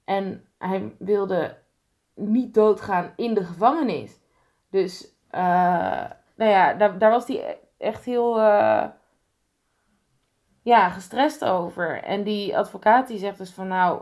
En 0.03 0.45
hij 0.57 0.95
wilde 0.97 1.57
niet 2.15 2.53
doodgaan 2.53 3.13
in 3.15 3.33
de 3.33 3.43
gevangenis. 3.43 4.19
Dus, 4.69 5.07
eh, 5.29 6.05
nou 6.35 6.51
ja, 6.51 6.73
daar, 6.73 7.11
was 7.11 7.27
hij 7.27 7.59
echt 7.77 8.05
heel 8.05 8.39
eh, 8.39 8.85
ja, 10.61 10.89
gestrest 10.89 11.45
over. 11.45 12.03
En 12.03 12.23
die 12.23 12.57
advocaat 12.57 13.07
die 13.07 13.17
zegt 13.17 13.37
dus 13.37 13.51
van 13.51 13.67
nou, 13.67 14.01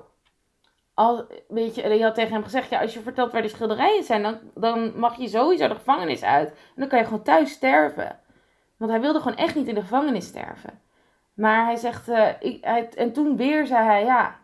al, 0.94 1.28
weet 1.48 1.76
je, 1.76 1.90
die 1.90 2.04
had 2.04 2.16
tegen 2.16 2.34
hem 2.34 2.44
gezegd, 2.44 2.70
ja, 2.70 2.82
als 2.82 2.94
je 2.94 3.02
vertelt 3.02 3.32
waar 3.32 3.42
die 3.42 3.50
schilderijen 3.50 4.04
zijn, 4.04 4.24
dan, 4.24 4.40
dan 4.56 5.00
mag 5.00 5.18
je 5.18 5.28
sowieso 5.28 5.68
de 5.68 5.76
gevangenis 5.76 6.24
uit. 6.24 6.50
En 6.50 6.56
dan 6.76 6.88
kan 6.88 7.00
je 7.00 7.06
gewoon 7.06 7.24
thuis 7.24 7.52
sterven. 7.52 8.20
Want 8.78 8.92
hij 8.92 9.02
wilde 9.02 9.20
gewoon 9.20 9.38
echt 9.38 9.56
niet 9.56 9.68
in 9.68 9.76
de 9.76 9.82
gevangenis 9.82 10.28
sterven. 10.28 10.82
Maar 11.34 11.66
hij 11.66 11.76
zegt, 11.76 12.08
eh, 12.10 12.30
ik, 12.40 12.64
hij, 12.64 12.90
en 12.90 13.14
toen 13.14 13.38
weer 13.38 13.68
zei 13.68 13.86
hij, 13.86 14.04
ja, 14.04 14.40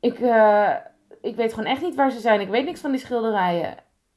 ik, 0.00 0.18
eh, 0.18 0.76
ik 1.20 1.36
weet 1.36 1.52
gewoon 1.54 1.70
echt 1.70 1.82
niet 1.82 1.94
waar 1.94 2.10
ze 2.10 2.20
zijn. 2.20 2.40
Ik 2.40 2.48
weet 2.48 2.64
niks 2.64 2.80
van 2.80 2.90
die 2.90 3.00
schilderijen. 3.00 3.76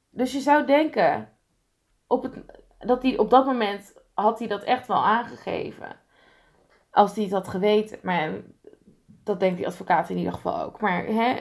Dus 0.10 0.32
je 0.32 0.40
zou 0.40 0.66
denken, 0.66 1.30
op 2.08 2.24
het, 2.24 2.34
dat 2.80 3.02
hij 3.02 3.18
op 3.18 3.30
dat 3.30 3.46
moment 3.46 3.94
had 4.14 4.40
hij 4.40 4.48
dat 4.48 4.64
echt 4.64 4.88
wel 4.88 5.04
aangegeven. 5.04 5.96
Als 6.92 7.14
hij 7.16 7.24
het 7.24 7.34
had 7.34 7.48
geweten. 7.48 8.00
Maar 8.02 8.32
dat 9.24 9.40
denkt 9.40 9.58
die 9.58 9.68
advocaat 9.68 10.10
in 10.10 10.18
ieder 10.18 10.34
geval 10.34 10.62
ook. 10.62 10.82
Maar 10.82 11.06
hè, 11.06 11.40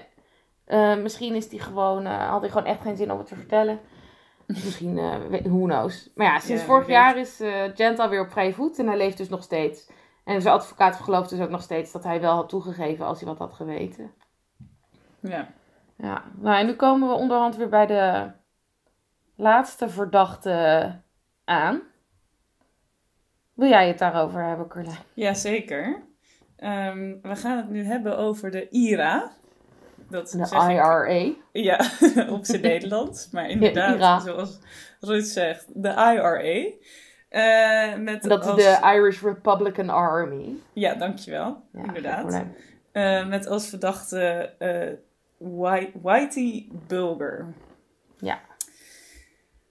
eh, 0.64 0.96
misschien 1.02 1.34
is 1.34 1.48
die 1.48 1.60
gewoon, 1.60 2.06
eh, 2.06 2.28
had 2.28 2.40
hij 2.40 2.50
gewoon 2.50 2.66
echt 2.66 2.80
geen 2.80 2.96
zin 2.96 3.12
om 3.12 3.18
het 3.18 3.26
te 3.26 3.34
vertellen. 3.34 3.80
Misschien, 4.46 4.98
eh, 4.98 5.16
weet- 5.28 5.46
who 5.46 5.64
knows. 5.64 6.10
Maar 6.14 6.26
ja, 6.26 6.38
sinds 6.38 6.62
Ja, 6.62 6.68
vorig 6.68 6.86
jaar 6.86 7.16
is 7.16 7.40
eh 7.40 7.62
Gentile 7.74 8.08
weer 8.08 8.20
op 8.20 8.30
vrije 8.30 8.52
voet. 8.52 8.78
En 8.78 8.86
hij 8.86 8.96
leeft 8.96 9.16
dus 9.16 9.28
nog 9.28 9.42
steeds. 9.42 9.90
En 10.24 10.42
zijn 10.42 10.54
advocaat 10.54 10.96
gelooft 10.96 11.30
dus 11.30 11.40
ook 11.40 11.50
nog 11.50 11.62
steeds 11.62 11.92
dat 11.92 12.04
hij 12.04 12.20
wel 12.20 12.34
had 12.34 12.48
toegegeven 12.48 13.06
als 13.06 13.20
hij 13.20 13.28
wat 13.28 13.38
had 13.38 13.52
geweten. 13.54 14.12
Ja. 15.22 15.48
Ja, 15.96 16.22
nou 16.38 16.56
en 16.56 16.66
nu 16.66 16.74
komen 16.74 17.08
we 17.08 17.14
onderhand 17.14 17.56
weer 17.56 17.68
bij 17.68 17.86
de 17.86 18.30
laatste 19.36 19.88
verdachte 19.88 20.90
aan. 21.44 21.80
Wil 23.54 23.68
jij 23.68 23.88
het 23.88 23.98
daarover 23.98 24.44
hebben, 24.44 24.68
Carlijn? 24.68 24.96
Jazeker. 25.14 26.02
Ehm 26.56 27.14
we 27.22 27.36
gaan 27.36 27.56
het 27.56 27.68
nu 27.68 27.84
hebben 27.84 28.18
over 28.18 28.50
de 28.50 28.68
IRA. 28.68 29.32
Dat 30.10 30.30
De 30.30 30.38
ik- 30.38 30.70
IRA. 30.70 31.32
Ja, 31.52 31.80
op 32.36 32.44
zijn 32.44 32.60
Nederlands. 32.60 33.30
Maar 33.30 33.48
inderdaad, 33.48 34.22
zoals 34.22 34.58
Ruud 35.00 35.24
zegt, 35.24 35.82
de 35.82 35.88
IRA. 35.88 36.70
Eh, 37.28 37.96
met 37.98 38.22
Dat 38.22 38.46
is 38.58 38.64
de 38.64 38.80
Irish 38.94 39.22
Republican 39.22 39.88
Army. 39.90 40.54
Ja, 40.72 40.94
dankjewel. 40.94 41.62
Ja, 41.72 41.82
inderdaad. 41.82 42.44
Eh, 42.92 43.26
met 43.26 43.46
als 43.46 43.68
verdachte 43.68 44.54
eh 44.58 44.92
Whitey 46.02 46.68
Bulger. 46.86 47.54
Ja. 48.18 48.40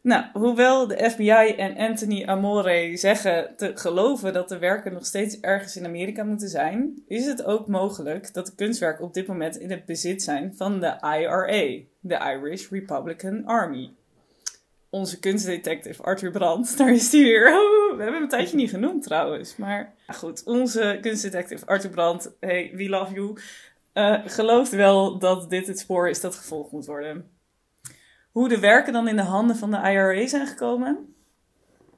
Nou, 0.03 0.26
hoewel 0.34 0.88
de 0.88 1.09
FBI 1.09 1.55
en 1.57 1.78
Anthony 1.78 2.26
Amore 2.26 2.97
zeggen 2.97 3.53
te 3.55 3.72
geloven 3.76 4.34
dat 4.34 4.49
de 4.49 4.57
werken 4.57 4.93
nog 4.93 5.05
steeds 5.05 5.39
ergens 5.39 5.76
in 5.76 5.86
Amerika 5.86 6.24
moeten 6.24 6.49
zijn, 6.49 7.03
is 7.07 7.26
het 7.26 7.43
ook 7.43 7.67
mogelijk 7.67 8.34
dat 8.34 8.45
de 8.45 8.55
kunstwerken 8.55 9.05
op 9.05 9.13
dit 9.13 9.28
moment 9.28 9.57
in 9.57 9.72
het 9.72 9.86
bezit 9.86 10.24
zijn 10.24 10.53
van 10.55 10.80
de 10.80 10.97
IRA, 11.01 11.84
de 11.99 12.15
Irish 12.15 12.69
Republican 12.69 13.45
Army. 13.45 13.93
onze 14.89 15.19
kunstdetective 15.19 16.03
Arthur 16.03 16.32
Brandt. 16.32 16.74
Daar 16.78 16.91
is 16.91 17.11
hij 17.11 17.24
weer. 17.24 17.47
Oh, 17.47 17.97
we 17.97 18.03
hebben 18.03 18.13
hem 18.13 18.24
een 18.24 18.30
tijdje 18.30 18.55
niet 18.55 18.69
genoemd 18.69 19.03
trouwens. 19.03 19.55
Maar 19.55 19.93
goed, 20.07 20.43
onze 20.43 20.97
kunstdetective 21.01 21.65
Arthur 21.65 21.89
Brandt. 21.89 22.32
Hey, 22.39 22.72
we 22.76 22.89
love 22.89 23.13
you. 23.13 23.38
Uh, 23.94 24.20
gelooft 24.26 24.72
wel 24.72 25.20
dat 25.20 25.50
dit 25.50 25.68
het 25.68 25.80
spoor 25.80 26.10
is 26.10 26.22
dat 26.22 26.36
gevolgd 26.36 26.72
moet 26.72 26.86
worden. 26.86 27.32
Hoe 28.32 28.50
de 28.50 28.60
werken 28.60 28.94
dan 28.94 29.08
in 29.08 29.16
de 29.16 29.22
handen 29.22 29.56
van 29.56 29.72
de 29.72 29.78
IRA 29.78 30.28
zijn 30.28 30.48
gekomen? 30.48 31.16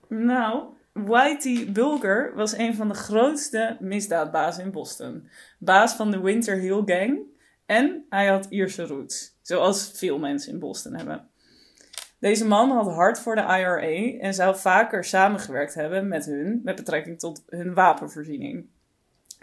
Nou, 0.07 0.63
Whitey 0.93 1.71
Bulger 1.71 2.35
was 2.35 2.57
een 2.57 2.75
van 2.75 2.87
de 2.87 2.93
grootste 2.93 3.77
misdaadbazen 3.79 4.63
in 4.63 4.71
Boston. 4.71 5.29
Baas 5.59 5.93
van 5.93 6.11
de 6.11 6.21
Winter 6.21 6.55
Hill 6.55 6.81
Gang. 6.85 7.19
En 7.65 8.05
hij 8.09 8.27
had 8.27 8.45
Ierse 8.49 8.85
roots, 8.85 9.37
zoals 9.41 9.91
veel 9.95 10.19
mensen 10.19 10.53
in 10.53 10.59
Boston 10.59 10.93
hebben. 10.95 11.29
Deze 12.19 12.45
man 12.45 12.69
had 12.69 12.87
hard 12.87 13.19
voor 13.19 13.35
de 13.35 13.41
IRA 13.41 14.19
en 14.19 14.33
zou 14.33 14.55
vaker 14.55 15.03
samengewerkt 15.03 15.73
hebben 15.73 16.07
met 16.07 16.25
hun 16.25 16.61
met 16.63 16.75
betrekking 16.75 17.19
tot 17.19 17.43
hun 17.47 17.73
wapenvoorziening. 17.73 18.65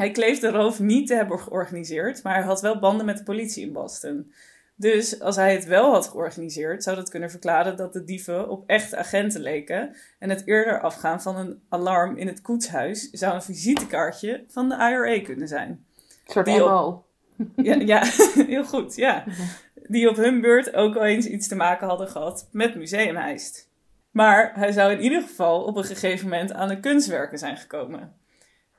Hij 0.00 0.10
kleefde 0.10 0.50
de 0.50 0.56
roof 0.56 0.80
niet 0.80 1.06
te 1.06 1.14
hebben 1.14 1.38
georganiseerd, 1.38 2.22
maar 2.22 2.34
hij 2.34 2.42
had 2.42 2.60
wel 2.60 2.78
banden 2.78 3.06
met 3.06 3.18
de 3.18 3.24
politie 3.24 3.66
in 3.66 3.72
Boston. 3.72 4.32
Dus 4.74 5.20
als 5.20 5.36
hij 5.36 5.52
het 5.52 5.64
wel 5.64 5.92
had 5.92 6.08
georganiseerd, 6.08 6.82
zou 6.82 6.96
dat 6.96 7.08
kunnen 7.08 7.30
verklaren 7.30 7.76
dat 7.76 7.92
de 7.92 8.04
dieven 8.04 8.48
op 8.48 8.64
echte 8.66 8.96
agenten 8.96 9.40
leken. 9.40 9.96
En 10.18 10.30
het 10.30 10.46
eerder 10.46 10.80
afgaan 10.80 11.22
van 11.22 11.36
een 11.36 11.62
alarm 11.68 12.16
in 12.16 12.26
het 12.26 12.40
koetshuis 12.40 13.10
zou 13.10 13.34
een 13.34 13.42
visitekaartje 13.42 14.44
van 14.48 14.68
de 14.68 14.74
IRA 14.74 15.22
kunnen 15.22 15.48
zijn. 15.48 15.68
Een 15.68 16.32
soort 16.32 16.46
MO. 16.46 17.04
Ja, 17.56 17.74
ja, 17.74 18.02
heel 18.54 18.64
goed, 18.64 18.96
ja. 18.96 19.24
Die 19.74 20.08
op 20.08 20.16
hun 20.16 20.40
beurt 20.40 20.74
ook 20.74 20.96
al 20.96 21.04
eens 21.04 21.26
iets 21.26 21.48
te 21.48 21.56
maken 21.56 21.86
hadden 21.86 22.08
gehad 22.08 22.48
met 22.52 22.74
museumheist. 22.74 23.68
Maar 24.10 24.52
hij 24.54 24.72
zou 24.72 24.92
in 24.92 25.00
ieder 25.00 25.22
geval 25.22 25.64
op 25.64 25.76
een 25.76 25.84
gegeven 25.84 26.28
moment 26.28 26.52
aan 26.52 26.68
de 26.68 26.80
kunstwerken 26.80 27.38
zijn 27.38 27.56
gekomen. 27.56 28.19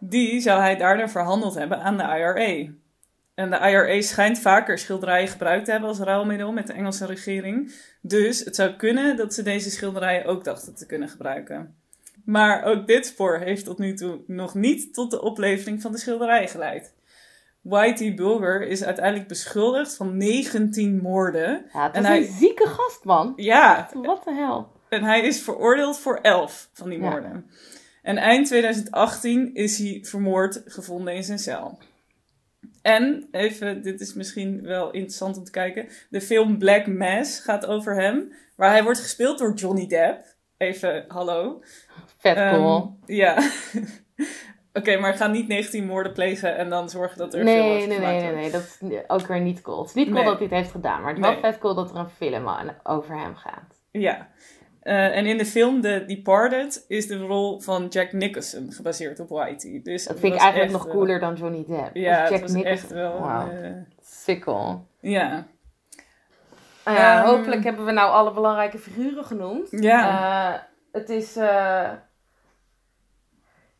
Die 0.03 0.39
zou 0.39 0.61
hij 0.61 0.77
daarna 0.77 1.09
verhandeld 1.09 1.55
hebben 1.55 1.81
aan 1.81 1.97
de 1.97 2.03
IRA. 2.03 2.71
En 3.33 3.49
de 3.49 3.69
IRA 3.69 4.01
schijnt 4.01 4.39
vaker 4.39 4.77
schilderijen 4.77 5.27
gebruikt 5.27 5.65
te 5.65 5.71
hebben 5.71 5.89
als 5.89 5.99
ruilmiddel 5.99 6.51
met 6.51 6.67
de 6.67 6.73
Engelse 6.73 7.05
regering. 7.05 7.73
Dus 8.01 8.39
het 8.39 8.55
zou 8.55 8.75
kunnen 8.75 9.17
dat 9.17 9.33
ze 9.33 9.41
deze 9.43 9.69
schilderijen 9.69 10.25
ook 10.25 10.43
dachten 10.43 10.75
te 10.75 10.85
kunnen 10.85 11.09
gebruiken. 11.09 11.75
Maar 12.25 12.63
ook 12.63 12.87
dit 12.87 13.05
spoor 13.05 13.37
heeft 13.37 13.65
tot 13.65 13.77
nu 13.77 13.93
toe 13.93 14.19
nog 14.27 14.55
niet 14.55 14.93
tot 14.93 15.11
de 15.11 15.21
oplevering 15.21 15.81
van 15.81 15.91
de 15.91 15.97
schilderij 15.97 16.47
geleid. 16.47 16.93
Whitey 17.61 18.13
Bulger 18.13 18.67
is 18.67 18.83
uiteindelijk 18.83 19.27
beschuldigd 19.27 19.95
van 19.95 20.17
19 20.17 21.01
moorden. 21.01 21.65
Ja, 21.73 21.91
het 21.91 22.03
is 22.03 22.09
een 22.09 22.37
zieke 22.37 22.67
gast, 22.67 23.03
man. 23.03 23.33
Ja. 23.35 23.89
Wat 23.93 24.23
de 24.23 24.33
hel. 24.33 24.71
En 24.89 25.03
hij 25.03 25.21
is 25.21 25.41
veroordeeld 25.41 25.99
voor 25.99 26.19
11 26.21 26.69
van 26.73 26.89
die 26.89 26.99
moorden. 26.99 27.49
En 28.01 28.17
eind 28.17 28.47
2018 28.47 29.53
is 29.53 29.77
hij 29.77 29.99
vermoord 30.01 30.61
gevonden 30.65 31.15
in 31.15 31.23
zijn 31.23 31.39
cel. 31.39 31.79
En, 32.81 33.27
even, 33.31 33.81
dit 33.81 34.01
is 34.01 34.13
misschien 34.13 34.61
wel 34.61 34.91
interessant 34.91 35.37
om 35.37 35.43
te 35.43 35.51
kijken. 35.51 35.87
De 36.09 36.21
film 36.21 36.57
Black 36.57 36.87
Mass 36.87 37.39
gaat 37.39 37.65
over 37.65 37.95
hem. 37.95 38.33
Waar 38.55 38.71
hij 38.71 38.83
wordt 38.83 38.99
gespeeld 38.99 39.37
door 39.37 39.53
Johnny 39.53 39.87
Depp. 39.87 40.25
Even, 40.57 41.05
hallo. 41.07 41.63
Vet 42.17 42.35
cool. 42.35 42.75
Um, 42.75 43.15
ja. 43.15 43.37
Oké, 44.73 44.97
maar 44.97 45.13
ga 45.13 45.27
niet 45.27 45.47
19 45.47 45.85
moorden 45.85 46.13
plegen 46.13 46.57
en 46.57 46.69
dan 46.69 46.89
zorgen 46.89 47.17
dat 47.17 47.33
er 47.33 47.43
nee, 47.43 47.55
veel 47.55 47.87
nee, 47.87 47.99
nee, 47.99 48.21
nee, 48.21 48.33
nee, 48.33 48.51
dat 48.51 48.77
is 48.79 48.97
ook 49.07 49.27
weer 49.27 49.39
niet 49.39 49.61
cool. 49.61 49.79
Het 49.79 49.87
is 49.87 49.93
niet 49.93 50.09
cool 50.11 50.23
dat 50.23 50.33
hij 50.37 50.43
het 50.43 50.55
heeft 50.55 50.71
gedaan, 50.71 51.01
maar 51.01 51.09
het 51.09 51.17
is 51.17 51.25
wel 51.25 51.39
vet 51.39 51.57
cool 51.57 51.75
dat 51.75 51.89
er 51.89 51.95
een 51.95 52.09
film 52.09 52.49
over 52.83 53.19
hem 53.19 53.35
gaat. 53.35 53.81
Ja. 53.91 54.29
Uh, 54.83 55.17
en 55.17 55.25
in 55.25 55.37
de 55.37 55.45
film 55.45 55.81
The 55.81 56.03
Departed 56.07 56.85
is 56.87 57.07
de 57.07 57.17
rol 57.17 57.59
van 57.59 57.87
Jack 57.87 58.11
Nicholson 58.11 58.71
gebaseerd 58.71 59.19
op 59.19 59.29
Whitey. 59.29 59.79
Dus 59.83 60.05
dat 60.05 60.19
vind 60.19 60.33
ik 60.33 60.39
eigenlijk 60.39 60.71
nog 60.71 60.87
cooler 60.87 61.19
dan 61.19 61.35
Johnny 61.35 61.65
Depp. 61.67 61.95
Ja, 61.95 62.29
Jack 62.29 62.41
was 62.41 62.51
Nicholson. 62.51 62.63
echt 62.65 62.89
wel... 62.89 63.19
Wow. 63.19 63.63
Uh, 63.63 63.71
Sikkel. 64.01 64.87
Ja. 64.99 65.47
Uh, 66.87 67.17
um, 67.17 67.25
hopelijk 67.25 67.63
hebben 67.63 67.85
we 67.85 67.91
nou 67.91 68.11
alle 68.11 68.33
belangrijke 68.33 68.77
figuren 68.77 69.25
genoemd. 69.25 69.67
Ja. 69.71 70.67
Het 70.91 71.09
is 71.09 71.37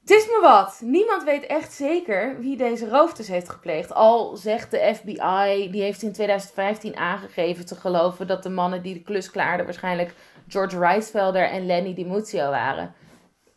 het 0.02 0.10
is 0.10 0.26
me 0.26 0.40
wat. 0.42 0.82
Niemand 0.84 1.24
weet 1.24 1.46
echt 1.46 1.74
zeker 1.74 2.40
wie 2.40 2.58
deze 2.58 2.90
rooftes 2.90 3.28
heeft 3.28 3.50
gepleegd. 3.50 3.94
Al 3.94 4.36
zegt 4.36 4.72
de 4.72 4.92
FBI, 4.96 5.72
die 5.72 5.82
heeft 5.82 6.02
in 6.02 6.12
2015 6.12 6.98
aangegeven 6.98 7.66
te 7.66 7.76
geloven 7.76 8.28
dat 8.28 8.44
de 8.44 8.50
mannen 8.50 8.82
die 8.82 8.94
de 8.94 9.02
klus 9.02 9.32
klaarden 9.32 9.66
waarschijnlijk 9.66 10.14
George 10.52 10.80
Reisfelder 10.80 11.50
en 11.50 11.66
Lenny 11.66 11.94
DiMuzio 11.94 12.50
waren. 12.50 12.94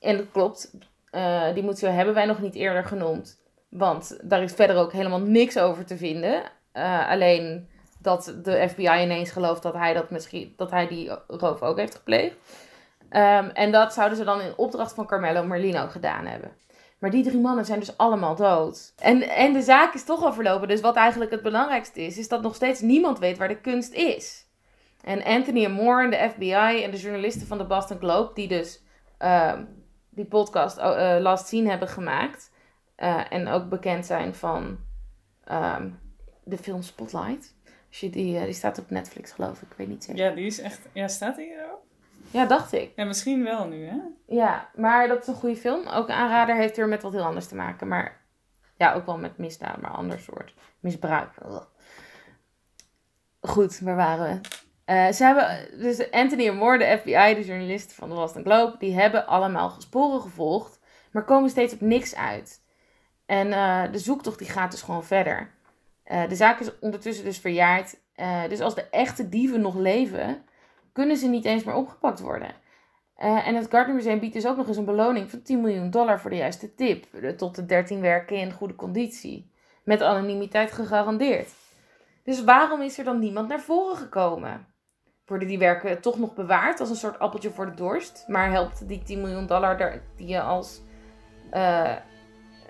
En 0.01 0.17
dat 0.17 0.27
klopt. 0.33 0.71
Uh, 1.13 1.55
DiMuzio 1.55 1.89
hebben 1.89 2.15
wij 2.15 2.27
nog 2.27 2.41
niet 2.41 2.55
eerder 2.55 2.85
genoemd. 2.85 3.41
Want 3.69 4.19
daar 4.23 4.43
is 4.43 4.53
verder 4.53 4.77
ook 4.77 4.93
helemaal 4.93 5.21
niks 5.21 5.59
over 5.59 5.85
te 5.85 5.97
vinden. 5.97 6.43
Uh, 6.75 7.09
alleen 7.09 7.69
dat 7.99 8.35
de 8.43 8.69
FBI 8.69 9.03
ineens 9.03 9.31
gelooft 9.31 9.63
dat 9.63 9.75
hij, 9.75 9.95
dat 9.95 10.11
misschien, 10.11 10.53
dat 10.57 10.71
hij 10.71 10.87
die 10.89 11.11
roof 11.27 11.63
ook 11.63 11.79
heeft 11.79 11.95
gepleegd. 11.95 12.37
Um, 13.11 13.51
en 13.51 13.73
dat 13.73 13.95
zouden 13.95 14.19
ze 14.19 14.25
dan 14.25 14.41
in 14.41 14.57
opdracht 14.57 14.95
van 14.95 15.07
Carmelo 15.07 15.45
Merlino 15.45 15.87
gedaan 15.87 16.27
hebben. 16.27 16.51
Maar 16.99 17.11
die 17.11 17.25
drie 17.25 17.41
mannen 17.41 17.65
zijn 17.65 17.79
dus 17.79 17.97
allemaal 17.97 18.35
dood. 18.35 18.93
En, 18.97 19.23
en 19.23 19.53
de 19.53 19.63
zaak 19.63 19.95
is 19.95 20.05
toch 20.05 20.23
al 20.23 20.33
verlopen. 20.33 20.69
Dus 20.69 20.81
wat 20.81 20.97
eigenlijk 20.97 21.31
het 21.31 21.43
belangrijkste 21.43 22.01
is, 22.01 22.19
is 22.19 22.29
dat 22.29 22.43
nog 22.43 22.55
steeds 22.55 22.81
niemand 22.81 23.19
weet 23.19 23.39
waar 23.39 23.49
de 23.49 23.61
kunst 23.61 23.93
is. 23.93 24.44
En 25.05 25.25
Anthony 25.25 25.67
Moore 25.67 26.05
en 26.05 26.11
de 26.11 26.29
FBI 26.31 26.83
en 26.83 26.91
de 26.91 26.97
journalisten 26.97 27.47
van 27.47 27.59
de 27.59 27.67
Boston 27.67 27.99
Globe, 27.99 28.35
die 28.35 28.49
dus 28.49 28.83
uh, 29.23 29.59
die 30.11 30.25
podcast 30.25 30.79
uh, 30.79 31.17
Last 31.21 31.47
Scene 31.47 31.71
hebben 31.71 31.89
gemaakt. 31.89 32.53
Uh, 32.99 33.33
en 33.33 33.49
ook 33.49 33.69
bekend 33.69 34.07
zijn 34.07 34.35
van 34.35 34.79
um, 35.53 35.99
de 36.45 36.59
film 36.59 36.83
Spotlight. 36.83 37.55
Als 37.89 38.01
je 38.01 38.11
die, 38.11 38.45
die 38.45 38.53
staat 38.53 38.79
op 38.79 38.91
Netflix, 38.91 39.33
geloof 39.33 39.63
ik. 39.63 39.71
Ik 39.71 39.77
weet 39.77 39.89
niet 39.89 40.05
zeker. 40.05 40.25
Ja, 40.25 40.35
die 40.35 40.47
is 40.47 40.61
echt. 40.61 40.81
Ja, 40.93 41.09
staat 41.09 41.37
die 41.37 41.53
er 41.53 41.73
ook? 41.73 41.83
Ja, 42.31 42.47
dacht 42.47 42.73
ik. 42.73 42.93
Ja, 42.97 43.05
misschien 43.05 43.45
wel 43.45 43.67
nu, 43.67 43.87
hè? 43.87 43.97
Ja, 44.27 44.71
maar 44.75 45.09
dat 45.09 45.23
is 45.23 45.27
een 45.27 45.35
goede 45.35 45.57
film. 45.57 45.89
Ook 45.89 46.11
aanrader 46.11 46.57
heeft 46.57 46.77
weer 46.77 46.89
met 46.89 47.03
wat 47.03 47.13
heel 47.13 47.25
anders 47.25 47.47
te 47.47 47.55
maken. 47.55 47.89
Maar 47.89 48.21
ja, 48.77 48.95
ook 48.95 49.07
wel 49.07 49.19
met 49.19 49.39
misdaad, 49.39 49.81
maar 49.81 49.91
ander 49.91 50.19
soort. 50.19 50.55
Misbruik. 50.81 51.31
Goed, 53.41 53.81
waar 53.81 53.97
waren 53.97 54.41
we? 54.41 54.64
Uh, 54.87 55.13
ze 55.13 55.25
hebben, 55.25 55.79
dus 55.79 56.11
Anthony 56.11 56.51
Moore, 56.51 56.79
de 56.79 56.99
FBI, 56.99 57.35
de 57.35 57.45
journalisten 57.45 57.97
van 57.97 58.09
de 58.09 58.15
Boston 58.15 58.43
Globe, 58.43 58.77
die 58.79 58.95
hebben 58.95 59.27
allemaal 59.27 59.75
sporen 59.79 60.21
gevolgd, 60.21 60.81
maar 61.13 61.25
komen 61.25 61.51
steeds 61.51 61.75
op 61.75 61.81
niks 61.81 62.17
uit. 62.17 62.63
En 63.27 63.47
uh, 63.47 63.83
de 63.93 63.99
zoektocht 63.99 64.39
die 64.39 64.49
gaat 64.49 64.71
dus 64.71 64.83
gewoon 64.83 65.05
verder. 65.05 65.51
Uh, 66.07 66.29
de 66.29 66.35
zaak 66.35 66.61
is 66.61 66.79
ondertussen 66.81 67.25
dus 67.25 67.39
verjaard. 67.39 67.97
dus 68.49 68.61
als 68.61 68.75
de 68.75 68.89
echte 68.91 69.29
dieven 69.29 69.61
nog 69.61 69.75
leven, 69.75 70.45
kunnen 70.93 71.17
ze 71.17 71.29
niet 71.29 71.45
eens 71.45 71.65
meer 71.65 71.75
opgepakt 71.75 72.21
worden. 72.21 72.51
En 73.17 73.55
het 73.55 73.71
Gardner 73.71 73.95
Museum 73.95 74.19
biedt 74.21 74.35
dus 74.35 74.47
ook 74.47 74.57
nog 74.57 74.69
eens 74.69 74.77
een 74.77 74.85
beloning 74.85 75.31
van 75.31 75.43
10 75.43 75.61
miljoen 75.61 75.91
dollar 75.91 76.21
voor 76.21 76.31
de 76.31 76.37
juiste 76.37 76.75
tip. 76.75 77.07
Tot 77.37 77.55
de 77.55 77.67
13 77.67 78.01
werken 78.01 78.37
in 78.37 78.53
goede 78.53 78.75
conditie. 78.75 79.51
Met 79.85 80.03
anonimiteit 80.03 80.73
gegarandeerd. 80.73 81.49
Dus 82.25 82.45
waarom 82.45 82.81
is 82.81 82.99
er 82.99 83.05
dan 83.05 83.19
niemand 83.19 83.49
naar 83.49 83.61
voren 83.61 83.97
gekomen? 83.97 84.74
Worden 85.27 85.49
die 85.49 85.59
werken 85.59 86.01
toch 86.01 86.19
nog 86.19 86.35
bewaard 86.35 86.81
als 86.81 86.91
een 86.91 86.97
soort 86.97 87.19
appeltje 87.19 87.51
voor 87.51 87.67
de 87.67 87.75
dorst? 87.75 88.25
Maar 88.27 88.51
helpt 88.51 88.89
die 88.89 89.03
10 89.03 89.21
miljoen 89.21 89.47
dollar 89.47 89.79
daar, 89.79 90.03
die 90.17 90.27
je 90.27 90.41
als, 90.41 90.83
uh, 91.53 91.93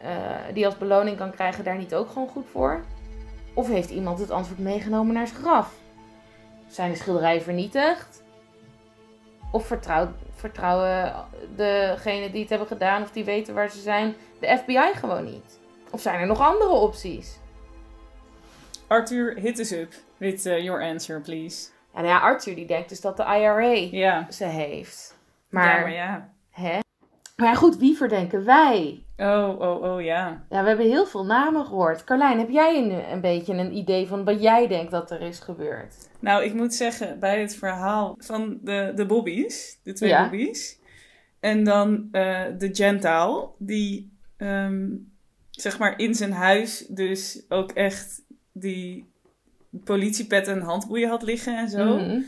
uh, 0.05 0.53
die 0.53 0.67
als 0.67 0.79
beloning 0.79 1.17
kan 1.17 1.31
krijgen 1.31 1.65
daar 1.65 1.77
niet 1.77 1.95
ook 1.95 2.09
gewoon 2.09 2.29
goed 2.29 2.47
voor? 2.51 2.85
Of 3.55 3.69
heeft 3.69 3.91
iemand 3.91 4.19
het 4.19 4.31
antwoord 4.31 4.59
meegenomen 4.59 5.15
naar 5.15 5.27
zijn 5.27 5.41
graf? 5.41 5.75
Zijn 6.67 6.91
de 6.91 6.97
schilderijen 6.97 7.43
vernietigd? 7.43 8.23
Of 9.53 9.67
vertrouwen 10.35 11.15
degenen 11.57 12.33
die 12.33 12.41
het 12.41 12.51
hebben 12.51 12.69
gedaan 12.69 13.03
of 13.03 13.11
die 13.11 13.25
weten 13.25 13.55
waar 13.55 13.71
ze 13.71 13.81
zijn, 13.81 14.15
de 14.41 14.57
FBI 14.59 14.93
gewoon 14.95 15.25
niet? 15.25 15.61
Of 15.91 16.01
zijn 16.01 16.21
er 16.21 16.27
nog 16.27 16.41
andere 16.41 16.73
opties? 16.73 17.39
Arthur, 18.87 19.35
hit 19.37 19.59
us 19.59 19.73
up 19.73 19.93
with 20.17 20.47
uh, 20.47 20.63
your 20.63 20.83
answer, 20.83 21.21
please. 21.21 21.74
Ja, 21.95 22.01
nou 22.01 22.07
ja, 22.07 22.21
Arthur 22.21 22.55
die 22.55 22.67
denkt 22.67 22.89
dus 22.89 23.01
dat 23.01 23.17
de 23.17 23.23
IRA 23.23 23.89
ja. 23.91 24.27
ze 24.31 24.45
heeft. 24.45 25.19
Maar, 25.49 25.75
ja, 25.75 25.81
maar 25.81 25.93
ja. 25.93 26.29
Hè? 26.51 26.79
Maar 27.37 27.57
goed, 27.57 27.77
wie 27.77 27.97
verdenken 27.97 28.45
wij? 28.45 29.05
Oh, 29.17 29.61
oh, 29.61 29.83
oh, 29.83 30.03
ja. 30.03 30.45
Ja, 30.51 30.63
we 30.63 30.69
hebben 30.69 30.87
heel 30.87 31.07
veel 31.07 31.25
namen 31.25 31.67
gehoord. 31.67 32.05
Carlijn, 32.05 32.39
heb 32.39 32.51
jij 32.51 32.79
een, 32.79 33.13
een 33.13 33.21
beetje 33.21 33.55
een 33.55 33.77
idee 33.77 34.07
van 34.07 34.25
wat 34.25 34.43
jij 34.43 34.67
denkt 34.69 34.91
dat 34.91 35.11
er 35.11 35.21
is 35.21 35.39
gebeurd? 35.39 35.95
Nou, 36.19 36.45
ik 36.45 36.55
moet 36.55 36.75
zeggen, 36.75 37.19
bij 37.19 37.41
het 37.41 37.57
verhaal 37.57 38.15
van 38.19 38.59
de, 38.63 38.93
de 38.95 39.07
Bobby's, 39.07 39.79
de 39.83 39.93
twee 39.93 40.11
Ja. 40.11 40.23
Bobby's, 40.23 40.79
en 41.41 41.65
dan 41.65 42.09
eh, 42.13 42.43
de 42.59 42.69
Gentile, 42.73 43.49
die 43.59 44.13
ehm, 44.37 44.87
zeg 45.51 45.79
maar 45.79 45.99
in 45.99 46.15
zijn 46.15 46.33
huis 46.33 46.87
dus 46.89 47.43
ook 47.49 47.73
echt 47.73 48.23
die 48.53 49.13
politiepet 49.85 50.49
en 50.49 50.61
handboeien 50.61 51.09
had 51.09 51.23
liggen 51.23 51.57
en 51.59 51.69
zo. 51.69 51.85
Mhm. 51.97 52.21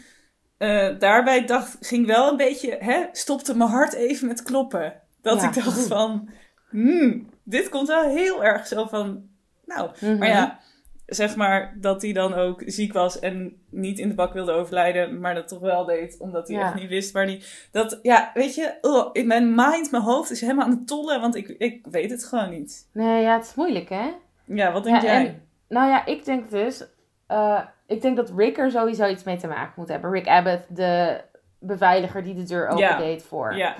eh, 0.59 0.99
daarbij 0.99 1.47
dacht, 1.47 1.77
ging 1.81 2.07
wel 2.07 2.31
een 2.31 2.37
beetje, 2.37 2.77
hè, 2.81 3.05
stopte 3.13 3.57
mijn 3.57 3.71
hart 3.71 3.93
even 3.93 4.27
met 4.29 4.43
kloppen. 4.43 4.95
Dat 5.23 5.41
Ja. 5.41 5.49
ik 5.49 5.55
dacht 5.55 5.87
van, 5.87 6.29
hmm, 6.71 7.29
dit 7.43 7.69
komt 7.69 7.89
wel 7.89 8.03
heel 8.09 8.45
erg 8.45 8.67
zo 8.67 8.87
van, 8.87 9.29
nou, 9.67 9.91
Mhm. 10.01 10.19
maar 10.19 10.29
ja, 10.29 10.59
zeg 11.07 11.37
maar 11.37 11.77
dat 11.81 12.03
hij 12.03 12.13
dan 12.13 12.35
ook 12.35 12.63
ziek 12.67 12.93
was 12.93 13.19
en 13.19 13.57
niet 13.71 13.99
in 13.99 14.09
de 14.09 14.15
bak 14.15 14.33
wilde 14.33 14.53
overlijden, 14.53 15.21
maar 15.21 15.35
dat 15.35 15.49
toch 15.49 15.61
wel 15.61 15.85
deed, 15.85 16.17
omdat 16.19 16.49
hij 16.49 16.57
Ja. 16.57 16.65
echt 16.67 16.75
niet 16.75 16.89
wist 16.89 17.13
waar 17.13 17.25
hij... 17.25 17.43
Dat, 17.73 17.99
ja, 18.03 18.31
weet 18.35 18.55
je, 18.55 18.75
oh, 18.81 19.09
in 19.13 19.27
mijn 19.27 19.55
mind, 19.55 19.91
mijn 19.91 20.03
hoofd 20.03 20.31
is 20.31 20.41
helemaal 20.41 20.65
aan 20.65 20.71
het 20.71 20.87
tollen, 20.87 21.21
want 21.21 21.35
ik, 21.35 21.49
ik 21.49 21.87
weet 21.91 22.11
het 22.11 22.25
gewoon 22.25 22.51
niet. 22.51 22.89
Nee, 22.93 23.23
ja, 23.23 23.37
het 23.37 23.45
is 23.47 23.55
moeilijk, 23.55 23.89
hè? 23.89 24.11
Ja, 24.45 24.73
wat 24.73 24.85
denk 24.85 24.97
Ja, 24.97 25.03
jij? 25.03 25.27
en- 25.27 25.43
Nou 25.69 25.89
ja, 25.91 26.07
ik 26.07 26.25
denk 26.25 26.51
dus... 26.51 26.85
eh, 27.27 27.61
ik 27.87 28.03
denk 28.03 28.17
dat 28.17 28.33
Rick 28.37 28.59
er 28.59 28.71
sowieso 28.71 29.07
iets 29.07 29.25
mee 29.25 29.37
te 29.37 29.47
maken 29.47 29.73
moet 29.77 29.89
hebben. 29.89 30.11
Rick 30.11 30.29
Abbott, 30.29 30.77
de 30.77 31.21
beveiliger 31.59 32.23
die 32.23 32.35
de 32.35 32.43
deur 32.43 32.69
open 32.69 32.99
deed 32.99 33.23
voor. 33.23 33.55
Ja, 33.57 33.77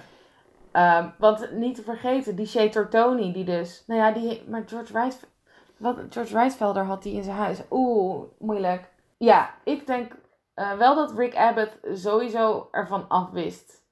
Ehm, 0.77 1.09
want 1.19 1.51
niet 1.53 1.75
te 1.75 1.83
vergeten, 1.83 2.37
die 2.37 2.47
Shay 2.47 2.69
Tortoni, 2.69 3.33
die 3.33 3.45
dus... 3.45 3.85
Nou 3.87 4.01
ja, 4.01 4.11
die... 4.13 4.45
Maar 4.49 4.63
George 4.67 4.93
Wright... 4.93 5.29
Wat, 5.77 5.99
George 6.11 6.35
Reitfelder 6.35 6.85
had 6.85 7.03
die 7.03 7.15
in 7.15 7.23
zijn 7.23 7.37
huis. 7.37 7.63
Oeh, 7.71 8.25
moeilijk. 8.39 8.89
Ja, 9.17 9.55
ik 9.65 9.87
denk 9.87 10.13
eh, 10.55 10.73
wel 10.73 10.95
dat 10.95 11.19
Rick 11.19 11.37
Abbott 11.37 11.79
sowieso 11.93 12.69
ervan 12.71 13.09
afwist. 13.09 13.85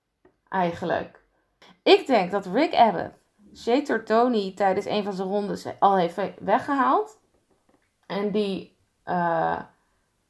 Eigenlijk. 0.49 1.21
Ik 1.83 2.07
denk 2.07 2.31
dat 2.31 2.47
Rick 2.47 2.75
Abbott 2.75 3.15
Shay 3.55 3.85
Tortoni 3.85 4.55
tijdens 4.55 4.87
een 4.87 5.05
van 5.05 5.13
zijn 5.13 5.29
rondes 5.29 5.67
al 5.79 5.97
heeft 5.97 6.21
weggehaald. 6.39 7.21
En 8.07 8.31
die 8.31 8.74
eh, 9.05 9.61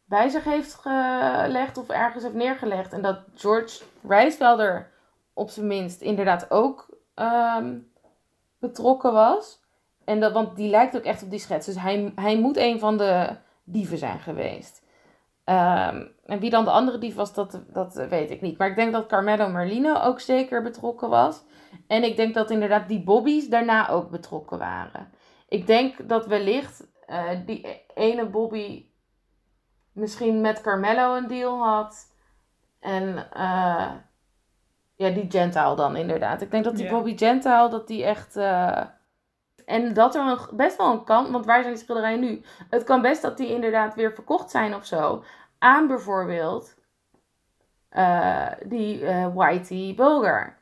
bij 0.05 0.29
zich 0.29 0.45
heeft 0.45 0.75
gelegd 0.75 1.79
of 1.79 1.89
ergens 1.89 2.23
heeft 2.23 2.35
neergelegd. 2.35 2.93
En 2.93 3.03
dat 3.03 3.19
George 3.35 3.85
Reitfelder 4.09 4.91
op 5.33 5.51
zijn 5.51 5.67
minst 5.67 6.01
inderdaad 6.01 6.51
ook 6.51 6.99
ehm, 7.15 7.79
betrokken 8.59 9.13
was. 9.13 9.63
En 10.05 10.21
dat, 10.21 10.33
want 10.33 10.57
die 10.57 10.71
lijkt 10.71 10.97
ook 10.97 11.03
echt 11.03 11.23
op 11.23 11.31
die 11.31 11.39
schets. 11.39 11.67
Dus 11.67 11.81
hij, 11.81 12.13
hij 12.15 12.39
moet 12.39 12.57
een 12.57 12.79
van 12.79 12.97
de 12.97 13.37
dieven 13.65 13.99
zijn 13.99 14.19
geweest. 14.19 14.83
Ehm, 15.45 16.07
en 16.27 16.39
wie 16.39 16.51
dan 16.51 16.65
de 16.65 16.71
andere 16.71 16.99
dief 16.99 17.15
was, 17.15 17.35
dat, 17.35 17.61
dat 17.73 17.95
weet 17.95 18.31
ik 18.31 18.41
niet. 18.41 18.59
Maar 18.59 18.69
ik 18.69 18.77
denk 18.77 18.93
dat 18.93 19.07
Carmelo 19.07 19.49
Merlino 19.49 19.95
ook 19.95 20.21
zeker 20.21 20.63
betrokken 20.63 21.09
was. 21.09 21.43
En 21.87 22.05
ik 22.05 22.17
denk 22.17 22.35
dat 22.35 22.51
inderdaad 22.51 22.89
die 22.89 23.03
Bobby's 23.03 23.49
daarna 23.49 23.89
ook 23.89 24.11
betrokken 24.11 24.59
waren. 24.59 25.13
Ik 25.49 25.67
denk 25.67 26.09
dat 26.09 26.27
wellicht 26.27 26.87
eh, 27.07 27.31
die 27.47 27.85
ene 27.95 28.27
Bobby 28.27 28.87
misschien 29.93 30.41
met 30.41 30.61
Carmelo 30.61 31.17
een 31.17 31.27
deal 31.27 31.65
had. 31.65 32.13
En 32.81 33.31
eh, 33.33 33.93
ja, 34.97 35.11
die 35.11 35.31
Gentile 35.31 35.77
dan 35.77 35.97
inderdaad. 35.97 36.43
Ik 36.43 36.51
denk 36.51 36.65
dat 36.65 36.77
die. 36.77 36.89
Bobby 36.89 37.17
Gentile, 37.17 37.69
dat 37.69 37.87
die 37.87 38.05
echt... 38.05 38.37
eh, 38.37 38.83
en 39.65 39.95
dat 39.95 40.15
er 40.15 40.27
een, 40.27 40.57
best 40.57 40.77
wel 40.77 40.93
een 40.93 41.05
kans, 41.05 41.31
want 41.31 41.47
waar 41.47 41.63
zijn 41.63 41.75
die 41.75 41.83
schilderijen 41.83 42.21
nu? 42.21 42.43
Het 42.71 42.85
kan 42.85 43.03
best 43.03 43.23
dat 43.23 43.37
die 43.37 43.49
inderdaad 43.49 43.95
weer 43.95 44.13
verkocht 44.15 44.51
zijn 44.51 44.75
of 44.75 44.87
zo. 44.87 45.25
Aan 45.59 45.87
bijvoorbeeld 45.87 46.75
die 48.67 49.05
Whitey 49.35 49.93
Bulger. 49.97 50.59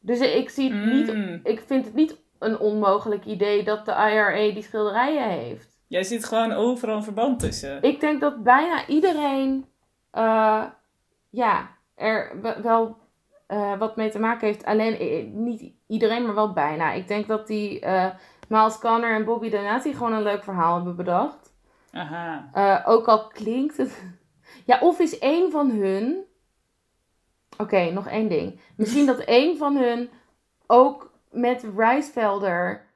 Dus 0.00 0.20
ik 0.20 0.50
zie 0.50 0.72
het 0.72 0.84
niet, 0.92 1.14
Mm. 1.14 1.40
ik 1.42 1.60
vind 1.60 1.84
het 1.84 1.94
niet 1.94 2.16
een 2.38 2.58
onmogelijk 2.58 3.24
idee 3.24 3.62
dat 3.64 3.84
de 3.84 3.92
IRA 3.92 4.52
die 4.54 4.62
schilderijen 4.62 5.28
heeft. 5.28 5.76
Jij 5.86 6.02
ziet 6.02 6.24
gewoon 6.24 6.52
overal 6.52 6.96
een 6.96 7.02
verband 7.02 7.40
tussen. 7.40 7.82
Ik 7.82 8.00
denk 8.00 8.20
dat 8.20 8.42
bijna 8.42 8.86
iedereen, 8.86 9.66
eh, 10.10 10.64
ja, 11.30 11.68
er 11.94 12.38
we- 12.42 12.60
wel 12.62 12.96
eh, 13.46 13.78
wat 13.78 13.96
mee 13.96 14.10
te 14.10 14.18
maken 14.18 14.46
heeft. 14.46 14.64
Alleen 14.64 14.98
eh, 14.98 15.24
niet 15.32 15.72
iedereen, 15.86 16.24
maar 16.24 16.34
wel 16.34 16.52
bijna. 16.52 16.92
Ik 16.92 17.08
denk 17.08 17.26
dat 17.26 17.46
die 17.46 17.80
eh 17.80 18.10
Miles 18.48 18.78
Conner 18.78 19.14
en 19.14 19.24
Bobby 19.24 19.50
Donati 19.50 19.92
gewoon 19.94 20.12
een 20.12 20.22
leuk 20.22 20.44
verhaal 20.44 20.74
hebben 20.74 20.96
bedacht. 20.96 21.54
Aha. 21.92 22.82
Ook 22.86 23.06
al 23.08 23.26
klinkt 23.28 23.76
het. 23.76 24.02
Ja, 24.64 24.78
of 24.80 24.98
is 24.98 25.18
één 25.18 25.50
van 25.50 25.70
hun. 25.70 26.24
Oké, 27.58 27.90
nog 27.90 28.06
één 28.06 28.28
ding. 28.28 28.60
Misschien 28.76 29.06
dat 29.06 29.18
één 29.18 29.56
van 29.56 29.76
hun 29.76 30.10
ook 30.66 31.07
met 31.30 31.66
Rijsvelder 31.76 32.86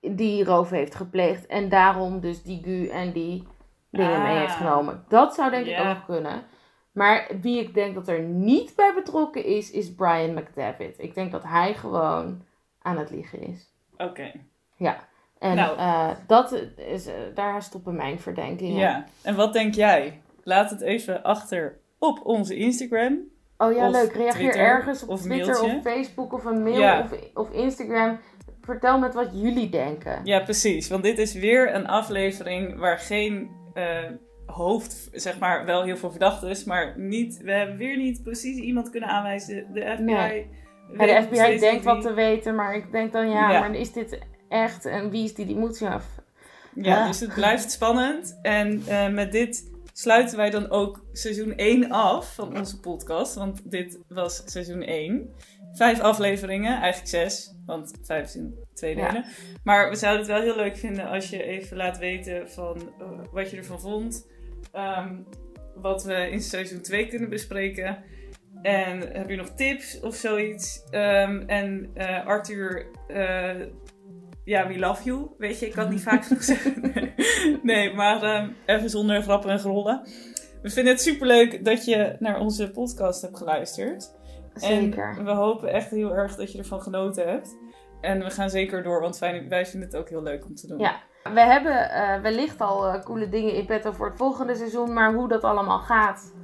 die 0.00 0.44
roof 0.44 0.70
heeft 0.70 0.94
gepleegd. 0.94 1.46
En 1.46 1.68
daarom 1.68 2.20
dus 2.20 2.42
die 2.42 2.62
Gu 2.62 2.86
en 2.88 3.12
die 3.12 3.46
dingen 3.90 4.22
mee 4.22 4.32
Ah. 4.34 4.38
heeft 4.40 4.54
genomen. 4.54 5.04
Dat 5.08 5.34
zou 5.34 5.50
denk 5.50 5.66
ik 5.66 5.70
Ja. 5.72 5.90
ook 5.90 6.04
kunnen. 6.06 6.42
Maar 6.92 7.30
wie 7.40 7.60
ik 7.60 7.74
denk 7.74 7.94
dat 7.94 8.08
er 8.08 8.20
niet 8.22 8.74
bij 8.76 8.92
betrokken 8.94 9.44
is, 9.44 9.70
is 9.70 9.94
Brian 9.94 10.34
McDavid. 10.34 10.94
Ik 10.98 11.14
denk 11.14 11.32
dat 11.32 11.42
hij 11.44 11.74
gewoon 11.74 12.42
aan 12.82 12.98
het 12.98 13.10
liegen 13.10 13.40
is. 13.40 13.72
Oké. 13.96 14.32
En 15.38 15.56
Nou. 15.56 15.78
eh, 15.78 16.10
dat 16.26 16.52
is, 16.76 17.06
eh, 17.06 17.14
daar 17.34 17.62
stoppen 17.62 17.96
mijn 17.96 18.18
verdenkingen. 18.20 18.78
Ja. 18.78 19.04
En 19.22 19.36
wat 19.36 19.52
denk 19.52 19.74
jij? 19.74 20.22
Laat 20.42 20.70
het 20.70 20.80
even 20.80 21.22
achter 21.22 21.78
op 21.98 22.20
onze 22.26 22.56
Instagram. 22.56 23.18
Oh 23.58 23.72
ja, 23.72 23.86
Of 23.86 23.92
leuk. 23.92 24.12
Reageer 24.12 24.32
Twitter, 24.32 24.60
ergens 24.60 25.06
op 25.06 25.18
Twitter 25.18 25.46
mailtje. 25.46 25.76
of 25.76 25.82
Facebook 25.82 26.32
of 26.32 26.44
een 26.44 26.62
mail 26.62 26.78
Ja. 26.78 27.00
of, 27.00 27.10
of 27.34 27.50
Instagram. 27.52 28.18
Vertel 28.62 28.98
met 28.98 29.14
wat 29.14 29.28
jullie 29.32 29.68
denken. 29.70 30.20
Ja, 30.24 30.40
precies. 30.40 30.88
Want 30.88 31.02
dit 31.02 31.18
is 31.18 31.34
weer 31.34 31.74
een 31.74 31.86
aflevering 31.86 32.78
waar 32.78 32.98
geen 32.98 33.50
eh, 33.74 33.84
hoofd, 34.46 35.08
zeg 35.12 35.38
maar, 35.38 35.64
wel 35.64 35.82
heel 35.82 35.96
veel 35.96 36.10
verdachten 36.10 36.48
is, 36.48 36.64
maar 36.64 36.94
niet, 36.96 37.40
we 37.42 37.52
hebben 37.52 37.76
weer 37.76 37.96
niet 37.96 38.22
precies 38.22 38.56
iemand 38.58 38.90
kunnen 38.90 39.08
aanwijzen. 39.08 39.66
De 39.72 39.80
FBI. 39.94 40.02
Nee. 40.02 40.46
Ja, 40.92 40.96
weet 40.96 41.30
de 41.30 41.36
FBI 41.36 41.58
denkt 41.58 41.84
wat 41.84 42.02
te 42.02 42.12
weten, 42.14 42.54
maar 42.54 42.74
ik 42.74 42.92
denk 42.92 43.12
dan 43.12 43.28
ja, 43.30 43.50
Ja. 43.50 43.60
maar 43.60 43.74
is 43.74 43.92
dit 43.92 44.18
echt 44.48 44.84
en 44.86 45.10
wie 45.10 45.24
is 45.24 45.34
die? 45.34 45.46
Die 45.46 45.56
moet 45.56 45.82
af. 45.82 46.04
Ja, 46.74 47.00
Ah. 47.00 47.06
dus 47.06 47.20
het 47.20 47.34
blijft 47.34 47.70
spannend. 47.70 48.38
En 48.42 48.82
eh, 48.88 49.08
met 49.08 49.32
dit 49.32 49.70
sluiten 49.98 50.36
wij 50.36 50.50
dan 50.50 50.70
ook 50.70 51.04
seizoen 51.12 51.54
1 51.56 51.90
af 51.90 52.34
van 52.34 52.56
onze 52.56 52.80
podcast. 52.80 53.34
Want 53.34 53.70
dit 53.70 53.98
was 54.08 54.42
seizoen 54.44 54.82
1. 54.82 55.30
Vijf 55.72 56.00
afleveringen, 56.00 56.80
eigenlijk 56.80 57.08
zes, 57.10 57.54
want 57.66 57.92
vijf 58.02 58.24
is 58.24 58.36
in 58.36 58.54
twee 58.74 58.96
Ja. 58.96 59.06
delen. 59.06 59.24
Maar 59.64 59.90
we 59.90 59.96
zouden 59.96 60.22
het 60.26 60.32
wel 60.32 60.42
heel 60.42 60.56
leuk 60.56 60.76
vinden 60.76 61.06
als 61.06 61.30
je 61.30 61.42
even 61.42 61.76
laat 61.76 61.98
weten 61.98 62.50
van 62.50 62.92
eh, 62.98 63.06
wat 63.32 63.50
je 63.50 63.56
ervan 63.56 63.80
vond. 63.80 64.26
Ehm, 64.72 65.14
wat 65.74 66.04
we 66.04 66.30
in 66.30 66.40
seizoen 66.40 66.80
2 66.80 67.06
kunnen 67.06 67.28
bespreken. 67.28 68.04
En 68.62 69.00
heb 69.12 69.28
je 69.28 69.36
nog 69.36 69.50
tips 69.54 70.00
of 70.00 70.14
zoiets? 70.14 70.84
Ehm, 70.90 71.42
en 71.46 71.90
eh, 71.94 72.26
Arthur, 72.26 72.86
eh, 73.08 73.56
ja, 74.48 74.66
we 74.66 74.78
love 74.78 75.02
you. 75.04 75.30
Weet 75.38 75.58
je, 75.58 75.66
ik 75.66 75.72
kan 75.72 75.82
het 75.82 75.92
niet 75.92 76.02
vaak 76.02 76.24
genoeg 76.24 76.42
zeggen. 76.42 76.92
nee, 77.62 77.94
maar 77.94 78.22
ehm, 78.22 78.50
even 78.66 78.90
zonder 78.90 79.22
grappen 79.22 79.50
en 79.50 79.58
grollen. 79.58 80.02
We 80.62 80.70
vinden 80.70 80.92
het 80.92 81.02
superleuk 81.02 81.64
dat 81.64 81.84
je 81.84 82.16
naar 82.18 82.40
onze 82.40 82.70
podcast 82.70 83.22
hebt 83.22 83.36
geluisterd. 83.36 84.16
Zeker. 84.54 85.14
En 85.18 85.24
we 85.24 85.30
hopen 85.30 85.72
echt 85.72 85.90
heel 85.90 86.14
erg 86.14 86.36
dat 86.36 86.52
je 86.52 86.58
ervan 86.58 86.82
genoten 86.82 87.28
hebt. 87.28 87.56
En 88.00 88.18
we 88.24 88.30
gaan 88.30 88.50
zeker 88.50 88.82
door, 88.82 89.00
want 89.00 89.18
wij, 89.18 89.48
wij 89.48 89.66
vinden 89.66 89.88
het 89.88 89.98
ook 89.98 90.08
heel 90.08 90.22
leuk 90.22 90.44
om 90.44 90.54
te 90.54 90.66
doen. 90.66 90.78
Ja. 90.78 90.96
We 91.34 91.40
hebben 91.40 91.90
eh, 91.90 92.20
wellicht 92.20 92.60
al 92.60 92.86
eh, 92.86 93.02
coole 93.02 93.28
dingen 93.28 93.54
in 93.54 93.66
petto 93.66 93.92
voor 93.92 94.06
het 94.06 94.16
volgende 94.16 94.54
seizoen, 94.54 94.92
maar 94.92 95.14
hoe 95.14 95.28
dat 95.28 95.44
allemaal 95.44 95.78
gaat. 95.78 96.34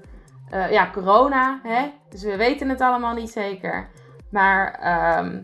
eh, 0.50 0.70
ja, 0.70 0.90
corona, 0.90 1.61
hè? 1.62 1.92
Dus 2.09 2.22
we 2.22 2.36
weten 2.36 2.68
het 2.68 2.80
allemaal 2.80 3.14
niet 3.14 3.30
zeker. 3.30 3.88
Maar 4.30 4.74
ehm, 4.74 5.42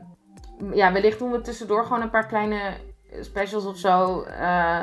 ja, 0.73 0.93
wellicht 0.93 1.19
doen 1.19 1.31
we 1.31 1.41
tussendoor 1.41 1.83
gewoon 1.85 2.03
een 2.03 2.11
paar 2.11 2.27
kleine 2.27 2.61
specials 3.21 3.67
of 3.67 3.77
zo. 3.77 4.23
Eh, 4.23 4.81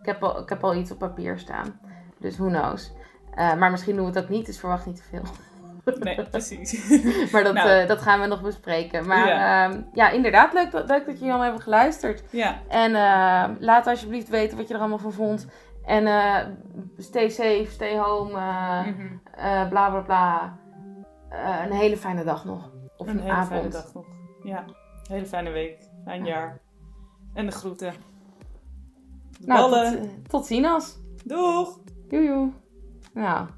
ik, 0.00 0.06
heb 0.06 0.22
al, 0.22 0.38
ik 0.40 0.48
heb 0.48 0.64
al 0.64 0.74
iets 0.74 0.90
op 0.90 0.98
papier 0.98 1.38
staan. 1.38 1.80
Dus 2.18 2.36
who 2.38 2.46
knows. 2.48 2.92
Eh, 3.34 3.54
maar 3.54 3.70
misschien 3.70 3.96
doen 3.96 4.04
we 4.10 4.12
het 4.14 4.22
ook 4.24 4.30
niet, 4.30 4.46
dus 4.46 4.58
verwacht 4.58 4.86
niet 4.86 4.96
te 4.96 5.02
veel. 5.02 5.22
Nee, 6.00 6.22
precies. 6.30 6.90
Maar 7.32 7.44
dat, 7.44 7.54
Nou. 7.54 7.68
eh, 7.70 7.86
dat 7.88 8.02
gaan 8.02 8.20
we 8.20 8.26
nog 8.26 8.42
bespreken. 8.42 9.06
Maar 9.06 9.26
Ja. 9.28 9.64
ja, 9.68 9.82
ja 9.92 10.10
inderdaad, 10.10 10.52
leuk, 10.52 10.70
dat- 10.70 10.88
leuk 10.88 11.04
dat 11.06 11.14
jullie 11.14 11.22
allemaal 11.28 11.42
hebben 11.42 11.62
geluisterd. 11.62 12.22
ja, 12.30 12.58
En 12.68 12.94
eh, 12.94 13.44
laat 13.58 13.86
alsjeblieft 13.86 14.28
weten 14.28 14.56
wat 14.56 14.68
je 14.68 14.74
er 14.74 14.80
allemaal 14.80 14.98
van 14.98 15.12
vond. 15.12 15.46
En 15.84 16.06
eh, 16.06 16.36
stay 16.96 17.28
safe, 17.28 17.66
stay 17.70 17.96
home, 17.98 18.32
eh, 18.32 18.80
mhm. 18.80 19.06
eh, 19.34 19.68
bla 19.68 19.90
bla 19.90 20.00
bla. 20.00 20.56
Eh, 21.28 21.64
een 21.66 21.72
hele 21.72 21.96
fijne 21.96 22.24
dag 22.24 22.44
nog. 22.44 22.70
Of 22.96 23.06
een, 23.06 23.12
een 23.16 23.20
hele 23.20 23.32
avond. 23.32 23.48
fijne 23.48 23.68
dag 23.68 23.94
nog. 23.94 24.04
Ja, 24.42 24.64
hele 25.08 25.26
fijne 25.26 25.50
week, 25.50 25.88
fijn 26.04 26.24
jaar. 26.24 26.60
En 27.34 27.46
de 27.46 27.52
groeten. 27.52 27.92
De 29.40 29.46
Nou, 29.46 29.70
ballen. 29.70 30.00
tot, 30.00 30.28
tot 30.28 30.46
ziens. 30.46 30.98
Doeg! 31.24 31.78
Joe 32.08 32.22
joe. 32.24 32.50
Nou, 33.12 33.48